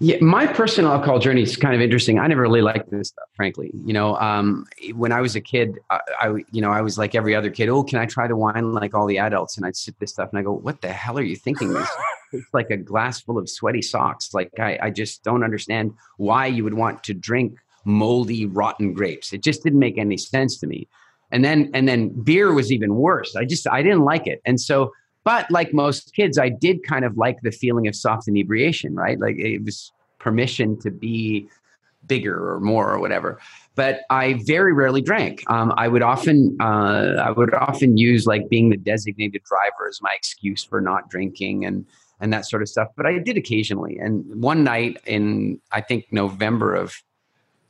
yeah, 0.00 0.16
my 0.20 0.46
personal 0.46 0.90
alcohol 0.90 1.20
journey 1.20 1.42
is 1.42 1.56
kind 1.56 1.74
of 1.74 1.80
interesting. 1.80 2.18
I 2.18 2.26
never 2.26 2.42
really 2.42 2.60
liked 2.60 2.90
this 2.90 3.08
stuff, 3.08 3.28
frankly. 3.36 3.70
You 3.86 3.92
know, 3.92 4.16
um, 4.16 4.66
when 4.92 5.12
I 5.12 5.20
was 5.20 5.36
a 5.36 5.40
kid, 5.40 5.78
I, 5.88 6.00
I, 6.20 6.26
you 6.50 6.60
know, 6.60 6.70
I 6.72 6.80
was 6.80 6.98
like 6.98 7.14
every 7.14 7.34
other 7.34 7.48
kid. 7.48 7.68
Oh, 7.68 7.84
can 7.84 8.00
I 8.00 8.06
try 8.06 8.26
the 8.26 8.36
wine 8.36 8.72
like 8.72 8.92
all 8.92 9.06
the 9.06 9.18
adults? 9.18 9.56
And 9.56 9.64
I'd 9.64 9.76
sip 9.76 9.94
this 10.00 10.10
stuff, 10.10 10.30
and 10.30 10.38
I 10.38 10.42
go, 10.42 10.52
"What 10.52 10.82
the 10.82 10.92
hell 10.92 11.16
are 11.16 11.22
you 11.22 11.36
thinking? 11.36 11.72
This 11.72 11.88
it's 12.32 12.52
like 12.52 12.70
a 12.70 12.76
glass 12.76 13.20
full 13.20 13.38
of 13.38 13.48
sweaty 13.48 13.82
socks. 13.82 14.34
Like 14.34 14.50
I, 14.58 14.78
I 14.82 14.90
just 14.90 15.22
don't 15.22 15.44
understand 15.44 15.94
why 16.16 16.46
you 16.46 16.64
would 16.64 16.74
want 16.74 17.04
to 17.04 17.14
drink 17.14 17.56
moldy, 17.84 18.46
rotten 18.46 18.92
grapes. 18.92 19.32
It 19.32 19.42
just 19.42 19.62
didn't 19.62 19.78
make 19.78 19.98
any 19.98 20.16
sense 20.16 20.58
to 20.58 20.66
me. 20.66 20.88
And 21.30 21.44
then 21.44 21.70
and 21.74 21.88
then 21.88 22.08
beer 22.22 22.52
was 22.52 22.70
even 22.70 22.94
worse. 22.94 23.34
I 23.34 23.44
just 23.44 23.66
I 23.68 23.82
didn't 23.82 24.04
like 24.04 24.26
it. 24.26 24.40
And 24.44 24.60
so, 24.60 24.92
but 25.24 25.50
like 25.50 25.72
most 25.72 26.14
kids, 26.14 26.38
I 26.38 26.48
did 26.48 26.84
kind 26.84 27.04
of 27.04 27.16
like 27.16 27.40
the 27.42 27.50
feeling 27.50 27.88
of 27.88 27.96
soft 27.96 28.28
inebriation, 28.28 28.94
right? 28.94 29.18
Like 29.18 29.36
it 29.38 29.64
was 29.64 29.92
permission 30.18 30.78
to 30.80 30.90
be 30.90 31.48
bigger 32.06 32.50
or 32.50 32.60
more 32.60 32.90
or 32.90 32.98
whatever. 32.98 33.38
But 33.74 34.02
I 34.10 34.34
very 34.44 34.72
rarely 34.72 35.00
drank. 35.00 35.42
Um, 35.50 35.72
I 35.76 35.88
would 35.88 36.02
often 36.02 36.56
uh, 36.60 37.16
I 37.20 37.30
would 37.30 37.54
often 37.54 37.96
use 37.96 38.26
like 38.26 38.48
being 38.48 38.70
the 38.70 38.76
designated 38.76 39.42
driver 39.44 39.88
as 39.88 40.00
my 40.00 40.12
excuse 40.14 40.62
for 40.62 40.80
not 40.80 41.10
drinking 41.10 41.64
and 41.64 41.84
and 42.20 42.32
that 42.32 42.46
sort 42.46 42.62
of 42.62 42.68
stuff. 42.68 42.88
But 42.96 43.06
I 43.06 43.18
did 43.18 43.36
occasionally. 43.36 43.98
And 43.98 44.24
one 44.42 44.62
night 44.62 45.00
in 45.06 45.60
I 45.72 45.80
think 45.80 46.06
November 46.12 46.74
of 46.74 47.02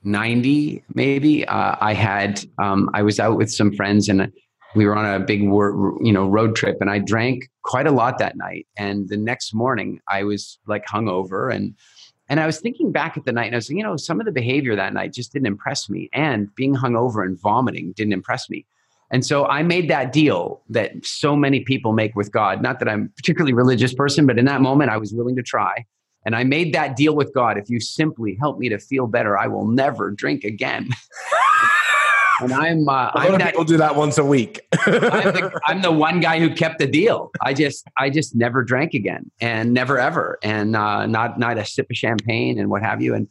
90 0.04 0.82
maybe 0.94 1.46
uh, 1.46 1.76
i 1.80 1.92
had 1.92 2.44
um, 2.58 2.90
i 2.94 3.02
was 3.02 3.18
out 3.18 3.36
with 3.36 3.50
some 3.50 3.72
friends 3.74 4.08
and 4.08 4.32
we 4.74 4.86
were 4.86 4.96
on 4.96 5.06
a 5.06 5.24
big 5.24 5.40
you 5.42 6.12
know 6.12 6.28
road 6.28 6.54
trip 6.56 6.78
and 6.80 6.90
i 6.90 6.98
drank 6.98 7.48
quite 7.62 7.86
a 7.86 7.90
lot 7.90 8.18
that 8.18 8.36
night 8.36 8.66
and 8.76 9.08
the 9.08 9.16
next 9.16 9.54
morning 9.54 10.00
i 10.08 10.22
was 10.22 10.58
like 10.66 10.84
hungover 10.86 11.54
and 11.54 11.74
and 12.28 12.40
i 12.40 12.46
was 12.46 12.60
thinking 12.60 12.92
back 12.92 13.16
at 13.16 13.24
the 13.24 13.32
night 13.32 13.46
and 13.46 13.54
i 13.54 13.58
was 13.58 13.70
you 13.70 13.82
know 13.82 13.96
some 13.96 14.20
of 14.20 14.26
the 14.26 14.32
behavior 14.32 14.76
that 14.76 14.92
night 14.92 15.12
just 15.12 15.32
didn't 15.32 15.46
impress 15.46 15.88
me 15.88 16.08
and 16.12 16.54
being 16.54 16.74
hungover 16.74 17.24
and 17.24 17.40
vomiting 17.40 17.92
didn't 17.96 18.12
impress 18.12 18.48
me 18.50 18.66
And 19.10 19.24
so 19.24 19.46
I 19.46 19.62
made 19.62 19.88
that 19.90 20.12
deal 20.12 20.62
that 20.70 20.92
so 21.04 21.36
many 21.36 21.60
people 21.60 21.92
make 21.92 22.16
with 22.16 22.32
God. 22.32 22.62
Not 22.62 22.78
that 22.80 22.88
I'm 22.88 23.02
a 23.02 23.08
particularly 23.16 23.52
religious 23.52 23.94
person, 23.94 24.26
but 24.26 24.38
in 24.38 24.44
that 24.46 24.60
moment 24.60 24.90
I 24.90 24.96
was 24.96 25.12
willing 25.12 25.36
to 25.36 25.42
try. 25.42 25.84
And 26.26 26.34
I 26.34 26.44
made 26.44 26.72
that 26.74 26.96
deal 26.96 27.14
with 27.14 27.32
God. 27.34 27.58
If 27.58 27.68
you 27.68 27.80
simply 27.80 28.36
help 28.40 28.58
me 28.58 28.68
to 28.70 28.78
feel 28.78 29.06
better, 29.06 29.36
I 29.36 29.46
will 29.46 29.66
never 29.66 30.10
drink 30.10 30.44
again. 30.44 30.88
and 32.40 32.52
I'm 32.52 32.88
uh, 32.88 32.92
a 32.92 32.94
lot 32.94 33.12
I'm 33.16 33.32
of 33.34 33.38
that, 33.40 33.50
people 33.52 33.64
do 33.64 33.76
that 33.76 33.94
once 33.96 34.18
a 34.18 34.24
week. 34.24 34.60
I'm, 34.86 34.92
the, 34.92 35.60
I'm 35.66 35.82
the 35.82 35.92
one 35.92 36.20
guy 36.20 36.40
who 36.40 36.54
kept 36.54 36.78
the 36.78 36.86
deal. 36.86 37.30
I 37.40 37.54
just 37.54 37.86
I 37.98 38.10
just 38.10 38.34
never 38.34 38.62
drank 38.64 38.94
again, 38.94 39.30
and 39.40 39.72
never 39.72 39.98
ever, 39.98 40.38
and 40.42 40.74
uh, 40.76 41.06
not 41.06 41.38
not 41.38 41.58
a 41.58 41.64
sip 41.64 41.86
of 41.90 41.96
champagne 41.96 42.58
and 42.58 42.70
what 42.70 42.82
have 42.82 43.00
you. 43.00 43.14
And 43.14 43.28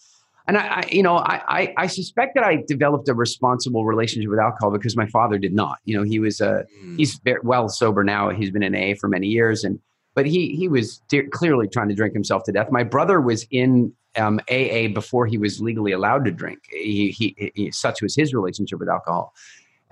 and 0.48 0.58
I, 0.58 0.68
I 0.68 0.84
you 0.92 1.04
know 1.04 1.18
I, 1.18 1.42
I, 1.48 1.74
I 1.78 1.88
suspect 1.88 2.36
that 2.36 2.44
I 2.44 2.64
developed 2.68 3.10
a 3.10 3.14
responsible 3.14 3.86
relationship 3.86 4.30
with 4.30 4.40
alcohol 4.40 4.72
because 4.72 4.96
my 4.96 5.08
father 5.08 5.38
did 5.38 5.54
not. 5.54 5.80
You 5.86 5.98
know, 5.98 6.04
he 6.04 6.20
was 6.20 6.40
a 6.40 6.66
Mm. 6.84 6.98
he's 6.98 7.20
very 7.24 7.40
well 7.44 7.68
sober 7.70 8.04
now. 8.04 8.30
He's 8.30 8.52
been 8.52 8.64
in 8.64 8.76
AA 8.76 8.96
for 9.00 9.10
many 9.10 9.28
years, 9.28 9.64
and 9.64 9.80
but 10.15 10.26
he 10.26 10.56
he 10.56 10.67
was 10.67 10.99
de- 11.10 11.28
clearly 11.28 11.67
trying 11.67 11.89
to 11.89 11.95
drink 11.95 12.13
himself 12.13 12.43
to 12.43 12.52
death. 12.52 12.71
My 12.71 12.84
brother 12.84 13.21
was 13.21 13.45
in 13.52 13.93
um, 14.15 14.39
AA 14.49 14.88
before 14.93 15.26
he 15.26 15.38
was 15.38 15.60
legally 15.60 15.91
allowed 15.91 16.26
to 16.26 16.32
drink. 16.32 16.60
He, 16.69 17.10
he, 17.10 17.52
he 17.56 17.71
such 17.71 18.02
was 18.02 18.15
his 18.15 18.34
relationship 18.34 18.80
with 18.80 18.89
alcohol. 18.89 19.34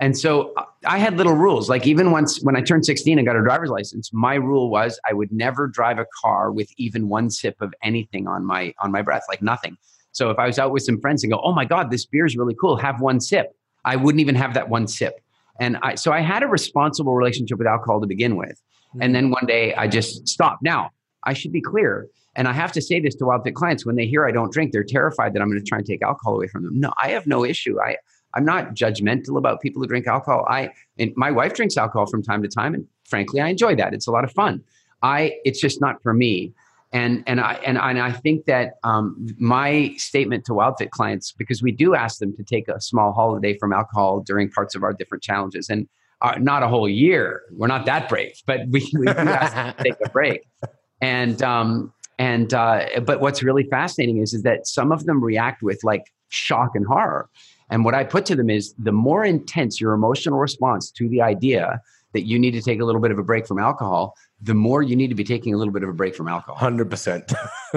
And 0.00 0.18
so 0.18 0.52
uh, 0.56 0.64
I 0.84 0.98
had 0.98 1.16
little 1.16 1.34
rules. 1.34 1.68
Like 1.68 1.86
even 1.86 2.10
once 2.10 2.42
when 2.42 2.56
I 2.56 2.60
turned 2.60 2.84
16 2.84 3.18
and 3.18 3.26
got 3.26 3.36
a 3.36 3.42
driver's 3.42 3.70
license, 3.70 4.10
my 4.12 4.34
rule 4.34 4.70
was 4.70 4.98
I 5.08 5.12
would 5.12 5.32
never 5.32 5.68
drive 5.68 5.98
a 5.98 6.06
car 6.20 6.50
with 6.50 6.68
even 6.76 7.08
one 7.08 7.30
sip 7.30 7.56
of 7.60 7.72
anything 7.82 8.26
on 8.26 8.44
my 8.44 8.74
on 8.80 8.90
my 8.90 9.02
breath, 9.02 9.24
like 9.28 9.42
nothing. 9.42 9.76
So 10.12 10.30
if 10.30 10.38
I 10.38 10.46
was 10.46 10.58
out 10.58 10.72
with 10.72 10.82
some 10.82 11.00
friends 11.00 11.22
and 11.22 11.32
go, 11.32 11.40
"Oh 11.42 11.52
my 11.52 11.64
god, 11.64 11.90
this 11.90 12.04
beer 12.04 12.26
is 12.26 12.36
really 12.36 12.56
cool. 12.60 12.76
Have 12.76 13.00
one 13.00 13.20
sip." 13.20 13.54
I 13.84 13.96
wouldn't 13.96 14.20
even 14.20 14.34
have 14.36 14.54
that 14.54 14.68
one 14.68 14.86
sip. 14.86 15.20
And 15.60 15.78
I 15.82 15.94
so 15.94 16.12
I 16.12 16.20
had 16.20 16.42
a 16.42 16.46
responsible 16.46 17.14
relationship 17.14 17.58
with 17.58 17.66
alcohol 17.66 18.00
to 18.00 18.06
begin 18.06 18.36
with. 18.36 18.60
And 19.00 19.14
then 19.14 19.30
one 19.30 19.46
day 19.46 19.74
I 19.74 19.88
just 19.88 20.28
stopped. 20.28 20.62
Now, 20.62 20.90
I 21.24 21.32
should 21.32 21.52
be 21.52 21.60
clear, 21.60 22.08
and 22.34 22.48
I 22.48 22.52
have 22.52 22.72
to 22.72 22.82
say 22.82 23.00
this 23.00 23.14
to 23.16 23.24
WildFit 23.24 23.54
clients 23.54 23.86
when 23.86 23.96
they 23.96 24.06
hear 24.06 24.26
I 24.26 24.32
don't 24.32 24.52
drink, 24.52 24.72
they're 24.72 24.84
terrified 24.84 25.34
that 25.34 25.42
I'm 25.42 25.48
going 25.48 25.60
to 25.60 25.64
try 25.64 25.78
and 25.78 25.86
take 25.86 26.02
alcohol 26.02 26.34
away 26.34 26.48
from 26.48 26.64
them. 26.64 26.80
No, 26.80 26.92
I 27.02 27.08
have 27.08 27.26
no 27.26 27.44
issue. 27.44 27.80
I 27.80 27.96
I'm 28.34 28.44
not 28.44 28.74
judgmental 28.74 29.36
about 29.36 29.60
people 29.60 29.82
who 29.82 29.88
drink 29.88 30.06
alcohol. 30.06 30.46
I 30.48 30.70
and 30.98 31.12
my 31.16 31.30
wife 31.30 31.54
drinks 31.54 31.76
alcohol 31.76 32.06
from 32.06 32.22
time 32.22 32.42
to 32.42 32.48
time, 32.48 32.74
and 32.74 32.86
frankly, 33.04 33.40
I 33.40 33.48
enjoy 33.48 33.76
that. 33.76 33.94
It's 33.94 34.06
a 34.06 34.10
lot 34.10 34.24
of 34.24 34.32
fun. 34.32 34.62
I 35.02 35.34
it's 35.44 35.60
just 35.60 35.80
not 35.80 36.02
for 36.02 36.14
me. 36.14 36.52
And 36.92 37.24
and 37.26 37.40
I 37.40 37.54
and, 37.64 37.78
and 37.78 37.98
I 37.98 38.12
think 38.12 38.44
that 38.46 38.74
um, 38.84 39.26
my 39.38 39.94
statement 39.96 40.44
to 40.46 40.52
WildFit 40.52 40.90
clients, 40.90 41.32
because 41.32 41.62
we 41.62 41.72
do 41.72 41.94
ask 41.94 42.18
them 42.18 42.34
to 42.36 42.42
take 42.42 42.68
a 42.68 42.80
small 42.80 43.12
holiday 43.12 43.56
from 43.58 43.72
alcohol 43.72 44.20
during 44.20 44.50
parts 44.50 44.74
of 44.74 44.82
our 44.82 44.92
different 44.92 45.22
challenges, 45.22 45.68
and 45.70 45.88
uh, 46.22 46.38
not 46.38 46.62
a 46.62 46.68
whole 46.68 46.88
year. 46.88 47.42
We're 47.52 47.66
not 47.66 47.84
that 47.86 48.08
brave, 48.08 48.40
but 48.46 48.60
we, 48.68 48.88
we 48.98 49.06
do 49.06 49.14
them 49.14 49.26
to 49.26 49.74
take 49.78 49.94
a 50.04 50.08
break. 50.08 50.42
And 51.04 51.42
um, 51.42 51.92
and 52.20 52.54
uh, 52.54 53.00
but 53.04 53.20
what's 53.20 53.42
really 53.42 53.64
fascinating 53.64 54.18
is 54.18 54.32
is 54.32 54.44
that 54.44 54.68
some 54.68 54.92
of 54.92 55.04
them 55.04 55.20
react 55.20 55.60
with 55.60 55.82
like 55.82 56.04
shock 56.28 56.76
and 56.76 56.86
horror. 56.86 57.28
And 57.70 57.84
what 57.84 57.92
I 57.92 58.04
put 58.04 58.24
to 58.26 58.36
them 58.36 58.48
is 58.48 58.72
the 58.78 58.92
more 58.92 59.24
intense 59.24 59.80
your 59.80 59.94
emotional 59.94 60.38
response 60.38 60.92
to 60.92 61.08
the 61.08 61.20
idea 61.20 61.80
that 62.12 62.24
you 62.24 62.38
need 62.38 62.52
to 62.52 62.62
take 62.62 62.80
a 62.80 62.84
little 62.84 63.00
bit 63.00 63.10
of 63.10 63.18
a 63.18 63.24
break 63.24 63.48
from 63.48 63.58
alcohol, 63.58 64.14
the 64.40 64.54
more 64.54 64.82
you 64.82 64.94
need 64.94 65.08
to 65.08 65.16
be 65.16 65.24
taking 65.24 65.54
a 65.54 65.56
little 65.56 65.72
bit 65.72 65.82
of 65.82 65.88
a 65.88 65.92
break 65.92 66.14
from 66.14 66.28
alcohol. 66.28 66.54
Hundred 66.56 66.88
percent, 66.88 67.32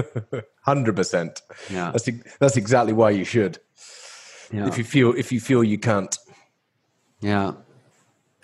hundred 0.61 0.95
percent. 0.95 1.41
Yeah. 1.71 1.91
That's 1.91 2.07
that's 2.39 2.57
exactly 2.57 2.93
why 2.93 3.09
you 3.09 3.23
should. 3.23 3.57
Yeah. 4.53 4.67
If 4.67 4.77
you 4.77 4.83
feel 4.83 5.13
if 5.17 5.31
you 5.31 5.39
feel 5.39 5.63
you 5.63 5.79
can't. 5.79 6.15
yeah. 7.21 7.53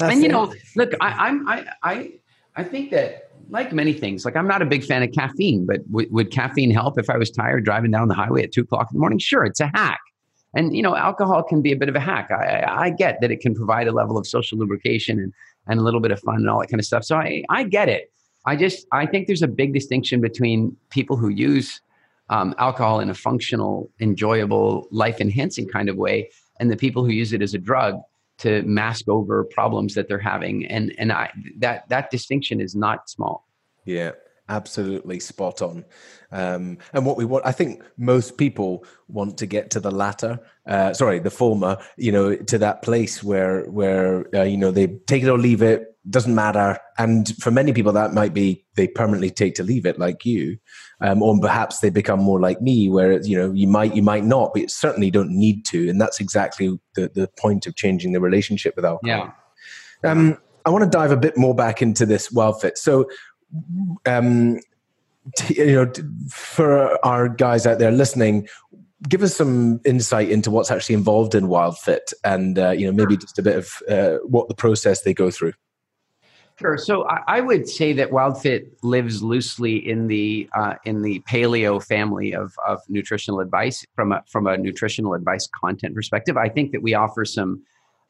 That's 0.02 0.14
and 0.14 0.24
you 0.24 0.30
know, 0.30 0.54
look, 0.76 0.92
I, 1.00 1.28
I'm 1.28 1.48
I 1.48 1.66
I 1.84 2.12
I 2.56 2.64
think 2.64 2.92
that 2.92 3.32
like 3.50 3.74
many 3.74 3.94
things, 3.94 4.26
like 4.26 4.36
I'm 4.36 4.48
not 4.48 4.62
a 4.62 4.66
big 4.66 4.84
fan 4.84 5.04
of 5.04 5.12
caffeine, 5.12 5.66
but 5.66 5.86
w- 5.92 6.08
would 6.12 6.32
caffeine 6.32 6.72
help 6.72 6.98
if 6.98 7.10
I 7.10 7.18
was 7.18 7.30
tired 7.30 7.66
driving 7.66 7.92
down 7.92 8.08
the 8.08 8.14
highway 8.14 8.44
at 8.44 8.52
two 8.52 8.62
o'clock 8.62 8.88
in 8.92 8.96
the 8.96 9.00
morning? 9.00 9.20
Sure, 9.20 9.44
it's 9.44 9.60
a 9.60 9.72
hack. 9.74 10.00
And 10.54 10.76
you 10.76 10.82
know, 10.82 10.96
alcohol 10.96 11.44
can 11.44 11.62
be 11.62 11.72
a 11.72 11.76
bit 11.76 11.90
of 11.90 11.96
a 11.96 12.00
hack. 12.00 12.30
I, 12.32 12.62
I, 12.62 12.82
I 12.84 12.90
get 12.90 13.20
that 13.22 13.32
it 13.32 13.40
can 13.40 13.56
provide 13.56 13.88
a 13.88 13.92
level 13.92 14.18
of 14.18 14.28
social 14.28 14.58
lubrication 14.58 15.20
and, 15.20 15.34
and 15.68 15.80
a 15.80 15.84
little 15.84 16.00
bit 16.00 16.12
of 16.12 16.20
fun 16.20 16.36
and 16.36 16.50
all 16.50 16.60
that 16.60 16.68
kind 16.68 16.80
of 16.80 16.86
stuff. 16.86 17.04
So 17.04 17.16
I, 17.18 17.44
I 17.50 17.64
get 17.64 17.90
it. 17.90 18.12
I 18.46 18.56
just 18.56 18.88
I 18.92 19.06
think 19.06 19.28
there's 19.28 19.44
a 19.44 19.48
big 19.48 19.74
distinction 19.74 20.20
between 20.20 20.76
people 20.90 21.16
who 21.16 21.30
use 21.30 21.82
um, 22.30 22.56
alcohol 22.58 23.02
in 23.02 23.10
a 23.10 23.14
functional, 23.14 23.90
enjoyable, 24.00 24.88
life 24.92 25.20
enhancing 25.20 25.68
kind 25.68 25.90
of 25.90 25.98
way, 25.98 26.30
and 26.60 26.72
the 26.72 26.78
people 26.78 27.04
who 27.04 27.12
use 27.12 27.34
it 27.34 27.42
as 27.42 27.54
a 27.54 27.58
drug 27.58 28.02
to 28.42 28.62
mask 28.64 29.08
over 29.08 29.44
problems 29.44 29.94
that 29.94 30.08
they're 30.08 30.20
having. 30.20 30.66
And 30.66 30.94
and 30.98 31.12
I 31.12 31.32
that 31.60 31.88
that 31.90 32.12
distinction 32.12 32.60
is 32.60 32.76
not 32.76 33.10
small. 33.10 33.48
Yeah, 33.86 34.12
absolutely 34.50 35.20
spot 35.20 35.62
on. 35.62 35.86
Um, 36.32 36.78
and 36.94 37.06
what 37.06 37.18
we 37.18 37.26
want, 37.26 37.46
I 37.46 37.52
think 37.52 37.84
most 37.98 38.38
people 38.38 38.86
want 39.08 39.38
to 39.40 39.46
get 39.46 39.72
to 39.72 39.80
the 39.80 39.92
latter. 39.92 40.40
Uh, 40.66 40.94
sorry, 40.94 41.20
the 41.20 41.32
former. 41.32 41.78
You 41.98 42.12
know, 42.12 42.36
to 42.36 42.58
that 42.58 42.82
place 42.82 43.24
where 43.24 43.64
where 43.70 44.26
uh, 44.36 44.44
you 44.44 44.58
know 44.58 44.72
they 44.72 44.88
take 44.88 45.24
it 45.24 45.30
or 45.30 45.38
leave 45.38 45.62
it. 45.62 45.91
Doesn't 46.10 46.34
matter. 46.34 46.80
And 46.98 47.36
for 47.38 47.52
many 47.52 47.74
people, 47.74 47.92
that 47.94 48.14
might 48.14 48.34
be 48.34 48.66
they 48.76 48.88
permanently 48.88 49.30
take 49.30 49.54
to 49.56 49.64
leave 49.64 49.86
it, 49.86 50.00
like 50.00 50.26
you, 50.26 50.58
um, 51.00 51.22
or 51.22 51.40
perhaps 51.40 51.80
they 51.80 51.92
become 51.92 52.20
more 52.20 52.40
like 52.40 52.60
me, 52.60 52.90
where 52.90 53.22
you 53.22 53.38
know 53.38 53.52
you 53.52 53.68
might 53.68 53.96
you 53.96 54.02
might 54.02 54.24
not, 54.24 54.52
but 54.54 54.64
you 54.64 54.68
certainly 54.68 55.12
don't 55.12 55.30
need 55.30 55.64
to. 55.66 55.90
And 55.90 56.02
that's 56.02 56.20
exactly 56.20 56.80
the 56.96 57.12
the 57.14 57.30
point 57.38 57.68
of 57.68 57.76
changing 57.76 58.14
the 58.14 58.20
relationship 58.20 58.76
with 58.76 58.86
alcohol. 58.86 59.32
Yeah. 60.04 60.12
Um, 60.12 60.38
I 60.66 60.72
want 60.72 60.84
to 60.84 60.90
dive 60.90 61.12
a 61.12 61.18
bit 61.18 61.38
more 61.38 61.54
back 61.54 61.82
into 61.82 62.06
this 62.06 62.30
WildFit. 62.34 62.78
So, 62.78 63.08
um, 64.08 64.60
t- 65.36 65.60
you 65.60 65.74
know, 65.74 65.86
t- 65.86 66.02
for 66.30 67.04
our 67.06 67.30
guys 67.30 67.68
out 67.68 67.80
there 67.80 67.92
listening, 67.92 68.48
give 69.08 69.24
us 69.24 69.36
some 69.36 69.82
insight 69.86 70.30
into 70.30 70.52
what's 70.52 70.72
actually 70.72 70.96
involved 70.96 71.36
in 71.36 71.46
WildFit, 71.46 72.14
and 72.24 72.58
uh, 72.58 72.72
you 72.72 72.86
know, 72.86 72.92
maybe 72.92 73.18
just 73.18 73.40
a 73.40 73.44
bit 73.44 73.58
of 73.58 73.84
uh, 73.90 74.18
what 74.26 74.48
the 74.48 74.56
process 74.56 75.02
they 75.02 75.14
go 75.14 75.32
through. 75.32 75.54
Sure. 76.62 76.78
So 76.78 77.10
I, 77.10 77.22
I 77.28 77.42
would 77.42 77.68
say 77.68 77.92
that 77.94 78.12
WildFit 78.12 78.70
lives 78.84 79.24
loosely 79.24 79.78
in 79.78 80.06
the 80.06 80.48
uh, 80.56 80.76
in 80.86 81.02
the 81.02 81.20
paleo 81.22 81.84
family 81.84 82.34
of 82.34 82.54
of 82.68 82.80
nutritional 82.88 83.40
advice 83.40 83.84
from 83.96 84.12
a 84.12 84.24
from 84.28 84.46
a 84.46 84.58
nutritional 84.58 85.16
advice 85.16 85.48
content 85.60 85.96
perspective. 85.96 86.38
I 86.38 86.50
think 86.50 86.72
that 86.74 86.84
we 86.84 86.94
offer 86.94 87.26
some 87.26 87.64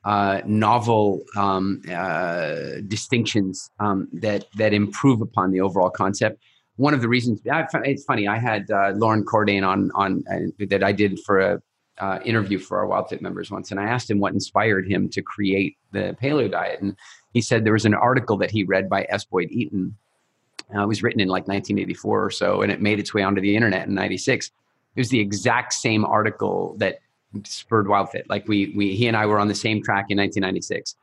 uh, 0.03 0.41
novel 0.45 1.21
um, 1.37 1.81
uh, 1.89 2.81
distinctions 2.87 3.71
um, 3.79 4.09
that 4.11 4.47
that 4.57 4.73
improve 4.73 5.21
upon 5.21 5.51
the 5.51 5.61
overall 5.61 5.89
concept. 5.89 6.43
One 6.75 6.93
of 6.93 6.99
the 6.99 7.07
reasons 7.07 7.39
I, 7.49 7.65
it's 7.85 8.03
funny. 8.03 8.27
I 8.27 8.37
had 8.37 8.69
uh, 8.69 8.89
Loren 8.95 9.23
Cordain 9.23 9.65
on 9.65 9.91
on 9.95 10.23
uh, 10.29 10.65
that 10.67 10.83
I 10.83 10.91
did 10.91 11.19
for 11.25 11.39
a 11.39 11.61
uh, 12.01 12.19
interview 12.25 12.59
for 12.59 12.79
our 12.79 12.87
WildFit 12.87 13.21
members 13.21 13.49
once, 13.49 13.71
and 13.71 13.79
I 13.79 13.85
asked 13.85 14.09
him 14.09 14.19
what 14.19 14.33
inspired 14.33 14.89
him 14.89 15.07
to 15.09 15.21
create 15.21 15.77
the 15.91 16.17
paleo 16.21 16.51
diet, 16.51 16.81
and 16.81 16.97
he 17.33 17.41
said 17.41 17.63
there 17.63 17.73
was 17.73 17.85
an 17.85 17.93
article 17.93 18.35
that 18.37 18.51
he 18.51 18.63
read 18.63 18.89
by 18.89 19.05
S. 19.09 19.23
Boyd 19.23 19.49
Eaton. 19.51 19.95
Uh, 20.75 20.83
it 20.83 20.87
was 20.87 21.03
written 21.03 21.21
in 21.21 21.27
like 21.27 21.47
1984 21.47 22.25
or 22.25 22.31
so, 22.31 22.61
and 22.61 22.71
it 22.71 22.81
made 22.81 22.99
its 22.99 23.13
way 23.13 23.21
onto 23.21 23.39
the 23.39 23.55
internet 23.55 23.87
in 23.87 23.93
'96. 23.93 24.47
It 24.95 24.99
was 24.99 25.09
the 25.09 25.19
exact 25.19 25.73
same 25.73 26.03
article 26.03 26.75
that 26.79 26.99
spurred 27.45 27.85
WildFit. 27.85 28.23
Like 28.27 28.47
we, 28.47 28.73
we, 28.75 28.95
he 28.95 29.07
and 29.07 29.15
I 29.15 29.25
were 29.25 29.39
on 29.39 29.47
the 29.47 29.55
same 29.55 29.81
track 29.81 30.07
in 30.09 30.17
1996. 30.17 30.95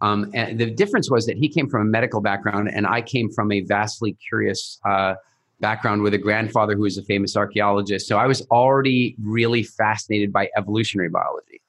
Um, 0.00 0.30
and 0.34 0.58
the 0.58 0.70
difference 0.70 1.10
was 1.10 1.26
that 1.26 1.36
he 1.36 1.48
came 1.48 1.68
from 1.68 1.82
a 1.82 1.84
medical 1.84 2.20
background, 2.20 2.70
and 2.72 2.86
I 2.86 3.00
came 3.00 3.30
from 3.30 3.52
a 3.52 3.60
vastly 3.60 4.16
curious 4.28 4.80
uh, 4.84 5.14
background 5.60 6.02
with 6.02 6.14
a 6.14 6.18
grandfather 6.18 6.74
who 6.74 6.82
was 6.82 6.98
a 6.98 7.02
famous 7.02 7.36
archaeologist. 7.36 8.06
So 8.06 8.18
I 8.18 8.26
was 8.26 8.42
already 8.50 9.16
really 9.22 9.62
fascinated 9.62 10.32
by 10.32 10.48
evolutionary 10.56 11.08
biology. 11.08 11.60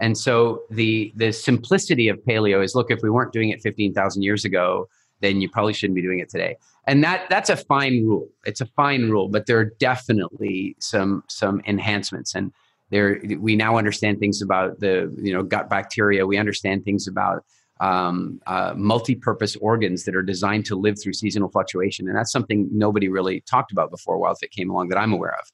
And 0.00 0.18
so 0.18 0.62
the 0.70 1.12
the 1.16 1.32
simplicity 1.32 2.08
of 2.08 2.18
paleo 2.18 2.62
is 2.62 2.74
look, 2.74 2.90
if 2.90 3.02
we 3.02 3.10
weren't 3.10 3.32
doing 3.32 3.50
it 3.50 3.62
15,000 3.62 4.22
years 4.22 4.44
ago, 4.44 4.88
then 5.20 5.40
you 5.40 5.48
probably 5.48 5.72
shouldn't 5.72 5.94
be 5.94 6.02
doing 6.02 6.18
it 6.18 6.28
today. 6.28 6.56
And 6.86 7.04
that 7.04 7.30
that's 7.30 7.50
a 7.50 7.56
fine 7.56 8.04
rule. 8.04 8.28
It's 8.44 8.60
a 8.60 8.66
fine 8.66 9.08
rule, 9.10 9.28
but 9.28 9.46
there 9.46 9.58
are 9.58 9.72
definitely 9.78 10.74
some 10.80 11.22
some 11.28 11.62
enhancements. 11.66 12.34
And 12.34 12.52
there 12.90 13.20
we 13.38 13.54
now 13.54 13.78
understand 13.78 14.18
things 14.18 14.42
about 14.42 14.80
the 14.80 15.14
you 15.22 15.32
know 15.32 15.42
gut 15.42 15.70
bacteria. 15.70 16.26
We 16.26 16.36
understand 16.36 16.84
things 16.84 17.06
about 17.06 17.44
um, 17.82 18.40
uh, 18.46 18.72
multi-purpose 18.76 19.56
organs 19.56 20.04
that 20.04 20.14
are 20.14 20.22
designed 20.22 20.64
to 20.66 20.76
live 20.76 20.96
through 21.00 21.12
seasonal 21.12 21.50
fluctuation, 21.50 22.08
and 22.08 22.16
that's 22.16 22.32
something 22.32 22.68
nobody 22.72 23.08
really 23.08 23.40
talked 23.40 23.72
about 23.72 23.90
before 23.90 24.18
WildFit 24.18 24.50
came 24.50 24.70
along 24.70 24.88
that 24.88 24.98
I'm 24.98 25.12
aware 25.12 25.34
of 25.34 25.50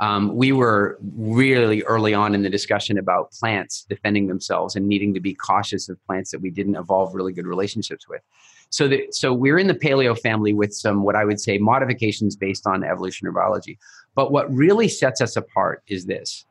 um, 0.00 0.34
we 0.34 0.52
were 0.52 0.98
really 1.16 1.82
early 1.82 2.14
on 2.14 2.34
in 2.34 2.42
the 2.42 2.50
discussion 2.50 2.98
about 2.98 3.32
plants 3.32 3.84
defending 3.88 4.28
themselves 4.28 4.76
and 4.76 4.86
needing 4.86 5.12
to 5.14 5.20
be 5.20 5.34
cautious 5.34 5.88
of 5.88 6.02
plants 6.06 6.30
that 6.30 6.40
we 6.40 6.50
didn't 6.50 6.76
evolve 6.76 7.14
really 7.14 7.32
good 7.32 7.46
relationships 7.46 8.08
with. 8.08 8.22
So, 8.70 8.86
that, 8.88 9.14
so 9.14 9.32
we're 9.32 9.58
in 9.58 9.66
the 9.66 9.74
paleo 9.74 10.18
family 10.18 10.52
with 10.52 10.72
some 10.72 11.02
what 11.02 11.16
I 11.16 11.24
would 11.24 11.40
say 11.40 11.58
modifications 11.58 12.36
based 12.36 12.66
on 12.66 12.84
evolutionary 12.84 13.34
biology. 13.34 13.78
But 14.14 14.30
what 14.30 14.52
really 14.52 14.88
sets 14.88 15.20
us 15.20 15.36
apart 15.36 15.82
is 15.88 16.06
this: 16.06 16.44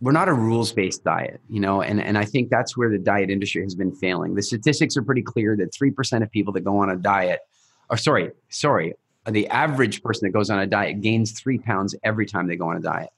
we're 0.00 0.12
not 0.12 0.28
a 0.28 0.32
rules 0.32 0.72
based 0.72 1.04
diet, 1.04 1.40
you 1.48 1.60
know, 1.60 1.80
and, 1.80 2.00
and 2.00 2.18
I 2.18 2.24
think 2.24 2.50
that's 2.50 2.76
where 2.76 2.90
the 2.90 2.98
diet 2.98 3.30
industry 3.30 3.62
has 3.62 3.74
been 3.74 3.94
failing. 3.94 4.34
The 4.34 4.42
statistics 4.42 4.96
are 4.96 5.02
pretty 5.02 5.22
clear 5.22 5.56
that 5.56 5.72
3% 5.72 6.22
of 6.22 6.30
people 6.30 6.52
that 6.54 6.60
go 6.60 6.78
on 6.78 6.90
a 6.90 6.96
diet, 6.96 7.40
or 7.88 7.96
sorry, 7.96 8.30
sorry, 8.50 8.94
the 9.26 9.48
average 9.48 10.02
person 10.02 10.26
that 10.26 10.32
goes 10.32 10.50
on 10.50 10.58
a 10.58 10.66
diet 10.66 11.00
gains 11.00 11.32
three 11.32 11.58
pounds 11.58 11.94
every 12.04 12.26
time 12.26 12.46
they 12.46 12.56
go 12.56 12.68
on 12.68 12.76
a 12.76 12.80
diet. 12.80 13.10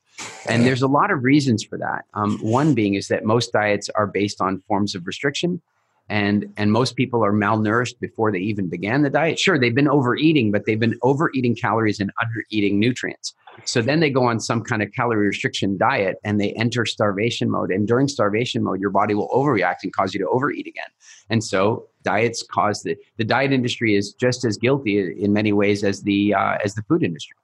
And 0.48 0.64
there's 0.64 0.82
a 0.82 0.88
lot 0.88 1.10
of 1.10 1.22
reasons 1.22 1.62
for 1.62 1.78
that. 1.78 2.04
Um, 2.14 2.38
one 2.38 2.74
being 2.74 2.94
is 2.94 3.08
that 3.08 3.24
most 3.24 3.52
diets 3.52 3.88
are 3.90 4.06
based 4.06 4.40
on 4.40 4.60
forms 4.60 4.94
of 4.94 5.06
restriction 5.06 5.60
and 6.08 6.52
and 6.56 6.72
most 6.72 6.96
people 6.96 7.24
are 7.24 7.32
malnourished 7.32 7.98
before 8.00 8.32
they 8.32 8.38
even 8.38 8.68
began 8.68 9.02
the 9.02 9.10
diet. 9.10 9.38
Sure 9.38 9.58
they've 9.58 9.74
been 9.74 9.88
overeating 9.88 10.50
but 10.50 10.64
they've 10.64 10.80
been 10.80 10.98
overeating 11.02 11.54
calories 11.54 12.00
and 12.00 12.10
undereating 12.22 12.74
nutrients. 12.74 13.34
So 13.64 13.82
then 13.82 14.00
they 14.00 14.10
go 14.10 14.24
on 14.24 14.40
some 14.40 14.62
kind 14.62 14.82
of 14.82 14.92
calorie 14.92 15.26
restriction 15.26 15.76
diet 15.76 16.16
and 16.24 16.40
they 16.40 16.52
enter 16.52 16.86
starvation 16.86 17.50
mode. 17.50 17.70
And 17.70 17.86
during 17.86 18.08
starvation 18.08 18.62
mode 18.62 18.80
your 18.80 18.90
body 18.90 19.14
will 19.14 19.28
overreact 19.28 19.82
and 19.82 19.92
cause 19.92 20.14
you 20.14 20.20
to 20.20 20.28
overeat 20.28 20.66
again. 20.66 20.88
And 21.28 21.44
so 21.44 21.88
diets 22.02 22.42
cause 22.42 22.82
the 22.82 22.96
the 23.16 23.24
diet 23.24 23.52
industry 23.52 23.94
is 23.94 24.12
just 24.14 24.44
as 24.44 24.56
guilty 24.56 25.14
in 25.22 25.32
many 25.32 25.52
ways 25.52 25.84
as 25.84 26.02
the 26.02 26.34
uh, 26.34 26.58
as 26.64 26.74
the 26.74 26.82
food 26.82 27.02
industry. 27.02 27.36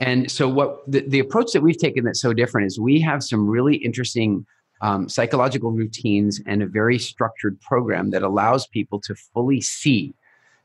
And 0.00 0.30
so 0.30 0.48
what 0.48 0.90
the, 0.90 1.04
the 1.06 1.20
approach 1.20 1.52
that 1.52 1.62
we've 1.62 1.78
taken 1.78 2.04
that's 2.04 2.20
so 2.20 2.32
different 2.32 2.66
is 2.66 2.80
we 2.80 3.00
have 3.00 3.22
some 3.22 3.46
really 3.46 3.76
interesting 3.76 4.44
um, 4.80 5.08
psychological 5.08 5.70
routines 5.70 6.40
and 6.46 6.62
a 6.62 6.66
very 6.66 6.98
structured 6.98 7.60
program 7.60 8.10
that 8.10 8.22
allows 8.22 8.66
people 8.66 9.00
to 9.00 9.14
fully 9.14 9.60
see 9.60 10.14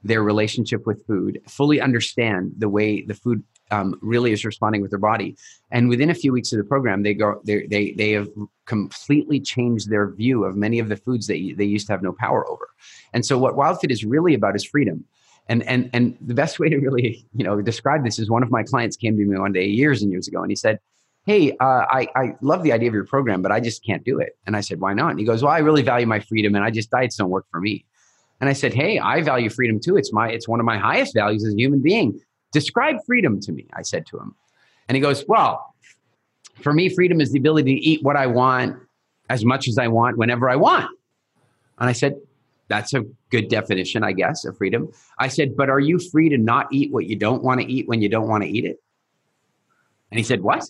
their 0.04 0.24
relationship 0.24 0.86
with 0.86 1.06
food, 1.06 1.42
fully 1.48 1.82
understand 1.82 2.54
the 2.58 2.70
way 2.70 3.02
the 3.02 3.14
food 3.14 3.44
um, 3.72 3.98
really 4.02 4.32
is 4.32 4.46
responding 4.46 4.82
with 4.82 4.92
their 4.92 5.00
body. 5.00 5.36
And 5.72 5.90
within 5.90 6.10
a 6.10 6.16
few 6.16 6.32
weeks 6.32 6.52
of 6.52 6.58
the 6.58 6.64
program, 6.64 7.04
they 7.04 7.14
go 7.14 7.42
they 7.46 7.68
they 7.68 7.92
they 7.92 8.12
have 8.12 8.30
completely 8.66 9.40
changed 9.40 9.90
their 9.90 10.10
view 10.10 10.44
of 10.44 10.56
many 10.56 10.80
of 10.80 10.90
the 10.90 10.96
foods 10.96 11.28
that 11.28 11.54
they 11.58 11.66
used 11.66 11.88
to 11.88 11.94
have 11.94 12.02
no 12.02 12.14
power 12.14 12.50
over. 12.50 12.70
And 13.14 13.26
so, 13.26 13.38
what 13.38 13.56
WildFit 13.56 13.92
is 13.92 14.04
really 14.04 14.34
about 14.34 14.56
is 14.56 14.64
freedom. 14.64 15.06
And 15.48 15.64
and 15.64 15.90
and 15.94 16.18
the 16.22 16.34
best 16.34 16.60
way 16.60 16.70
to 16.70 16.78
really 16.78 17.26
you 17.36 17.44
know 17.44 17.62
describe 17.62 18.04
this 18.04 18.20
is 18.20 18.30
one 18.30 18.44
of 18.44 18.52
my 18.52 18.64
clients 18.64 18.96
came 18.96 19.18
to 19.18 19.26
me 19.26 19.38
one 19.38 19.52
day 19.52 19.66
years 19.66 20.02
and 20.02 20.12
years 20.12 20.28
ago, 20.28 20.42
and 20.42 20.52
he 20.52 20.56
said, 20.56 20.80
hey, 21.30 21.56
uh, 21.60 21.86
I, 21.88 22.08
I 22.16 22.36
love 22.42 22.64
the 22.64 22.72
idea 22.72 22.88
of 22.88 22.96
your 22.96 23.06
program, 23.06 23.44
but 23.44 23.52
I 23.52 23.60
just 23.60 23.86
can't 23.86 24.04
do 24.04 24.20
it. 24.20 24.36
And 24.48 24.58
I 24.58 24.62
said, 24.62 24.80
why 24.80 24.96
not? 24.96 25.12
And 25.12 25.20
he 25.20 25.26
goes, 25.26 25.44
well, 25.44 25.52
I 25.52 25.60
really 25.60 25.84
value 25.84 26.08
my 26.08 26.20
freedom 26.20 26.56
and 26.56 26.66
I 26.66 26.72
just 26.72 26.90
diets 26.90 27.18
don't 27.18 27.30
work 27.30 27.46
for 27.52 27.62
me. 27.62 27.86
And 28.42 28.50
I 28.50 28.54
said, 28.54 28.74
hey, 28.74 28.98
I 28.98 29.22
value 29.22 29.52
freedom 29.52 29.80
too. 29.80 29.96
It's 29.96 30.12
my, 30.12 30.28
it's 30.28 30.48
one 30.48 30.60
of 30.60 30.66
my 30.66 30.80
highest 30.80 31.14
values 31.14 31.46
as 31.46 31.54
a 31.54 31.56
human 31.56 31.84
being. 31.84 32.20
Describe 32.52 32.96
freedom 33.06 33.40
to 33.42 33.52
me, 33.52 33.68
I 33.74 33.84
said 33.84 34.08
to 34.08 34.18
him. 34.18 34.34
And 34.88 34.96
he 34.96 35.02
goes, 35.02 35.24
well, 35.28 35.76
for 36.62 36.74
me, 36.74 36.90
freedom 36.90 37.22
is 37.22 37.32
the 37.32 37.38
ability 37.38 37.76
to 37.76 37.80
eat 37.80 38.02
what 38.02 38.16
I 38.16 38.26
want 38.26 38.76
as 39.30 39.46
much 39.46 39.68
as 39.68 39.78
I 39.78 39.88
want 39.88 40.18
whenever 40.18 40.50
I 40.50 40.56
want. 40.56 40.90
And 41.78 41.88
I 41.88 41.94
said, 41.94 42.16
that's 42.70 42.92
a 42.96 43.04
good 43.30 43.50
definition, 43.50 44.04
I 44.04 44.14
guess, 44.14 44.46
of 44.46 44.58
freedom. 44.58 44.92
I 45.20 45.28
said, 45.28 45.56
but 45.56 45.70
are 45.70 45.80
you 45.80 46.00
free 46.00 46.30
to 46.30 46.40
not 46.40 46.70
eat 46.72 46.92
what 46.92 47.06
you 47.06 47.16
don't 47.16 47.44
want 47.44 47.62
to 47.62 47.72
eat 47.72 47.88
when 47.88 48.02
you 48.02 48.10
don't 48.10 48.28
want 48.28 48.44
to 48.44 48.50
eat 48.50 48.66
it? 48.66 48.82
And 50.12 50.18
he 50.18 50.24
said, 50.24 50.42
what? 50.42 50.68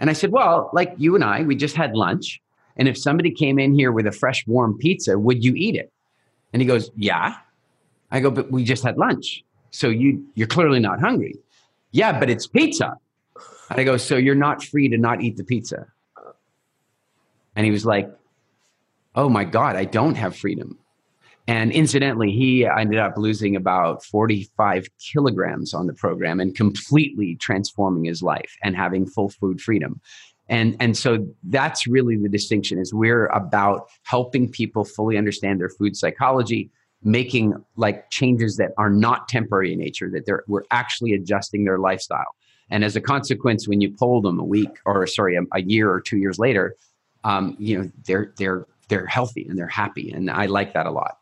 And 0.00 0.10
I 0.10 0.12
said, 0.12 0.30
Well, 0.30 0.70
like 0.72 0.94
you 0.96 1.14
and 1.14 1.24
I, 1.24 1.42
we 1.42 1.56
just 1.56 1.76
had 1.76 1.94
lunch. 1.94 2.40
And 2.76 2.88
if 2.88 2.96
somebody 2.96 3.30
came 3.30 3.58
in 3.58 3.74
here 3.74 3.90
with 3.90 4.06
a 4.06 4.12
fresh, 4.12 4.46
warm 4.46 4.78
pizza, 4.78 5.18
would 5.18 5.44
you 5.44 5.54
eat 5.56 5.74
it? 5.74 5.92
And 6.52 6.62
he 6.62 6.66
goes, 6.66 6.90
Yeah. 6.96 7.36
I 8.10 8.20
go, 8.20 8.30
But 8.30 8.50
we 8.50 8.64
just 8.64 8.82
had 8.82 8.96
lunch. 8.96 9.44
So 9.70 9.88
you, 9.88 10.24
you're 10.34 10.46
clearly 10.46 10.80
not 10.80 11.00
hungry. 11.00 11.36
Yeah, 11.90 12.18
but 12.18 12.30
it's 12.30 12.46
pizza. 12.46 12.96
And 13.70 13.80
I 13.80 13.84
go, 13.84 13.96
So 13.96 14.16
you're 14.16 14.34
not 14.34 14.62
free 14.62 14.88
to 14.88 14.98
not 14.98 15.22
eat 15.22 15.36
the 15.36 15.44
pizza. 15.44 15.86
And 17.56 17.64
he 17.64 17.72
was 17.72 17.84
like, 17.84 18.10
Oh 19.14 19.28
my 19.28 19.44
God, 19.44 19.74
I 19.76 19.84
don't 19.84 20.14
have 20.14 20.36
freedom. 20.36 20.78
And 21.48 21.72
incidentally, 21.72 22.30
he 22.30 22.66
ended 22.66 22.98
up 22.98 23.16
losing 23.16 23.56
about 23.56 24.04
45 24.04 24.86
kilograms 24.98 25.72
on 25.72 25.86
the 25.86 25.94
program 25.94 26.40
and 26.40 26.54
completely 26.54 27.36
transforming 27.36 28.04
his 28.04 28.22
life 28.22 28.54
and 28.62 28.76
having 28.76 29.06
full 29.06 29.30
food 29.30 29.58
freedom. 29.58 29.98
And, 30.50 30.76
and 30.78 30.94
so 30.94 31.26
that's 31.44 31.86
really 31.86 32.16
the 32.16 32.28
distinction 32.28 32.78
is 32.78 32.92
we're 32.92 33.26
about 33.28 33.88
helping 34.02 34.50
people 34.50 34.84
fully 34.84 35.16
understand 35.16 35.58
their 35.58 35.70
food 35.70 35.96
psychology, 35.96 36.70
making 37.02 37.54
like 37.76 38.10
changes 38.10 38.58
that 38.58 38.72
are 38.76 38.90
not 38.90 39.26
temporary 39.26 39.72
in 39.72 39.78
nature, 39.78 40.10
that 40.10 40.26
they're, 40.26 40.44
we're 40.48 40.64
actually 40.70 41.14
adjusting 41.14 41.64
their 41.64 41.78
lifestyle. 41.78 42.36
And 42.70 42.84
as 42.84 42.94
a 42.94 43.00
consequence, 43.00 43.66
when 43.66 43.80
you 43.80 43.90
poll 43.98 44.20
them 44.20 44.38
a 44.38 44.44
week 44.44 44.78
or 44.84 45.06
sorry, 45.06 45.36
a, 45.36 45.40
a 45.54 45.62
year 45.62 45.90
or 45.90 46.02
two 46.02 46.18
years 46.18 46.38
later, 46.38 46.76
um, 47.24 47.56
you 47.58 47.78
know, 47.78 47.90
they're, 48.06 48.34
they're, 48.36 48.66
they're 48.88 49.06
healthy 49.06 49.46
and 49.48 49.58
they're 49.58 49.66
happy. 49.66 50.10
And 50.10 50.30
I 50.30 50.44
like 50.44 50.74
that 50.74 50.84
a 50.84 50.90
lot. 50.90 51.17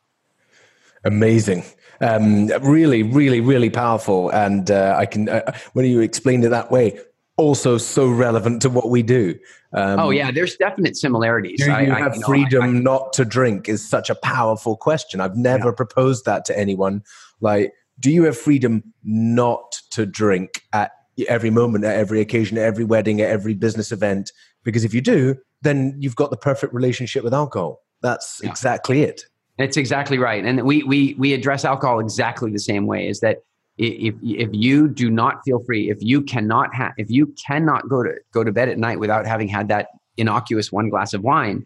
Amazing. 1.07 1.65
Um, 2.01 2.49
really, 2.61 3.03
really, 3.03 3.41
really 3.41 3.71
powerful. 3.71 4.31
And 4.31 4.71
uh, 4.71 4.97
I 4.99 5.07
can, 5.07 5.29
uh, 5.29 5.53
when 5.73 5.87
you 5.87 6.01
explained 6.01 6.45
it 6.45 6.51
that 6.51 6.71
way, 6.71 6.99
also 7.37 7.79
so 7.79 8.09
relevant 8.09 8.63
to 8.63 8.71
what 8.71 8.91
we 8.91 9.03
do. 9.03 9.39
Um, 9.73 10.01
oh 10.01 10.11
yeah, 10.11 10.31
there's 10.31 10.57
definite 10.57 10.97
similarities. 10.97 11.61
Do 11.61 11.67
you 11.67 11.73
I, 11.73 11.85
have 11.85 12.13
I, 12.13 12.17
you 12.17 12.23
freedom 12.23 12.63
I, 12.63 12.67
not 12.69 13.13
to 13.15 13.25
drink? 13.25 13.69
Is 13.69 13.87
such 13.87 14.11
a 14.11 14.15
powerful 14.15 14.77
question. 14.77 15.21
I've 15.21 15.37
never 15.37 15.69
yeah. 15.69 15.75
proposed 15.75 16.25
that 16.25 16.45
to 16.47 16.59
anyone. 16.59 17.03
Like, 17.41 17.73
do 18.01 18.11
you 18.11 18.25
have 18.25 18.37
freedom 18.37 18.83
not 19.05 19.81
to 19.91 20.07
drink 20.07 20.63
at 20.73 20.93
every 21.29 21.51
moment, 21.51 21.85
at 21.85 21.97
every 21.97 22.21
occasion, 22.21 22.59
at 22.59 22.65
every 22.65 22.85
wedding, 22.85 23.21
at 23.21 23.31
every 23.31 23.55
business 23.55 23.93
event? 23.93 24.33
Because 24.65 24.85
if 24.85 24.95
you 24.95 25.01
do, 25.01 25.37
then 25.63 25.97
you've 25.99 26.17
got 26.17 26.31
the 26.31 26.37
perfect 26.37 26.73
relationship 26.73 27.23
with 27.23 27.35
alcohol. 27.35 27.83
That's 28.03 28.41
yeah. 28.43 28.51
exactly 28.51 29.03
it. 29.03 29.25
That's 29.59 29.77
exactly 29.77 30.19
right. 30.19 30.45
And 30.45 30.63
we, 30.63 30.83
we, 30.83 31.15
we 31.15 31.33
address 31.33 31.65
alcohol 31.65 31.99
exactly 32.01 32.51
the 32.51 32.59
same 32.59 32.87
way 32.87 33.09
is 33.09 33.21
that 33.21 33.39
if, 33.79 34.15
if 34.23 34.51
you 34.53 34.89
do 34.89 35.11
not 35.11 35.41
feel 35.45 35.63
free, 35.65 35.91
if 35.91 35.99
you 36.01 36.23
cannot 36.23 36.75
have, 36.75 36.93
if 36.97 37.11
you 37.11 37.35
cannot 37.47 37.89
go 37.89 38.03
to, 38.03 38.15
go 38.33 38.45
to 38.45 38.53
bed 38.53 38.69
at 38.69 38.79
night 38.79 38.99
without 38.99 39.27
having 39.27 39.49
had 39.49 39.69
that 39.69 39.89
innocuous 40.17 40.73
one 40.73 40.89
glass 40.89 41.15
of 41.15 41.23
wine, 41.23 41.65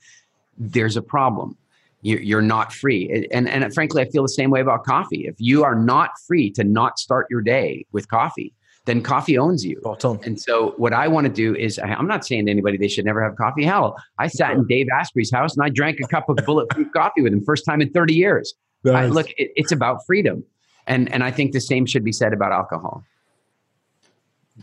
there's 0.58 0.96
a 0.96 1.02
problem. 1.02 1.56
You're, 2.02 2.20
you're 2.20 2.42
not 2.42 2.72
free. 2.72 3.28
And, 3.32 3.48
and 3.48 3.74
frankly, 3.74 4.02
I 4.02 4.08
feel 4.08 4.22
the 4.22 4.28
same 4.28 4.50
way 4.50 4.60
about 4.60 4.84
coffee. 4.84 5.26
If 5.26 5.36
you 5.38 5.64
are 5.64 5.74
not 5.74 6.10
free 6.26 6.50
to 6.52 6.64
not 6.64 6.98
start 6.98 7.26
your 7.30 7.42
day 7.42 7.86
with 7.92 8.08
coffee, 8.08 8.54
then 8.86 9.02
coffee 9.02 9.36
owns 9.36 9.64
you. 9.64 9.80
And 10.24 10.40
so 10.40 10.74
what 10.76 10.92
I 10.92 11.06
want 11.06 11.26
to 11.26 11.32
do 11.32 11.54
is 11.54 11.78
I'm 11.78 12.06
not 12.06 12.24
saying 12.24 12.46
to 12.46 12.50
anybody 12.50 12.76
they 12.76 12.88
should 12.88 13.04
never 13.04 13.22
have 13.22 13.36
coffee. 13.36 13.64
Hell, 13.64 13.96
I 14.18 14.26
sat 14.26 14.52
in 14.52 14.66
Dave 14.66 14.86
Asprey's 14.98 15.30
house 15.30 15.54
and 15.54 15.64
I 15.64 15.68
drank 15.68 16.00
a 16.00 16.08
cup 16.08 16.28
of 16.28 16.36
bulletproof 16.46 16.90
coffee 16.96 17.22
with 17.22 17.32
him 17.32 17.44
first 17.44 17.64
time 17.64 17.80
in 17.80 17.90
30 17.90 18.14
years. 18.14 18.54
Nice. 18.84 18.94
I, 18.94 19.06
look, 19.06 19.28
it, 19.36 19.50
it's 19.56 19.72
about 19.72 20.06
freedom. 20.06 20.44
And 20.86 21.12
and 21.12 21.22
I 21.22 21.30
think 21.30 21.52
the 21.52 21.60
same 21.60 21.86
should 21.86 22.04
be 22.04 22.12
said 22.12 22.32
about 22.32 22.52
alcohol. 22.52 23.04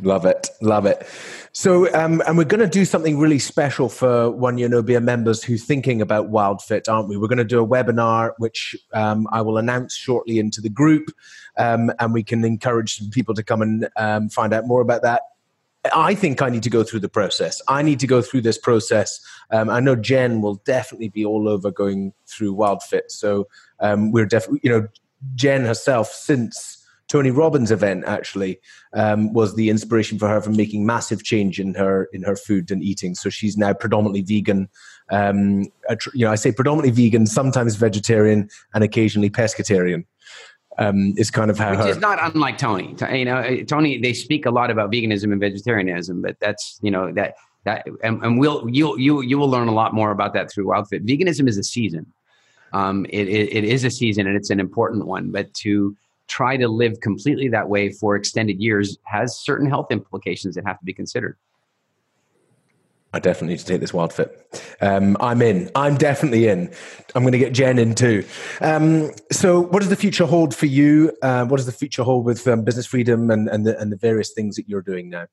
Love 0.01 0.25
it. 0.25 0.49
Love 0.61 0.85
it. 0.85 1.07
So, 1.53 1.91
um, 1.95 2.21
and 2.27 2.37
we're 2.37 2.43
going 2.43 2.59
to 2.59 2.67
do 2.67 2.85
something 2.85 3.17
really 3.17 3.39
special 3.39 3.89
for 3.89 4.29
One 4.29 4.57
No 4.57 4.81
members 4.99 5.43
who 5.43 5.57
thinking 5.57 6.01
about 6.01 6.29
WildFit, 6.29 6.87
aren't 6.87 7.09
we? 7.09 7.17
We're 7.17 7.27
going 7.27 7.39
to 7.39 7.43
do 7.43 7.63
a 7.63 7.67
webinar, 7.67 8.33
which 8.37 8.75
um, 8.93 9.27
I 9.31 9.41
will 9.41 9.57
announce 9.57 9.95
shortly 9.95 10.37
into 10.37 10.61
the 10.61 10.69
group, 10.69 11.09
um, 11.57 11.91
and 11.99 12.13
we 12.13 12.21
can 12.21 12.45
encourage 12.45 13.01
people 13.09 13.33
to 13.33 13.43
come 13.43 13.63
and 13.63 13.89
um, 13.97 14.29
find 14.29 14.53
out 14.53 14.67
more 14.67 14.81
about 14.81 15.01
that. 15.01 15.23
I 15.93 16.15
think 16.15 16.41
I 16.41 16.49
need 16.49 16.63
to 16.63 16.69
go 16.69 16.83
through 16.83 16.99
the 16.99 17.09
process. 17.09 17.61
I 17.67 17.81
need 17.81 17.99
to 18.01 18.07
go 18.07 18.21
through 18.21 18.41
this 18.41 18.57
process. 18.57 19.19
Um, 19.51 19.69
I 19.69 19.79
know 19.79 19.95
Jen 19.95 20.41
will 20.41 20.55
definitely 20.65 21.09
be 21.09 21.25
all 21.25 21.47
over 21.47 21.71
going 21.71 22.13
through 22.27 22.55
WildFit. 22.55 23.09
So 23.09 23.47
um, 23.79 24.11
we're 24.11 24.25
definitely, 24.25 24.59
you 24.63 24.69
know, 24.69 24.87
Jen 25.35 25.65
herself 25.65 26.11
since 26.11 26.76
Tony 27.07 27.31
Robbins 27.31 27.71
event 27.71 28.03
actually 28.05 28.59
um, 28.93 29.33
was 29.33 29.55
the 29.55 29.69
inspiration 29.69 30.19
for 30.19 30.27
her 30.27 30.41
for 30.41 30.49
making 30.49 30.85
massive 30.85 31.23
change 31.23 31.59
in 31.59 31.73
her 31.75 32.09
in 32.13 32.23
her 32.23 32.35
food 32.35 32.69
and 32.69 32.83
eating. 32.83 33.15
So 33.15 33.29
she's 33.29 33.57
now 33.57 33.73
predominantly 33.73 34.21
vegan. 34.21 34.69
Um, 35.09 35.67
you 36.13 36.25
know, 36.25 36.31
I 36.31 36.35
say 36.35 36.51
predominantly 36.51 36.91
vegan, 36.91 37.25
sometimes 37.25 37.75
vegetarian, 37.75 38.49
and 38.73 38.83
occasionally 38.83 39.29
pescatarian. 39.29 40.05
Um, 40.79 41.15
is 41.17 41.31
kind 41.31 41.49
of 41.49 41.57
how 41.57 41.71
which 41.71 41.79
her, 41.79 41.87
is 41.87 41.97
not 41.97 42.19
unlike 42.21 42.59
Tony. 42.59 42.95
You 43.11 43.25
know, 43.25 43.37
uh, 43.37 43.63
Tony 43.63 43.99
they 43.99 44.13
speak 44.13 44.45
a 44.45 44.51
lot 44.51 44.69
about 44.69 44.91
veganism 44.91 45.31
and 45.31 45.41
vegetarianism, 45.41 46.21
but 46.21 46.39
that's 46.39 46.77
you 46.83 46.91
know 46.91 47.11
that 47.13 47.33
that 47.63 47.87
and, 48.03 48.23
and 48.23 48.39
we'll 48.39 48.69
you 48.69 48.95
you 48.97 49.21
you 49.21 49.39
will 49.39 49.49
learn 49.49 49.69
a 49.69 49.73
lot 49.73 49.95
more 49.95 50.11
about 50.11 50.33
that 50.33 50.51
through 50.51 50.65
WildFit. 50.65 51.07
Veganism 51.07 51.47
is 51.47 51.57
a 51.57 51.63
season. 51.63 52.05
Um, 52.73 53.05
it, 53.09 53.27
it, 53.27 53.55
it 53.55 53.63
is 53.63 53.85
a 53.85 53.89
season 53.89 54.27
and 54.27 54.35
it's 54.35 54.49
an 54.49 54.59
important 54.59 55.07
one, 55.07 55.31
but 55.31 55.53
to 55.55 55.95
try 56.27 56.57
to 56.57 56.67
live 56.67 56.99
completely 57.01 57.47
that 57.49 57.69
way 57.69 57.89
for 57.89 58.15
extended 58.15 58.59
years 58.59 58.97
has 59.03 59.37
certain 59.37 59.69
health 59.69 59.87
implications 59.91 60.55
that 60.55 60.65
have 60.65 60.79
to 60.79 60.85
be 60.85 60.93
considered. 60.93 61.37
I 63.13 63.19
definitely 63.19 63.53
need 63.53 63.59
to 63.59 63.65
take 63.65 63.79
this 63.79 63.93
WildFit. 63.93 64.29
Um, 64.81 65.15
I'm 65.19 65.41
in. 65.41 65.71
I'm 65.75 65.95
definitely 65.95 66.47
in. 66.47 66.71
I'm 67.15 67.23
going 67.23 67.31
to 67.31 67.39
get 67.39 67.53
Jen 67.53 67.79
in 67.79 67.95
too. 67.95 68.25
Um, 68.59 69.11
so, 69.31 69.61
what 69.61 69.79
does 69.79 69.89
the 69.89 69.95
future 69.95 70.25
hold 70.25 70.53
for 70.53 70.65
you? 70.65 71.15
Uh, 71.21 71.45
what 71.45 71.57
does 71.57 71.65
the 71.65 71.71
future 71.71 72.03
hold 72.03 72.25
with 72.25 72.45
um, 72.47 72.63
business 72.63 72.85
freedom 72.85 73.31
and, 73.31 73.47
and, 73.47 73.65
the, 73.65 73.79
and 73.79 73.91
the 73.91 73.95
various 73.95 74.33
things 74.33 74.57
that 74.57 74.67
you're 74.67 74.81
doing 74.81 75.09
now? 75.09 75.25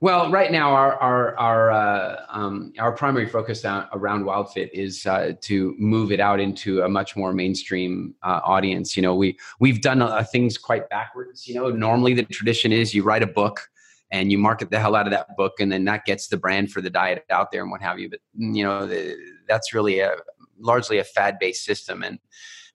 Well, 0.00 0.30
right 0.30 0.50
now 0.50 0.72
our 0.72 0.94
our 1.00 1.36
our 1.38 1.70
uh, 1.70 2.26
um, 2.28 2.72
our 2.78 2.92
primary 2.92 3.26
focus 3.26 3.64
around 3.64 4.24
WildFit 4.24 4.70
is 4.72 5.06
uh, 5.06 5.32
to 5.42 5.74
move 5.78 6.12
it 6.12 6.20
out 6.20 6.40
into 6.40 6.82
a 6.82 6.88
much 6.88 7.16
more 7.16 7.32
mainstream 7.32 8.14
uh, 8.22 8.40
audience. 8.44 8.96
You 8.96 9.02
know, 9.02 9.14
we 9.14 9.38
we've 9.60 9.80
done 9.80 10.02
uh, 10.02 10.24
things 10.24 10.58
quite 10.58 10.88
backwards. 10.90 11.46
You 11.46 11.54
know, 11.54 11.70
normally 11.70 12.14
the 12.14 12.24
tradition 12.24 12.72
is 12.72 12.94
you 12.94 13.02
write 13.02 13.22
a 13.22 13.26
book 13.26 13.68
and 14.10 14.30
you 14.30 14.38
market 14.38 14.70
the 14.70 14.78
hell 14.78 14.94
out 14.94 15.06
of 15.06 15.12
that 15.12 15.36
book, 15.36 15.54
and 15.60 15.70
then 15.70 15.84
that 15.84 16.04
gets 16.04 16.28
the 16.28 16.36
brand 16.36 16.70
for 16.70 16.80
the 16.80 16.90
diet 16.90 17.24
out 17.30 17.50
there 17.50 17.62
and 17.62 17.70
what 17.70 17.80
have 17.80 17.98
you. 17.98 18.10
But 18.10 18.20
you 18.34 18.64
know, 18.64 18.86
the, 18.86 19.16
that's 19.48 19.72
really 19.72 20.00
a 20.00 20.16
largely 20.58 20.98
a 20.98 21.04
fad 21.04 21.38
based 21.38 21.64
system 21.64 22.02
and 22.02 22.18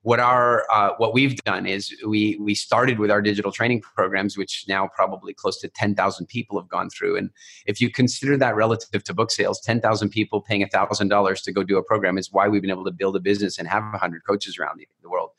what 0.04 0.20
our 0.20 0.66
uh, 0.72 0.92
what 0.98 1.14
we've 1.14 1.36
done 1.44 1.66
is 1.66 1.94
we 2.08 2.38
we 2.40 2.56
started 2.56 3.00
with 3.00 3.12
our 3.12 3.22
digital 3.22 3.52
training 3.52 3.82
programs 3.82 4.38
which 4.38 4.66
now 4.68 4.88
probably 4.88 5.34
close 5.34 5.60
to 5.60 5.68
10,000 5.68 6.26
people 6.28 6.60
have 6.60 6.70
gone 6.70 6.90
through. 6.90 7.18
And 7.18 7.30
if 7.66 7.82
you 7.82 7.92
consider 7.92 8.38
that 8.38 8.56
relative 8.56 9.04
to 9.04 9.14
book 9.14 9.30
sales 9.32 9.60
10,000 9.62 10.10
people 10.10 10.42
paying 10.42 10.66
$1,000 10.66 11.44
to 11.44 11.52
go 11.52 11.64
do 11.64 11.78
a 11.78 11.84
program 11.84 12.18
is 12.18 12.32
why 12.32 12.48
we've 12.48 12.62
been 12.62 12.72
able 12.72 12.86
to 12.86 12.92
build 12.92 13.16
a 13.16 13.20
business 13.20 13.60
and 13.60 13.68
have 13.68 13.84
100 13.84 14.24
coaches 14.26 14.58
around 14.58 14.80
the, 14.80 14.88
the 15.02 15.10
world. 15.10 15.32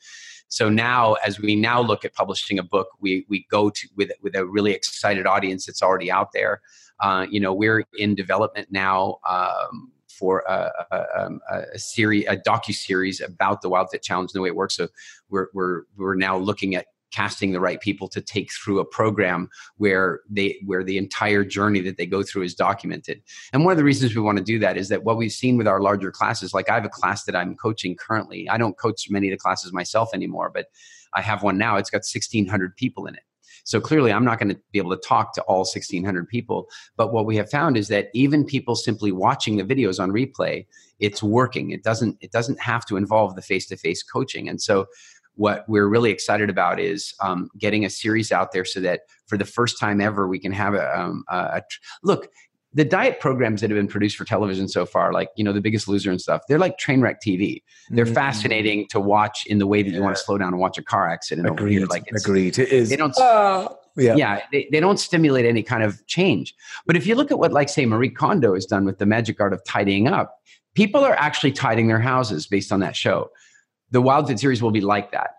So 0.47 0.69
now 0.69 1.13
as 1.25 1.39
we 1.39 1.55
now 1.55 1.81
look 1.81 2.05
at 2.05 2.13
publishing 2.13 2.59
a 2.59 2.63
book 2.63 2.89
we 2.99 3.25
we 3.29 3.47
go 3.49 3.71
to 3.71 3.87
with 3.95 4.11
with 4.21 4.35
a 4.35 4.45
really 4.45 4.73
excited 4.73 5.25
audience 5.25 5.65
that's 5.65 5.81
already 5.81 6.11
out 6.11 6.33
there. 6.33 6.61
Uh, 6.99 7.25
you 7.31 7.39
know 7.39 7.51
we're 7.51 7.83
in 7.97 8.13
development 8.13 8.67
now 8.69 9.17
um, 9.27 9.91
for 10.21 10.43
a, 10.47 10.71
a, 10.91 11.25
um, 11.25 11.41
a 11.49 11.79
series, 11.79 12.25
a 12.27 12.37
docu 12.37 12.75
series 12.75 13.19
about 13.19 13.63
the 13.63 13.69
WildFit 13.71 14.03
Challenge 14.03 14.29
and 14.29 14.39
the 14.39 14.41
way 14.43 14.49
it 14.49 14.55
works. 14.55 14.75
So 14.75 14.87
we're 15.29 15.47
we're 15.55 15.81
we're 15.97 16.15
now 16.15 16.37
looking 16.37 16.75
at 16.75 16.85
casting 17.11 17.51
the 17.51 17.59
right 17.59 17.81
people 17.81 18.07
to 18.07 18.21
take 18.21 18.51
through 18.53 18.79
a 18.79 18.85
program 18.85 19.49
where 19.77 20.21
they 20.29 20.61
where 20.63 20.83
the 20.83 20.99
entire 20.99 21.43
journey 21.43 21.81
that 21.81 21.97
they 21.97 22.05
go 22.05 22.21
through 22.21 22.43
is 22.43 22.53
documented. 22.53 23.19
And 23.51 23.65
one 23.65 23.71
of 23.71 23.79
the 23.79 23.83
reasons 23.83 24.15
we 24.15 24.21
want 24.21 24.37
to 24.37 24.43
do 24.43 24.59
that 24.59 24.77
is 24.77 24.89
that 24.89 25.03
what 25.03 25.17
we've 25.17 25.31
seen 25.31 25.57
with 25.57 25.67
our 25.67 25.81
larger 25.81 26.11
classes 26.11 26.53
like 26.53 26.69
i 26.69 26.75
have 26.75 26.85
a 26.85 26.89
class 26.89 27.25
that 27.25 27.35
i'm 27.35 27.55
coaching 27.55 27.95
currently. 27.95 28.47
I 28.47 28.57
don't 28.59 28.77
coach 28.77 29.09
many 29.09 29.27
of 29.27 29.33
the 29.33 29.41
classes 29.41 29.73
myself 29.73 30.09
anymore 30.13 30.51
but 30.53 30.67
i 31.13 31.21
have 31.21 31.41
one 31.41 31.57
now. 31.57 31.77
It's 31.77 31.89
got 31.89 31.97
1600 31.97 32.77
people 32.77 33.07
in 33.07 33.15
it 33.15 33.23
so 33.71 33.79
clearly, 33.79 34.11
I'm 34.11 34.25
not 34.25 34.37
going 34.37 34.49
to 34.49 34.59
be 34.73 34.79
able 34.79 34.89
to 34.91 35.01
talk 35.07 35.33
to 35.35 35.41
all 35.43 35.59
1,600 35.59 36.27
people. 36.27 36.67
But 36.97 37.13
what 37.13 37.25
we 37.25 37.37
have 37.37 37.49
found 37.49 37.77
is 37.77 37.87
that 37.87 38.09
even 38.13 38.43
people 38.43 38.75
simply 38.75 39.13
watching 39.13 39.55
the 39.55 39.63
videos 39.63 39.97
on 39.97 40.11
replay, 40.11 40.65
it's 40.99 41.23
working. 41.23 41.71
It 41.71 41.81
doesn't. 41.81 42.17
It 42.19 42.33
doesn't 42.33 42.59
have 42.59 42.85
to 42.87 42.97
involve 42.97 43.35
the 43.35 43.41
face-to-face 43.41 44.03
coaching. 44.03 44.49
And 44.49 44.61
so, 44.61 44.87
what 45.35 45.63
we're 45.69 45.87
really 45.87 46.11
excited 46.11 46.49
about 46.49 46.81
is 46.81 47.13
um, 47.21 47.49
getting 47.57 47.85
a 47.85 47.89
series 47.89 48.29
out 48.33 48.51
there 48.51 48.65
so 48.65 48.81
that 48.81 49.03
for 49.27 49.37
the 49.37 49.45
first 49.45 49.79
time 49.79 50.01
ever, 50.01 50.27
we 50.27 50.37
can 50.37 50.51
have 50.51 50.73
a, 50.73 50.99
um, 50.99 51.23
a, 51.29 51.35
a 51.35 51.61
look 52.03 52.27
the 52.73 52.85
diet 52.85 53.19
programs 53.19 53.61
that 53.61 53.69
have 53.69 53.77
been 53.77 53.87
produced 53.87 54.15
for 54.15 54.23
television 54.23 54.67
so 54.67 54.85
far, 54.85 55.11
like 55.11 55.29
you 55.35 55.43
know, 55.43 55.51
the 55.51 55.61
Biggest 55.61 55.87
Loser 55.87 56.09
and 56.09 56.21
stuff, 56.21 56.41
they're 56.47 56.59
like 56.59 56.77
train 56.77 57.01
wreck 57.01 57.21
TV. 57.25 57.61
They're 57.89 58.05
mm-hmm. 58.05 58.13
fascinating 58.13 58.87
to 58.89 58.99
watch 58.99 59.45
in 59.45 59.57
the 59.57 59.67
way 59.67 59.83
that 59.83 59.89
yeah. 59.89 59.97
you 59.97 60.03
want 60.03 60.15
to 60.15 60.23
slow 60.23 60.37
down 60.37 60.49
and 60.49 60.59
watch 60.59 60.77
a 60.77 60.83
car 60.83 61.09
accident. 61.09 61.47
Agreed. 61.47 61.87
Like 61.89 62.07
agreed. 62.15 62.57
It 62.57 62.69
is. 62.69 62.89
They 62.89 62.95
don't. 62.95 63.17
Uh, 63.17 63.69
yeah. 63.97 64.15
Yeah. 64.15 64.41
They, 64.51 64.69
they 64.71 64.79
don't 64.79 64.97
stimulate 64.99 65.45
any 65.45 65.63
kind 65.63 65.83
of 65.83 66.05
change. 66.07 66.55
But 66.85 66.95
if 66.95 67.05
you 67.05 67.15
look 67.15 67.29
at 67.29 67.39
what, 67.39 67.51
like, 67.51 67.67
say, 67.67 67.85
Marie 67.85 68.09
Kondo 68.09 68.53
has 68.53 68.65
done 68.65 68.85
with 68.85 68.99
the 68.99 69.05
magic 69.05 69.41
art 69.41 69.51
of 69.51 69.61
tidying 69.65 70.07
up, 70.07 70.37
people 70.75 71.03
are 71.03 71.15
actually 71.15 71.51
tidying 71.51 71.87
their 71.87 71.99
houses 71.99 72.47
based 72.47 72.71
on 72.71 72.79
that 72.79 72.95
show. 72.95 73.29
The 73.91 74.01
WildFit 74.01 74.39
series 74.39 74.61
will 74.61 74.71
be 74.71 74.79
like 74.79 75.11
that 75.11 75.31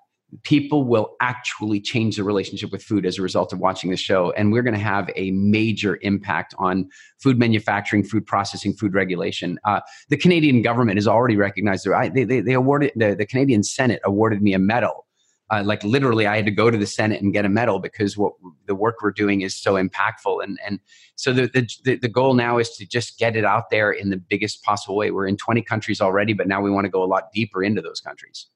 people 0.42 0.84
will 0.84 1.14
actually 1.20 1.80
change 1.80 2.16
their 2.16 2.24
relationship 2.24 2.72
with 2.72 2.82
food 2.82 3.04
as 3.04 3.18
a 3.18 3.22
result 3.22 3.52
of 3.52 3.58
watching 3.58 3.90
the 3.90 3.96
show. 3.96 4.32
And 4.32 4.52
we're 4.52 4.62
going 4.62 4.74
to 4.74 4.80
have 4.80 5.10
a 5.14 5.30
major 5.32 5.98
impact 6.02 6.54
on 6.58 6.88
food 7.18 7.38
manufacturing, 7.38 8.02
food 8.02 8.26
processing, 8.26 8.72
food 8.72 8.94
regulation. 8.94 9.58
Uh, 9.64 9.80
the 10.08 10.16
Canadian 10.16 10.62
government 10.62 10.96
has 10.96 11.06
already 11.06 11.36
recognized 11.36 11.84
their, 11.84 12.10
they, 12.10 12.24
they, 12.24 12.40
they 12.40 12.54
awarded, 12.54 12.92
the, 12.96 13.14
the 13.14 13.26
Canadian 13.26 13.62
Senate 13.62 14.00
awarded 14.04 14.42
me 14.42 14.54
a 14.54 14.58
medal. 14.58 15.06
Uh, 15.50 15.62
like 15.62 15.84
literally, 15.84 16.26
I 16.26 16.36
had 16.36 16.46
to 16.46 16.50
go 16.50 16.70
to 16.70 16.78
the 16.78 16.86
Senate 16.86 17.20
and 17.20 17.30
get 17.30 17.44
a 17.44 17.48
medal 17.50 17.78
because 17.78 18.16
what 18.16 18.32
the 18.66 18.74
work 18.74 19.02
we're 19.02 19.10
doing 19.10 19.42
is 19.42 19.54
so 19.54 19.74
impactful. 19.74 20.42
And 20.42 20.58
and 20.64 20.80
so 21.16 21.34
the, 21.34 21.46
the 21.84 21.96
the 21.96 22.08
goal 22.08 22.32
now 22.32 22.56
is 22.56 22.70
to 22.76 22.86
just 22.86 23.18
get 23.18 23.36
it 23.36 23.44
out 23.44 23.64
there 23.70 23.92
in 23.92 24.08
the 24.08 24.16
biggest 24.16 24.62
possible 24.62 24.96
way. 24.96 25.10
We're 25.10 25.26
in 25.26 25.36
20 25.36 25.60
countries 25.60 26.00
already, 26.00 26.32
but 26.32 26.48
now 26.48 26.62
we 26.62 26.70
want 26.70 26.86
to 26.86 26.90
go 26.90 27.02
a 27.02 27.04
lot 27.04 27.24
deeper 27.34 27.62
into 27.62 27.82
those 27.82 28.00
countries. 28.00 28.46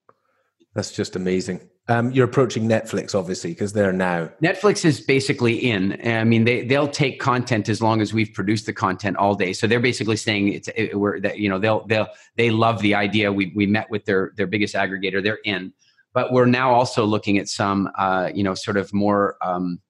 That's 0.76 0.92
just 0.92 1.16
amazing. 1.16 1.70
Um, 1.88 2.10
you're 2.10 2.26
approaching 2.26 2.68
Netflix, 2.68 3.14
obviously, 3.14 3.52
because 3.52 3.72
they're 3.72 3.94
now. 3.94 4.28
Netflix 4.42 4.84
is 4.84 5.00
basically 5.00 5.56
in. 5.56 5.98
I 6.06 6.22
mean, 6.22 6.44
they 6.44 6.66
they'll 6.66 6.86
take 6.86 7.18
content 7.18 7.70
as 7.70 7.80
long 7.80 8.02
as 8.02 8.12
we've 8.12 8.30
produced 8.34 8.66
the 8.66 8.74
content 8.74 9.16
all 9.16 9.34
day. 9.34 9.54
So 9.54 9.66
they're 9.66 9.80
basically 9.80 10.16
saying 10.16 10.48
it's 10.52 10.68
it, 10.76 10.98
we're 10.98 11.18
that 11.20 11.38
you 11.38 11.48
know 11.48 11.58
they'll 11.58 11.86
they'll 11.86 12.08
they 12.36 12.50
love 12.50 12.82
the 12.82 12.94
idea. 12.94 13.32
We 13.32 13.54
we 13.56 13.64
met 13.64 13.88
with 13.88 14.04
their 14.04 14.32
their 14.36 14.46
biggest 14.46 14.74
aggregator. 14.74 15.22
They're 15.22 15.38
in, 15.46 15.72
but 16.12 16.30
we're 16.30 16.44
now 16.44 16.74
also 16.74 17.06
looking 17.06 17.38
at 17.38 17.48
some 17.48 17.88
uh, 17.96 18.30
you 18.34 18.44
know 18.44 18.52
sort 18.54 18.76
of 18.76 18.92
more. 18.92 19.38
Um, 19.40 19.80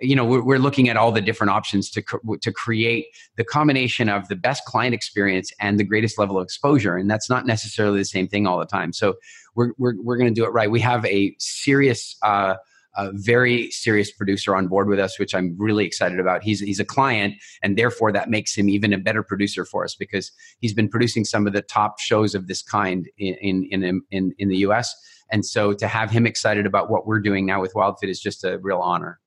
you 0.00 0.16
know 0.16 0.24
we're, 0.24 0.42
we're 0.42 0.58
looking 0.58 0.88
at 0.88 0.96
all 0.96 1.12
the 1.12 1.20
different 1.20 1.52
options 1.52 1.90
to 1.90 2.02
to 2.42 2.52
create 2.52 3.06
the 3.36 3.44
combination 3.44 4.08
of 4.08 4.26
the 4.26 4.34
best 4.34 4.64
client 4.64 4.94
experience 4.94 5.52
and 5.60 5.78
the 5.78 5.84
greatest 5.84 6.18
level 6.18 6.36
of 6.38 6.42
exposure 6.42 6.96
and 6.96 7.08
that's 7.08 7.30
not 7.30 7.46
necessarily 7.46 7.98
the 7.98 8.04
same 8.04 8.26
thing 8.26 8.44
all 8.44 8.58
the 8.58 8.66
time 8.66 8.92
so 8.92 9.14
we're, 9.54 9.72
we're, 9.78 9.94
we're 10.02 10.16
going 10.16 10.32
to 10.32 10.40
do 10.40 10.44
it 10.44 10.50
right. 10.50 10.70
We 10.70 10.80
have 10.80 11.04
a 11.06 11.34
serious, 11.38 12.16
uh, 12.22 12.56
a 12.96 13.10
very 13.12 13.70
serious 13.70 14.12
producer 14.12 14.54
on 14.54 14.68
board 14.68 14.88
with 14.88 15.00
us, 15.00 15.18
which 15.18 15.34
I'm 15.34 15.56
really 15.58 15.84
excited 15.84 16.20
about. 16.20 16.42
He's 16.42 16.60
he's 16.60 16.78
a 16.78 16.84
client, 16.84 17.34
and 17.62 17.76
therefore 17.76 18.12
that 18.12 18.30
makes 18.30 18.54
him 18.54 18.68
even 18.68 18.92
a 18.92 18.98
better 18.98 19.22
producer 19.22 19.64
for 19.64 19.84
us 19.84 19.96
because 19.96 20.30
he's 20.60 20.72
been 20.72 20.88
producing 20.88 21.24
some 21.24 21.46
of 21.46 21.52
the 21.52 21.62
top 21.62 21.98
shows 21.98 22.34
of 22.34 22.46
this 22.46 22.62
kind 22.62 23.08
in 23.18 23.66
in 23.70 24.02
in 24.10 24.32
in, 24.38 24.48
the 24.48 24.58
U.S. 24.58 24.94
And 25.32 25.44
so 25.44 25.72
to 25.72 25.88
have 25.88 26.10
him 26.10 26.26
excited 26.26 26.66
about 26.66 26.90
what 26.90 27.06
we're 27.06 27.20
doing 27.20 27.46
now 27.46 27.60
with 27.60 27.74
WildFit 27.74 28.08
is 28.08 28.20
just 28.20 28.44
a 28.44 28.58
real 28.58 28.78
honor. 28.78 29.18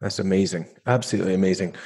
That's 0.00 0.18
amazing, 0.18 0.66
absolutely 0.86 1.34
amazing. 1.34 1.76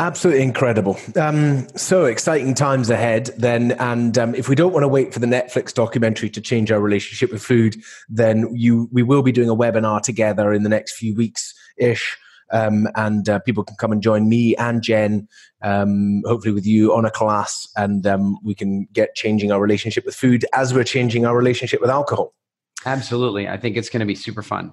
Absolutely 0.00 0.42
incredible. 0.42 0.98
Um, 1.14 1.68
so 1.76 2.06
exciting 2.06 2.54
times 2.54 2.88
ahead 2.88 3.26
then. 3.36 3.72
And 3.72 4.16
um, 4.16 4.34
if 4.34 4.48
we 4.48 4.54
don't 4.54 4.72
want 4.72 4.82
to 4.82 4.88
wait 4.88 5.12
for 5.12 5.18
the 5.18 5.26
Netflix 5.26 5.74
documentary 5.74 6.30
to 6.30 6.40
change 6.40 6.72
our 6.72 6.80
relationship 6.80 7.30
with 7.30 7.42
food, 7.42 7.76
then 8.08 8.48
you 8.54 8.88
we 8.92 9.02
will 9.02 9.22
be 9.22 9.30
doing 9.30 9.50
a 9.50 9.54
webinar 9.54 10.00
together 10.00 10.54
in 10.54 10.62
the 10.62 10.70
next 10.70 10.92
few 10.94 11.14
weeks 11.14 11.52
ish. 11.76 12.16
Um, 12.50 12.88
and 12.94 13.28
uh, 13.28 13.40
people 13.40 13.62
can 13.62 13.76
come 13.76 13.92
and 13.92 14.02
join 14.02 14.26
me 14.26 14.56
and 14.56 14.82
Jen, 14.82 15.28
um, 15.60 16.22
hopefully 16.24 16.54
with 16.54 16.66
you 16.66 16.94
on 16.94 17.04
a 17.04 17.10
class, 17.10 17.68
and 17.76 18.04
um, 18.06 18.38
we 18.42 18.54
can 18.54 18.88
get 18.94 19.14
changing 19.14 19.52
our 19.52 19.60
relationship 19.60 20.06
with 20.06 20.14
food 20.14 20.46
as 20.54 20.72
we're 20.72 20.82
changing 20.82 21.26
our 21.26 21.36
relationship 21.36 21.80
with 21.82 21.90
alcohol. 21.90 22.34
Absolutely. 22.86 23.46
I 23.46 23.58
think 23.58 23.76
it's 23.76 23.90
going 23.90 24.00
to 24.00 24.06
be 24.06 24.14
super 24.14 24.42
fun. 24.42 24.72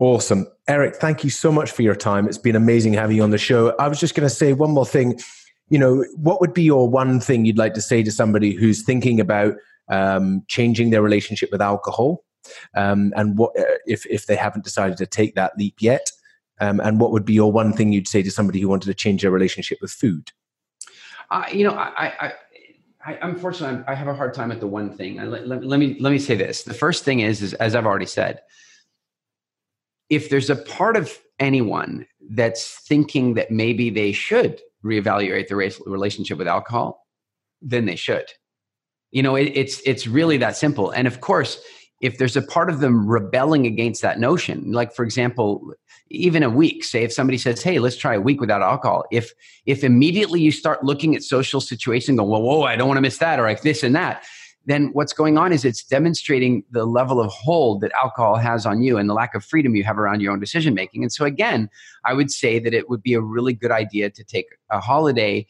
Awesome. 0.00 0.46
Eric, 0.68 0.96
thank 0.96 1.24
you 1.24 1.30
so 1.30 1.50
much 1.50 1.72
for 1.72 1.82
your 1.82 1.96
time. 1.96 2.28
It's 2.28 2.38
been 2.38 2.54
amazing 2.54 2.92
having 2.92 3.16
you 3.16 3.22
on 3.22 3.30
the 3.30 3.38
show. 3.38 3.74
I 3.78 3.88
was 3.88 3.98
just 3.98 4.14
going 4.14 4.28
to 4.28 4.34
say 4.34 4.52
one 4.52 4.70
more 4.70 4.86
thing. 4.86 5.18
You 5.70 5.78
know, 5.78 6.04
what 6.16 6.40
would 6.40 6.54
be 6.54 6.62
your 6.62 6.88
one 6.88 7.20
thing 7.20 7.44
you'd 7.44 7.58
like 7.58 7.74
to 7.74 7.80
say 7.80 8.02
to 8.02 8.12
somebody 8.12 8.52
who's 8.52 8.82
thinking 8.82 9.18
about 9.18 9.54
um, 9.88 10.44
changing 10.46 10.90
their 10.90 11.02
relationship 11.02 11.50
with 11.50 11.60
alcohol? 11.60 12.24
Um, 12.74 13.12
and 13.16 13.36
what 13.36 13.58
uh, 13.58 13.64
if, 13.86 14.06
if 14.06 14.26
they 14.26 14.36
haven't 14.36 14.64
decided 14.64 14.96
to 14.98 15.06
take 15.06 15.34
that 15.34 15.58
leap 15.58 15.74
yet? 15.80 16.10
Um, 16.60 16.80
and 16.80 17.00
what 17.00 17.12
would 17.12 17.24
be 17.24 17.34
your 17.34 17.52
one 17.52 17.72
thing 17.72 17.92
you'd 17.92 18.08
say 18.08 18.22
to 18.22 18.30
somebody 18.30 18.60
who 18.60 18.68
wanted 18.68 18.86
to 18.86 18.94
change 18.94 19.22
their 19.22 19.30
relationship 19.30 19.78
with 19.80 19.90
food? 19.90 20.30
Uh, 21.30 21.44
you 21.52 21.64
know, 21.64 21.72
I, 21.72 22.12
I, 22.20 22.32
I, 23.04 23.18
unfortunately, 23.22 23.84
I 23.86 23.94
have 23.94 24.08
a 24.08 24.14
hard 24.14 24.32
time 24.32 24.50
at 24.50 24.60
the 24.60 24.66
one 24.66 24.90
thing. 24.90 25.20
I, 25.20 25.24
let, 25.24 25.46
let, 25.46 25.64
let, 25.64 25.78
me 25.78 25.96
let 26.00 26.10
me 26.10 26.18
say 26.18 26.36
this. 26.36 26.62
The 26.62 26.74
first 26.74 27.04
thing 27.04 27.20
is, 27.20 27.42
is 27.42 27.54
as 27.54 27.74
I've 27.74 27.86
already 27.86 28.06
said, 28.06 28.40
if 30.10 30.30
there's 30.30 30.50
a 30.50 30.56
part 30.56 30.96
of 30.96 31.18
anyone 31.38 32.06
that's 32.30 32.80
thinking 32.86 33.34
that 33.34 33.50
maybe 33.50 33.90
they 33.90 34.12
should 34.12 34.60
reevaluate 34.84 35.48
their 35.48 35.56
relationship 35.86 36.38
with 36.38 36.48
alcohol, 36.48 37.06
then 37.60 37.86
they 37.86 37.96
should. 37.96 38.26
You 39.10 39.22
know, 39.22 39.36
it, 39.36 39.52
it's 39.54 39.80
it's 39.86 40.06
really 40.06 40.36
that 40.38 40.56
simple. 40.56 40.90
And 40.90 41.06
of 41.06 41.20
course, 41.20 41.60
if 42.00 42.18
there's 42.18 42.36
a 42.36 42.42
part 42.42 42.70
of 42.70 42.80
them 42.80 43.08
rebelling 43.08 43.66
against 43.66 44.02
that 44.02 44.20
notion, 44.20 44.72
like 44.72 44.94
for 44.94 45.04
example, 45.04 45.72
even 46.10 46.42
a 46.42 46.50
week, 46.50 46.84
say 46.84 47.02
if 47.02 47.12
somebody 47.12 47.38
says, 47.38 47.62
"Hey, 47.62 47.78
let's 47.78 47.96
try 47.96 48.14
a 48.14 48.20
week 48.20 48.40
without 48.40 48.62
alcohol," 48.62 49.04
if 49.10 49.32
if 49.66 49.82
immediately 49.82 50.40
you 50.40 50.52
start 50.52 50.84
looking 50.84 51.16
at 51.16 51.22
social 51.22 51.60
situation, 51.60 52.16
go, 52.16 52.24
"Well, 52.24 52.42
whoa, 52.42 52.62
I 52.62 52.76
don't 52.76 52.88
want 52.88 52.98
to 52.98 53.02
miss 53.02 53.18
that," 53.18 53.40
or 53.40 53.44
like 53.44 53.62
this 53.62 53.82
and 53.82 53.94
that, 53.96 54.24
then 54.68 54.90
what's 54.92 55.14
going 55.14 55.38
on 55.38 55.50
is 55.50 55.64
it's 55.64 55.82
demonstrating 55.82 56.62
the 56.70 56.84
level 56.84 57.20
of 57.20 57.32
hold 57.32 57.80
that 57.80 57.90
alcohol 57.92 58.36
has 58.36 58.66
on 58.66 58.82
you 58.82 58.98
and 58.98 59.08
the 59.08 59.14
lack 59.14 59.34
of 59.34 59.42
freedom 59.42 59.74
you 59.74 59.82
have 59.82 59.98
around 59.98 60.20
your 60.20 60.30
own 60.30 60.38
decision 60.38 60.74
making. 60.74 61.02
And 61.02 61.10
so, 61.10 61.24
again, 61.24 61.70
I 62.04 62.12
would 62.12 62.30
say 62.30 62.58
that 62.58 62.74
it 62.74 62.90
would 62.90 63.02
be 63.02 63.14
a 63.14 63.20
really 63.20 63.54
good 63.54 63.70
idea 63.70 64.10
to 64.10 64.22
take 64.22 64.46
a 64.70 64.78
holiday 64.78 65.46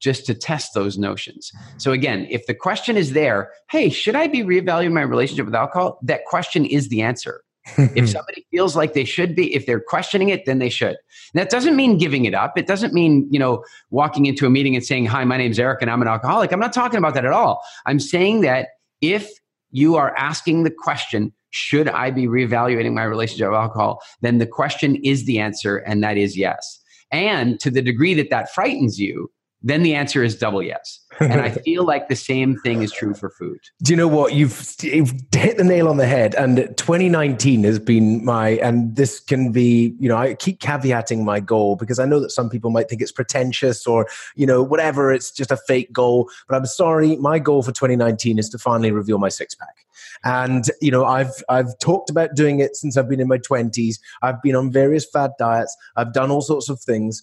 just 0.00 0.24
to 0.26 0.34
test 0.34 0.72
those 0.72 0.96
notions. 0.96 1.52
So, 1.76 1.92
again, 1.92 2.26
if 2.30 2.46
the 2.46 2.54
question 2.54 2.96
is 2.96 3.12
there, 3.12 3.50
hey, 3.70 3.90
should 3.90 4.16
I 4.16 4.28
be 4.28 4.42
reevaluating 4.42 4.92
my 4.92 5.02
relationship 5.02 5.44
with 5.44 5.54
alcohol? 5.54 5.98
That 6.02 6.24
question 6.24 6.64
is 6.64 6.88
the 6.88 7.02
answer. 7.02 7.42
if 7.76 8.08
somebody 8.08 8.43
feels 8.54 8.76
like 8.76 8.92
they 8.92 9.04
should 9.04 9.34
be, 9.34 9.52
if 9.54 9.66
they're 9.66 9.80
questioning 9.80 10.28
it, 10.28 10.46
then 10.46 10.60
they 10.60 10.68
should. 10.68 10.96
And 11.32 11.34
that 11.34 11.50
doesn't 11.50 11.74
mean 11.74 11.98
giving 11.98 12.24
it 12.24 12.34
up. 12.34 12.56
It 12.56 12.66
doesn't 12.66 12.94
mean, 12.94 13.26
you 13.30 13.38
know, 13.38 13.64
walking 13.90 14.26
into 14.26 14.46
a 14.46 14.50
meeting 14.50 14.76
and 14.76 14.84
saying, 14.84 15.06
Hi, 15.06 15.24
my 15.24 15.36
name's 15.36 15.58
Eric 15.58 15.82
and 15.82 15.90
I'm 15.90 16.02
an 16.02 16.08
alcoholic. 16.08 16.52
I'm 16.52 16.60
not 16.60 16.72
talking 16.72 16.98
about 16.98 17.14
that 17.14 17.24
at 17.24 17.32
all. 17.32 17.62
I'm 17.86 17.98
saying 17.98 18.42
that 18.42 18.68
if 19.00 19.28
you 19.72 19.96
are 19.96 20.16
asking 20.16 20.62
the 20.62 20.70
question, 20.70 21.32
should 21.50 21.88
I 21.88 22.10
be 22.10 22.26
reevaluating 22.26 22.94
my 22.94 23.04
relationship 23.04 23.48
with 23.48 23.58
alcohol? 23.58 24.00
Then 24.20 24.38
the 24.38 24.46
question 24.46 24.96
is 24.96 25.24
the 25.24 25.40
answer, 25.40 25.78
and 25.78 26.02
that 26.02 26.16
is 26.16 26.36
yes. 26.36 26.80
And 27.10 27.58
to 27.60 27.70
the 27.70 27.82
degree 27.82 28.14
that 28.14 28.30
that 28.30 28.52
frightens 28.52 28.98
you, 28.98 29.30
then 29.64 29.82
the 29.82 29.94
answer 29.94 30.22
is 30.22 30.36
double 30.36 30.62
yes. 30.62 31.00
And 31.20 31.40
I 31.40 31.50
feel 31.64 31.84
like 31.84 32.08
the 32.08 32.16
same 32.16 32.56
thing 32.58 32.82
is 32.82 32.92
true 32.92 33.14
for 33.14 33.30
food. 33.30 33.58
Do 33.82 33.92
you 33.92 33.96
know 33.96 34.06
what? 34.06 34.34
You've, 34.34 34.76
you've, 34.82 35.12
hit 35.34 35.56
the 35.56 35.64
nail 35.64 35.88
on 35.88 35.96
the 35.96 36.06
head. 36.06 36.34
And 36.34 36.56
2019 36.76 37.64
has 37.64 37.78
been 37.78 38.24
my, 38.24 38.50
and 38.50 38.94
this 38.94 39.20
can 39.20 39.52
be, 39.52 39.94
you 39.98 40.08
know, 40.08 40.16
I 40.16 40.34
keep 40.34 40.60
caveating 40.60 41.24
my 41.24 41.40
goal 41.40 41.76
because 41.76 41.98
I 41.98 42.04
know 42.04 42.20
that 42.20 42.30
some 42.30 42.50
people 42.50 42.70
might 42.70 42.88
think 42.88 43.00
it's 43.00 43.12
pretentious 43.12 43.86
or, 43.86 44.06
you 44.36 44.46
know, 44.46 44.62
whatever, 44.62 45.12
it's 45.12 45.30
just 45.30 45.50
a 45.50 45.56
fake 45.56 45.92
goal. 45.92 46.30
But 46.46 46.56
I'm 46.56 46.66
sorry, 46.66 47.16
my 47.16 47.38
goal 47.38 47.62
for 47.62 47.72
2019 47.72 48.38
is 48.38 48.50
to 48.50 48.58
finally 48.58 48.90
reveal 48.90 49.18
my 49.18 49.30
six 49.30 49.54
pack. 49.54 49.86
And, 50.24 50.66
you 50.80 50.90
know, 50.90 51.04
I've, 51.04 51.42
I've 51.48 51.78
talked 51.78 52.10
about 52.10 52.34
doing 52.34 52.60
it 52.60 52.76
since 52.76 52.96
I've 52.96 53.08
been 53.08 53.20
in 53.20 53.28
my 53.28 53.38
20s. 53.38 53.96
I've 54.22 54.40
been 54.42 54.56
on 54.56 54.70
various 54.70 55.06
fad 55.06 55.32
diets, 55.38 55.74
I've 55.96 56.12
done 56.12 56.30
all 56.30 56.42
sorts 56.42 56.68
of 56.68 56.80
things. 56.80 57.22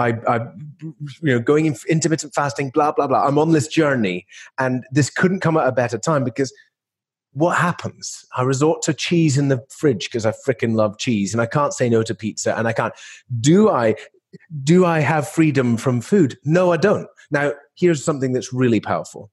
I, 0.00 0.18
I, 0.28 0.40
you 0.80 0.94
know, 1.22 1.40
going 1.40 1.66
in 1.66 1.76
intermittent 1.88 2.34
fasting, 2.34 2.70
blah 2.70 2.92
blah 2.92 3.06
blah. 3.06 3.26
I'm 3.26 3.38
on 3.38 3.52
this 3.52 3.68
journey, 3.68 4.26
and 4.58 4.84
this 4.90 5.10
couldn't 5.10 5.40
come 5.40 5.56
at 5.56 5.66
a 5.66 5.72
better 5.72 5.98
time 5.98 6.24
because 6.24 6.52
what 7.32 7.56
happens? 7.56 8.24
I 8.36 8.42
resort 8.42 8.82
to 8.82 8.94
cheese 8.94 9.38
in 9.38 9.48
the 9.48 9.64
fridge 9.68 10.08
because 10.08 10.26
I 10.26 10.32
freaking 10.32 10.74
love 10.74 10.98
cheese, 10.98 11.32
and 11.32 11.40
I 11.40 11.46
can't 11.46 11.74
say 11.74 11.88
no 11.88 12.02
to 12.02 12.14
pizza, 12.14 12.56
and 12.56 12.66
I 12.66 12.72
can't. 12.72 12.94
Do 13.40 13.68
I? 13.68 13.94
Do 14.62 14.84
I 14.84 15.00
have 15.00 15.28
freedom 15.28 15.76
from 15.76 16.00
food? 16.00 16.38
No, 16.44 16.72
I 16.72 16.76
don't. 16.76 17.08
Now, 17.30 17.52
here's 17.74 18.04
something 18.04 18.32
that's 18.32 18.52
really 18.52 18.80
powerful 18.80 19.30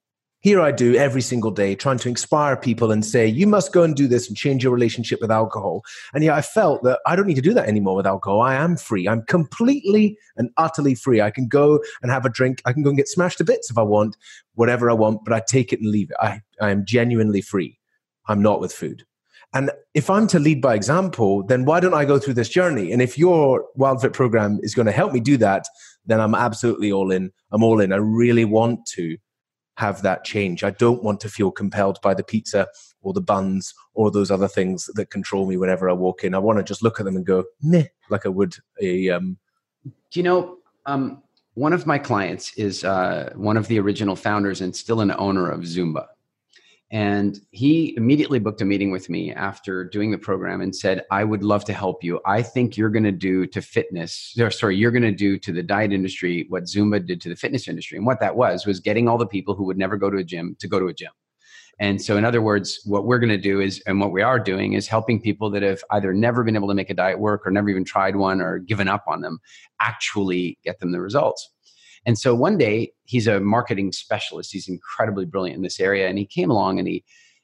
here 0.47 0.61
I 0.61 0.71
do 0.71 0.95
every 0.95 1.21
single 1.21 1.51
day 1.51 1.75
trying 1.75 1.97
to 1.97 2.07
inspire 2.07 2.55
people 2.55 2.89
and 2.89 3.03
say, 3.03 3.27
you 3.27 3.45
must 3.45 3.73
go 3.73 3.83
and 3.83 3.93
do 3.93 4.07
this 4.07 4.29
and 4.29 4.37
change 4.37 4.63
your 4.63 4.71
relationship 4.71 5.19
with 5.19 5.29
alcohol. 5.29 5.83
And 6.13 6.23
yet 6.23 6.35
I 6.35 6.41
felt 6.41 6.83
that 6.83 7.01
I 7.05 7.17
don't 7.17 7.27
need 7.27 7.35
to 7.35 7.41
do 7.41 7.53
that 7.53 7.67
anymore 7.67 7.97
with 7.97 8.07
alcohol. 8.07 8.39
I 8.39 8.55
am 8.55 8.77
free. 8.77 9.09
I'm 9.09 9.23
completely 9.23 10.17
and 10.37 10.49
utterly 10.55 10.95
free. 10.95 11.19
I 11.19 11.31
can 11.31 11.49
go 11.49 11.83
and 12.01 12.09
have 12.09 12.25
a 12.25 12.29
drink. 12.29 12.61
I 12.63 12.71
can 12.71 12.81
go 12.81 12.91
and 12.91 12.97
get 12.97 13.09
smashed 13.09 13.39
to 13.39 13.43
bits 13.43 13.69
if 13.69 13.77
I 13.77 13.81
want, 13.81 14.15
whatever 14.53 14.89
I 14.89 14.93
want, 14.93 15.25
but 15.25 15.33
I 15.33 15.41
take 15.45 15.73
it 15.73 15.81
and 15.81 15.91
leave 15.91 16.11
it. 16.11 16.17
I, 16.21 16.39
I 16.61 16.71
am 16.71 16.85
genuinely 16.85 17.41
free. 17.41 17.77
I'm 18.29 18.41
not 18.41 18.61
with 18.61 18.71
food. 18.71 19.03
And 19.53 19.69
if 19.93 20.09
I'm 20.09 20.27
to 20.27 20.39
lead 20.39 20.61
by 20.61 20.75
example, 20.75 21.43
then 21.43 21.65
why 21.65 21.81
don't 21.81 21.93
I 21.93 22.05
go 22.05 22.19
through 22.19 22.35
this 22.35 22.47
journey? 22.47 22.93
And 22.93 23.01
if 23.01 23.17
your 23.17 23.65
WildFit 23.77 24.13
program 24.13 24.61
is 24.63 24.73
going 24.73 24.85
to 24.85 24.93
help 24.93 25.11
me 25.11 25.19
do 25.19 25.35
that, 25.37 25.65
then 26.05 26.21
I'm 26.21 26.35
absolutely 26.35 26.89
all 26.89 27.11
in. 27.11 27.31
I'm 27.51 27.63
all 27.63 27.81
in. 27.81 27.91
I 27.91 27.97
really 27.97 28.45
want 28.45 28.85
to 28.95 29.17
have 29.77 30.01
that 30.01 30.23
change. 30.23 30.63
I 30.63 30.71
don't 30.71 31.03
want 31.03 31.19
to 31.21 31.29
feel 31.29 31.51
compelled 31.51 31.99
by 32.01 32.15
the 32.15 32.23
pizza 32.23 32.67
or 33.01 33.13
the 33.13 33.21
buns 33.21 33.73
or 33.93 34.09
those 34.09 34.31
other 34.31 34.47
things 34.47 34.89
that 34.95 35.11
control 35.11 35.47
me 35.47 35.55
whenever 35.55 35.87
I 35.87 35.93
walk 35.93 36.23
in. 36.23 36.33
I 36.33 36.39
want 36.39 36.57
to 36.57 36.63
just 36.63 36.81
look 36.81 36.99
at 36.99 37.05
them 37.05 37.15
and 37.15 37.25
go, 37.25 37.45
meh, 37.61 37.85
like 38.09 38.25
I 38.25 38.29
would 38.29 38.55
a. 38.81 39.09
Um... 39.09 39.37
Do 39.85 40.19
you 40.19 40.23
know, 40.23 40.57
um, 40.87 41.21
one 41.53 41.73
of 41.73 41.85
my 41.85 41.99
clients 41.99 42.53
is 42.55 42.83
uh, 42.83 43.31
one 43.35 43.55
of 43.55 43.67
the 43.67 43.79
original 43.79 44.15
founders 44.15 44.61
and 44.61 44.75
still 44.75 45.01
an 45.01 45.13
owner 45.17 45.49
of 45.49 45.61
Zumba. 45.61 46.07
And 46.89 47.39
he 47.51 47.93
immediately 47.97 48.39
booked 48.39 48.61
a 48.61 48.65
meeting 48.65 48.91
with 48.91 49.09
me 49.09 49.33
after 49.33 49.83
doing 49.83 50.11
the 50.11 50.17
program 50.17 50.61
and 50.61 50.73
said, 50.73 51.03
I 51.11 51.25
would 51.25 51.43
love 51.43 51.65
to 51.65 51.73
help 51.73 52.01
you. 52.01 52.21
I 52.25 52.41
think 52.41 52.77
you're 52.77 52.89
going 52.89 53.03
to 53.03 53.11
do 53.11 53.45
to 53.47 53.61
fitness, 53.61 54.33
or 54.39 54.49
sorry, 54.51 54.77
you're 54.77 54.91
going 54.91 55.03
to 55.03 55.11
do 55.11 55.37
to 55.39 55.51
the 55.51 55.63
diet 55.63 55.91
industry 55.91 56.45
what 56.47 56.63
Zumba 56.63 57.05
did 57.05 57.19
to 57.21 57.29
the 57.29 57.35
fitness 57.35 57.67
industry. 57.67 57.97
And 57.97 58.07
what 58.07 58.21
that 58.21 58.37
was, 58.37 58.65
was 58.65 58.79
getting 58.79 59.09
all 59.09 59.17
the 59.17 59.27
people 59.27 59.53
who 59.53 59.65
would 59.65 59.77
never 59.77 59.97
go 59.97 60.09
to 60.09 60.17
a 60.17 60.23
gym 60.23 60.55
to 60.59 60.67
go 60.67 60.79
to 60.79 60.87
a 60.87 60.93
gym. 60.93 61.11
And 61.79 62.01
so, 62.01 62.17
in 62.17 62.25
other 62.25 62.41
words, 62.41 62.79
what 62.85 63.05
we're 63.05 63.19
going 63.19 63.29
to 63.29 63.37
do 63.37 63.59
is, 63.59 63.83
and 63.85 63.99
what 63.99 64.11
we 64.11 64.23
are 64.23 64.39
doing 64.39 64.73
is 64.73 64.87
helping 64.87 65.21
people 65.21 65.51
that 65.51 65.61
have 65.61 65.83
either 65.91 66.11
never 66.11 66.43
been 66.43 66.55
able 66.55 66.69
to 66.69 66.73
make 66.73 66.89
a 66.89 66.95
diet 66.95 67.19
work 67.19 67.45
or 67.45 67.51
never 67.51 67.69
even 67.69 67.85
tried 67.85 68.15
one 68.15 68.41
or 68.41 68.57
given 68.59 68.87
up 68.87 69.03
on 69.07 69.21
them 69.21 69.39
actually 69.79 70.57
get 70.63 70.79
them 70.79 70.91
the 70.91 71.01
results. 71.01 71.51
And 72.05 72.17
so 72.17 72.35
one 72.35 72.57
day 72.57 72.91
he's 73.05 73.27
a 73.27 73.39
marketing 73.39 73.91
specialist. 73.91 74.51
He's 74.51 74.67
incredibly 74.67 75.25
brilliant 75.25 75.57
in 75.57 75.63
this 75.63 75.79
area. 75.79 76.07
And 76.07 76.17
he 76.17 76.25
came 76.25 76.49
along 76.49 76.79
and 76.79 76.87
he 76.87 77.03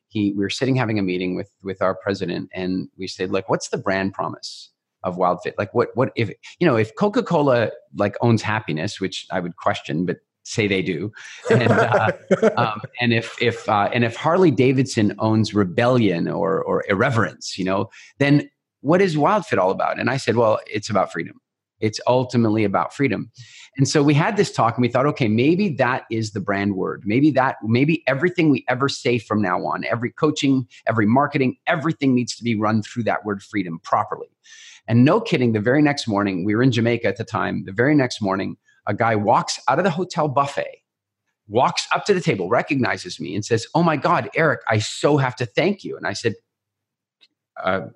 he 0.09 0.31
we 0.33 0.43
were 0.43 0.49
sitting 0.49 0.75
having 0.75 0.99
a 0.99 1.03
meeting 1.03 1.35
with 1.35 1.49
with 1.63 1.81
our 1.81 1.95
president 1.95 2.49
and 2.53 2.89
we 2.97 3.07
said, 3.07 3.31
like, 3.31 3.49
what's 3.49 3.69
the 3.69 3.77
brand 3.77 4.13
promise 4.13 4.69
of 5.03 5.17
WildFit? 5.17 5.53
Like 5.57 5.73
what 5.73 5.89
what 5.95 6.11
if 6.15 6.31
you 6.59 6.67
know 6.67 6.75
if 6.75 6.95
Coca-Cola 6.95 7.71
like 7.97 8.15
owns 8.21 8.41
happiness, 8.41 8.99
which 9.01 9.25
I 9.31 9.39
would 9.39 9.57
question, 9.57 10.05
but 10.05 10.17
say 10.43 10.67
they 10.67 10.81
do. 10.81 11.11
And, 11.49 11.71
uh, 11.71 12.11
um, 12.57 12.81
and 12.99 13.13
if 13.13 13.41
if 13.41 13.67
uh, 13.67 13.89
and 13.93 14.03
if 14.03 14.15
Harley 14.15 14.51
Davidson 14.51 15.15
owns 15.19 15.53
rebellion 15.53 16.27
or 16.27 16.61
or 16.63 16.83
irreverence, 16.87 17.57
you 17.57 17.65
know, 17.65 17.89
then 18.19 18.49
what 18.81 19.01
is 19.01 19.15
WildFit 19.15 19.57
all 19.57 19.71
about? 19.71 19.99
And 19.99 20.09
I 20.09 20.17
said, 20.17 20.35
well, 20.35 20.59
it's 20.67 20.89
about 20.89 21.11
freedom. 21.11 21.39
It's 21.83 21.99
ultimately 22.07 22.63
about 22.63 22.93
freedom. 22.95 23.31
And 23.77 23.87
so 23.87 24.01
we 24.03 24.13
had 24.15 24.37
this 24.37 24.51
talk 24.51 24.75
and 24.75 24.81
we 24.81 24.87
thought, 24.87 25.05
okay, 25.07 25.27
maybe 25.27 25.69
that 25.75 26.05
is 26.09 26.31
the 26.31 26.39
brand 26.39 26.75
word. 26.75 27.03
Maybe 27.05 27.31
that, 27.31 27.57
maybe 27.63 28.03
everything 28.07 28.49
we 28.49 28.65
ever 28.67 28.89
say 28.89 29.19
from 29.19 29.41
now 29.41 29.59
on, 29.65 29.83
every 29.85 30.11
coaching, 30.11 30.67
every 30.87 31.05
marketing, 31.05 31.57
everything 31.67 32.15
needs 32.15 32.35
to 32.37 32.43
be 32.43 32.55
run 32.55 32.81
through 32.81 33.03
that 33.03 33.25
word 33.25 33.43
freedom 33.43 33.79
properly. 33.83 34.29
And 34.87 35.05
no 35.05 35.21
kidding, 35.21 35.53
the 35.53 35.59
very 35.59 35.81
next 35.81 36.07
morning, 36.07 36.45
we 36.45 36.55
were 36.55 36.63
in 36.63 36.71
Jamaica 36.71 37.07
at 37.07 37.17
the 37.17 37.23
time, 37.23 37.65
the 37.65 37.71
very 37.71 37.95
next 37.95 38.21
morning, 38.21 38.57
a 38.87 38.93
guy 38.93 39.15
walks 39.15 39.59
out 39.69 39.77
of 39.77 39.83
the 39.83 39.91
hotel 39.91 40.27
buffet 40.27 40.79
walks 41.47 41.87
up 41.93 42.05
to 42.05 42.13
the 42.13 42.21
table, 42.21 42.49
recognizes 42.49 43.19
me, 43.19 43.35
and 43.35 43.45
says, 43.45 43.67
Oh 43.75 43.83
my 43.83 43.97
God, 43.97 44.29
Eric, 44.35 44.61
I 44.67 44.79
so 44.79 45.17
have 45.17 45.35
to 45.37 45.45
thank 45.45 45.83
you. 45.83 45.97
And 45.97 46.07
I 46.07 46.13
said, 46.13 46.35
uh, 47.63 47.87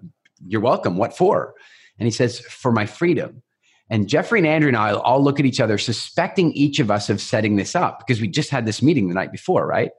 You're 0.46 0.62
welcome. 0.62 0.98
What 0.98 1.16
for? 1.16 1.54
And 2.00 2.08
he 2.08 2.12
says, 2.12 2.40
For 2.40 2.72
my 2.72 2.86
freedom. 2.86 3.42
And 3.90 4.10
Jeffrey 4.10 4.40
and 4.40 4.48
Andrew 4.48 4.68
and 4.68 4.78
I 4.78 4.94
all 4.94 5.24
look 5.24 5.40
at 5.40 5.46
each 5.46 5.62
other, 5.62 5.78
suspecting 5.78 6.52
each 6.54 6.80
of 6.80 6.92
us 6.92 7.10
of 7.10 7.22
setting 7.22 7.56
this 7.56 7.76
up 7.76 8.00
because 8.00 8.20
we 8.20 8.28
just 8.28 8.50
had 8.50 8.66
this 8.66 8.82
meeting 8.82 9.08
the 9.08 9.14
night 9.14 9.32
before, 9.32 9.66
right? 9.66 9.92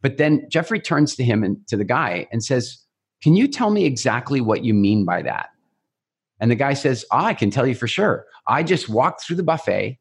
But 0.00 0.16
then 0.16 0.46
Jeffrey 0.50 0.80
turns 0.80 1.16
to 1.16 1.24
him 1.24 1.42
and 1.42 1.66
to 1.68 1.76
the 1.76 1.84
guy 1.84 2.26
and 2.32 2.42
says, 2.42 2.78
Can 3.22 3.34
you 3.34 3.48
tell 3.48 3.70
me 3.70 3.84
exactly 3.84 4.40
what 4.40 4.64
you 4.64 4.72
mean 4.72 5.04
by 5.04 5.22
that? 5.22 5.50
And 6.40 6.50
the 6.50 6.56
guy 6.56 6.74
says, 6.74 7.04
oh, 7.10 7.18
I 7.18 7.34
can 7.34 7.50
tell 7.50 7.66
you 7.66 7.74
for 7.74 7.88
sure. 7.88 8.26
I 8.46 8.62
just 8.62 8.88
walked 8.88 9.24
through 9.24 9.36
the 9.36 9.42
buffet. 9.42 9.98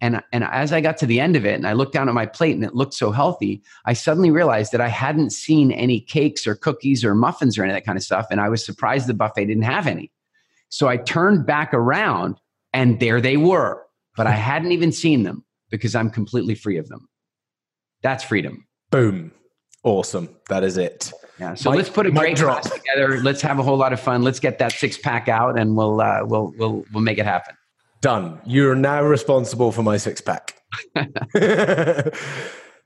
And, 0.00 0.22
and 0.32 0.44
as 0.44 0.72
I 0.72 0.80
got 0.80 0.96
to 0.98 1.06
the 1.06 1.18
end 1.18 1.34
of 1.34 1.44
it 1.44 1.54
and 1.54 1.66
I 1.66 1.72
looked 1.72 1.92
down 1.92 2.08
at 2.08 2.14
my 2.14 2.26
plate 2.26 2.54
and 2.54 2.64
it 2.64 2.74
looked 2.74 2.94
so 2.94 3.10
healthy, 3.10 3.62
I 3.84 3.94
suddenly 3.94 4.30
realized 4.30 4.70
that 4.72 4.80
I 4.80 4.88
hadn't 4.88 5.30
seen 5.30 5.72
any 5.72 6.00
cakes 6.00 6.46
or 6.46 6.54
cookies 6.54 7.04
or 7.04 7.14
muffins 7.14 7.58
or 7.58 7.64
any 7.64 7.72
of 7.72 7.76
that 7.76 7.84
kind 7.84 7.98
of 7.98 8.04
stuff. 8.04 8.26
And 8.30 8.40
I 8.40 8.48
was 8.48 8.64
surprised 8.64 9.08
the 9.08 9.14
buffet 9.14 9.46
didn't 9.46 9.64
have 9.64 9.86
any. 9.86 10.12
So 10.68 10.86
I 10.88 10.98
turned 10.98 11.46
back 11.46 11.74
around 11.74 12.38
and 12.72 13.00
there 13.00 13.20
they 13.20 13.36
were, 13.36 13.82
but 14.16 14.26
I 14.26 14.32
hadn't 14.32 14.72
even 14.72 14.92
seen 14.92 15.22
them 15.22 15.44
because 15.70 15.94
I'm 15.94 16.10
completely 16.10 16.54
free 16.54 16.78
of 16.78 16.88
them. 16.88 17.08
That's 18.02 18.24
freedom. 18.24 18.66
Boom. 18.90 19.32
Awesome. 19.84 20.28
That 20.48 20.64
is 20.64 20.76
it. 20.76 21.12
Yeah. 21.38 21.54
So 21.54 21.70
let's 21.70 21.88
put 21.88 22.06
a 22.06 22.10
great 22.10 22.36
drop 22.36 22.62
together. 22.62 23.20
Let's 23.20 23.40
have 23.42 23.58
a 23.58 23.62
whole 23.62 23.76
lot 23.76 23.92
of 23.92 24.00
fun. 24.00 24.22
Let's 24.22 24.40
get 24.40 24.58
that 24.58 24.72
six 24.72 24.98
pack 24.98 25.28
out, 25.28 25.58
and 25.58 25.76
we'll 25.76 26.00
uh, 26.00 26.20
we'll 26.24 26.52
we'll 26.58 26.84
we'll 26.92 27.02
make 27.02 27.18
it 27.18 27.26
happen. 27.26 27.54
Done. 28.00 28.40
You're 28.44 28.74
now 28.74 29.02
responsible 29.02 29.72
for 29.72 29.82
my 29.82 29.96
six 29.96 30.20
pack. 30.20 30.54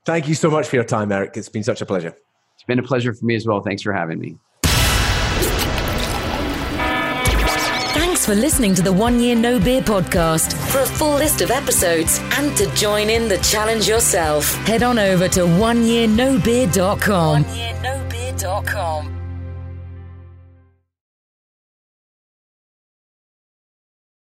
Thank 0.05 0.27
you 0.27 0.35
so 0.35 0.51
much 0.51 0.67
for 0.67 0.75
your 0.75 0.85
time, 0.85 1.11
Eric. 1.11 1.35
It's 1.35 1.49
been 1.49 1.63
such 1.63 1.81
a 1.81 1.85
pleasure. 1.85 2.15
It's 2.55 2.63
been 2.67 2.79
a 2.79 2.83
pleasure 2.83 3.13
for 3.13 3.25
me 3.25 3.35
as 3.35 3.45
well. 3.45 3.61
Thanks 3.61 3.81
for 3.81 3.93
having 3.93 4.19
me. 4.19 4.37
Thanks 8.23 8.39
for 8.39 8.41
listening 8.41 8.73
to 8.75 8.81
the 8.81 8.93
One 8.93 9.19
Year 9.19 9.35
No 9.35 9.59
Beer 9.59 9.81
podcast. 9.81 10.53
For 10.71 10.79
a 10.79 10.85
full 10.85 11.15
list 11.15 11.41
of 11.41 11.51
episodes 11.51 12.21
and 12.37 12.55
to 12.55 12.73
join 12.73 13.09
in 13.09 13.27
the 13.27 13.37
challenge 13.39 13.85
yourself, 13.85 14.45
head 14.65 14.81
on 14.81 14.97
over 14.97 15.27
to 15.27 15.41
oneyearnobeer.com. 15.41 17.43
Oneyearnobeer.com. 17.43 19.22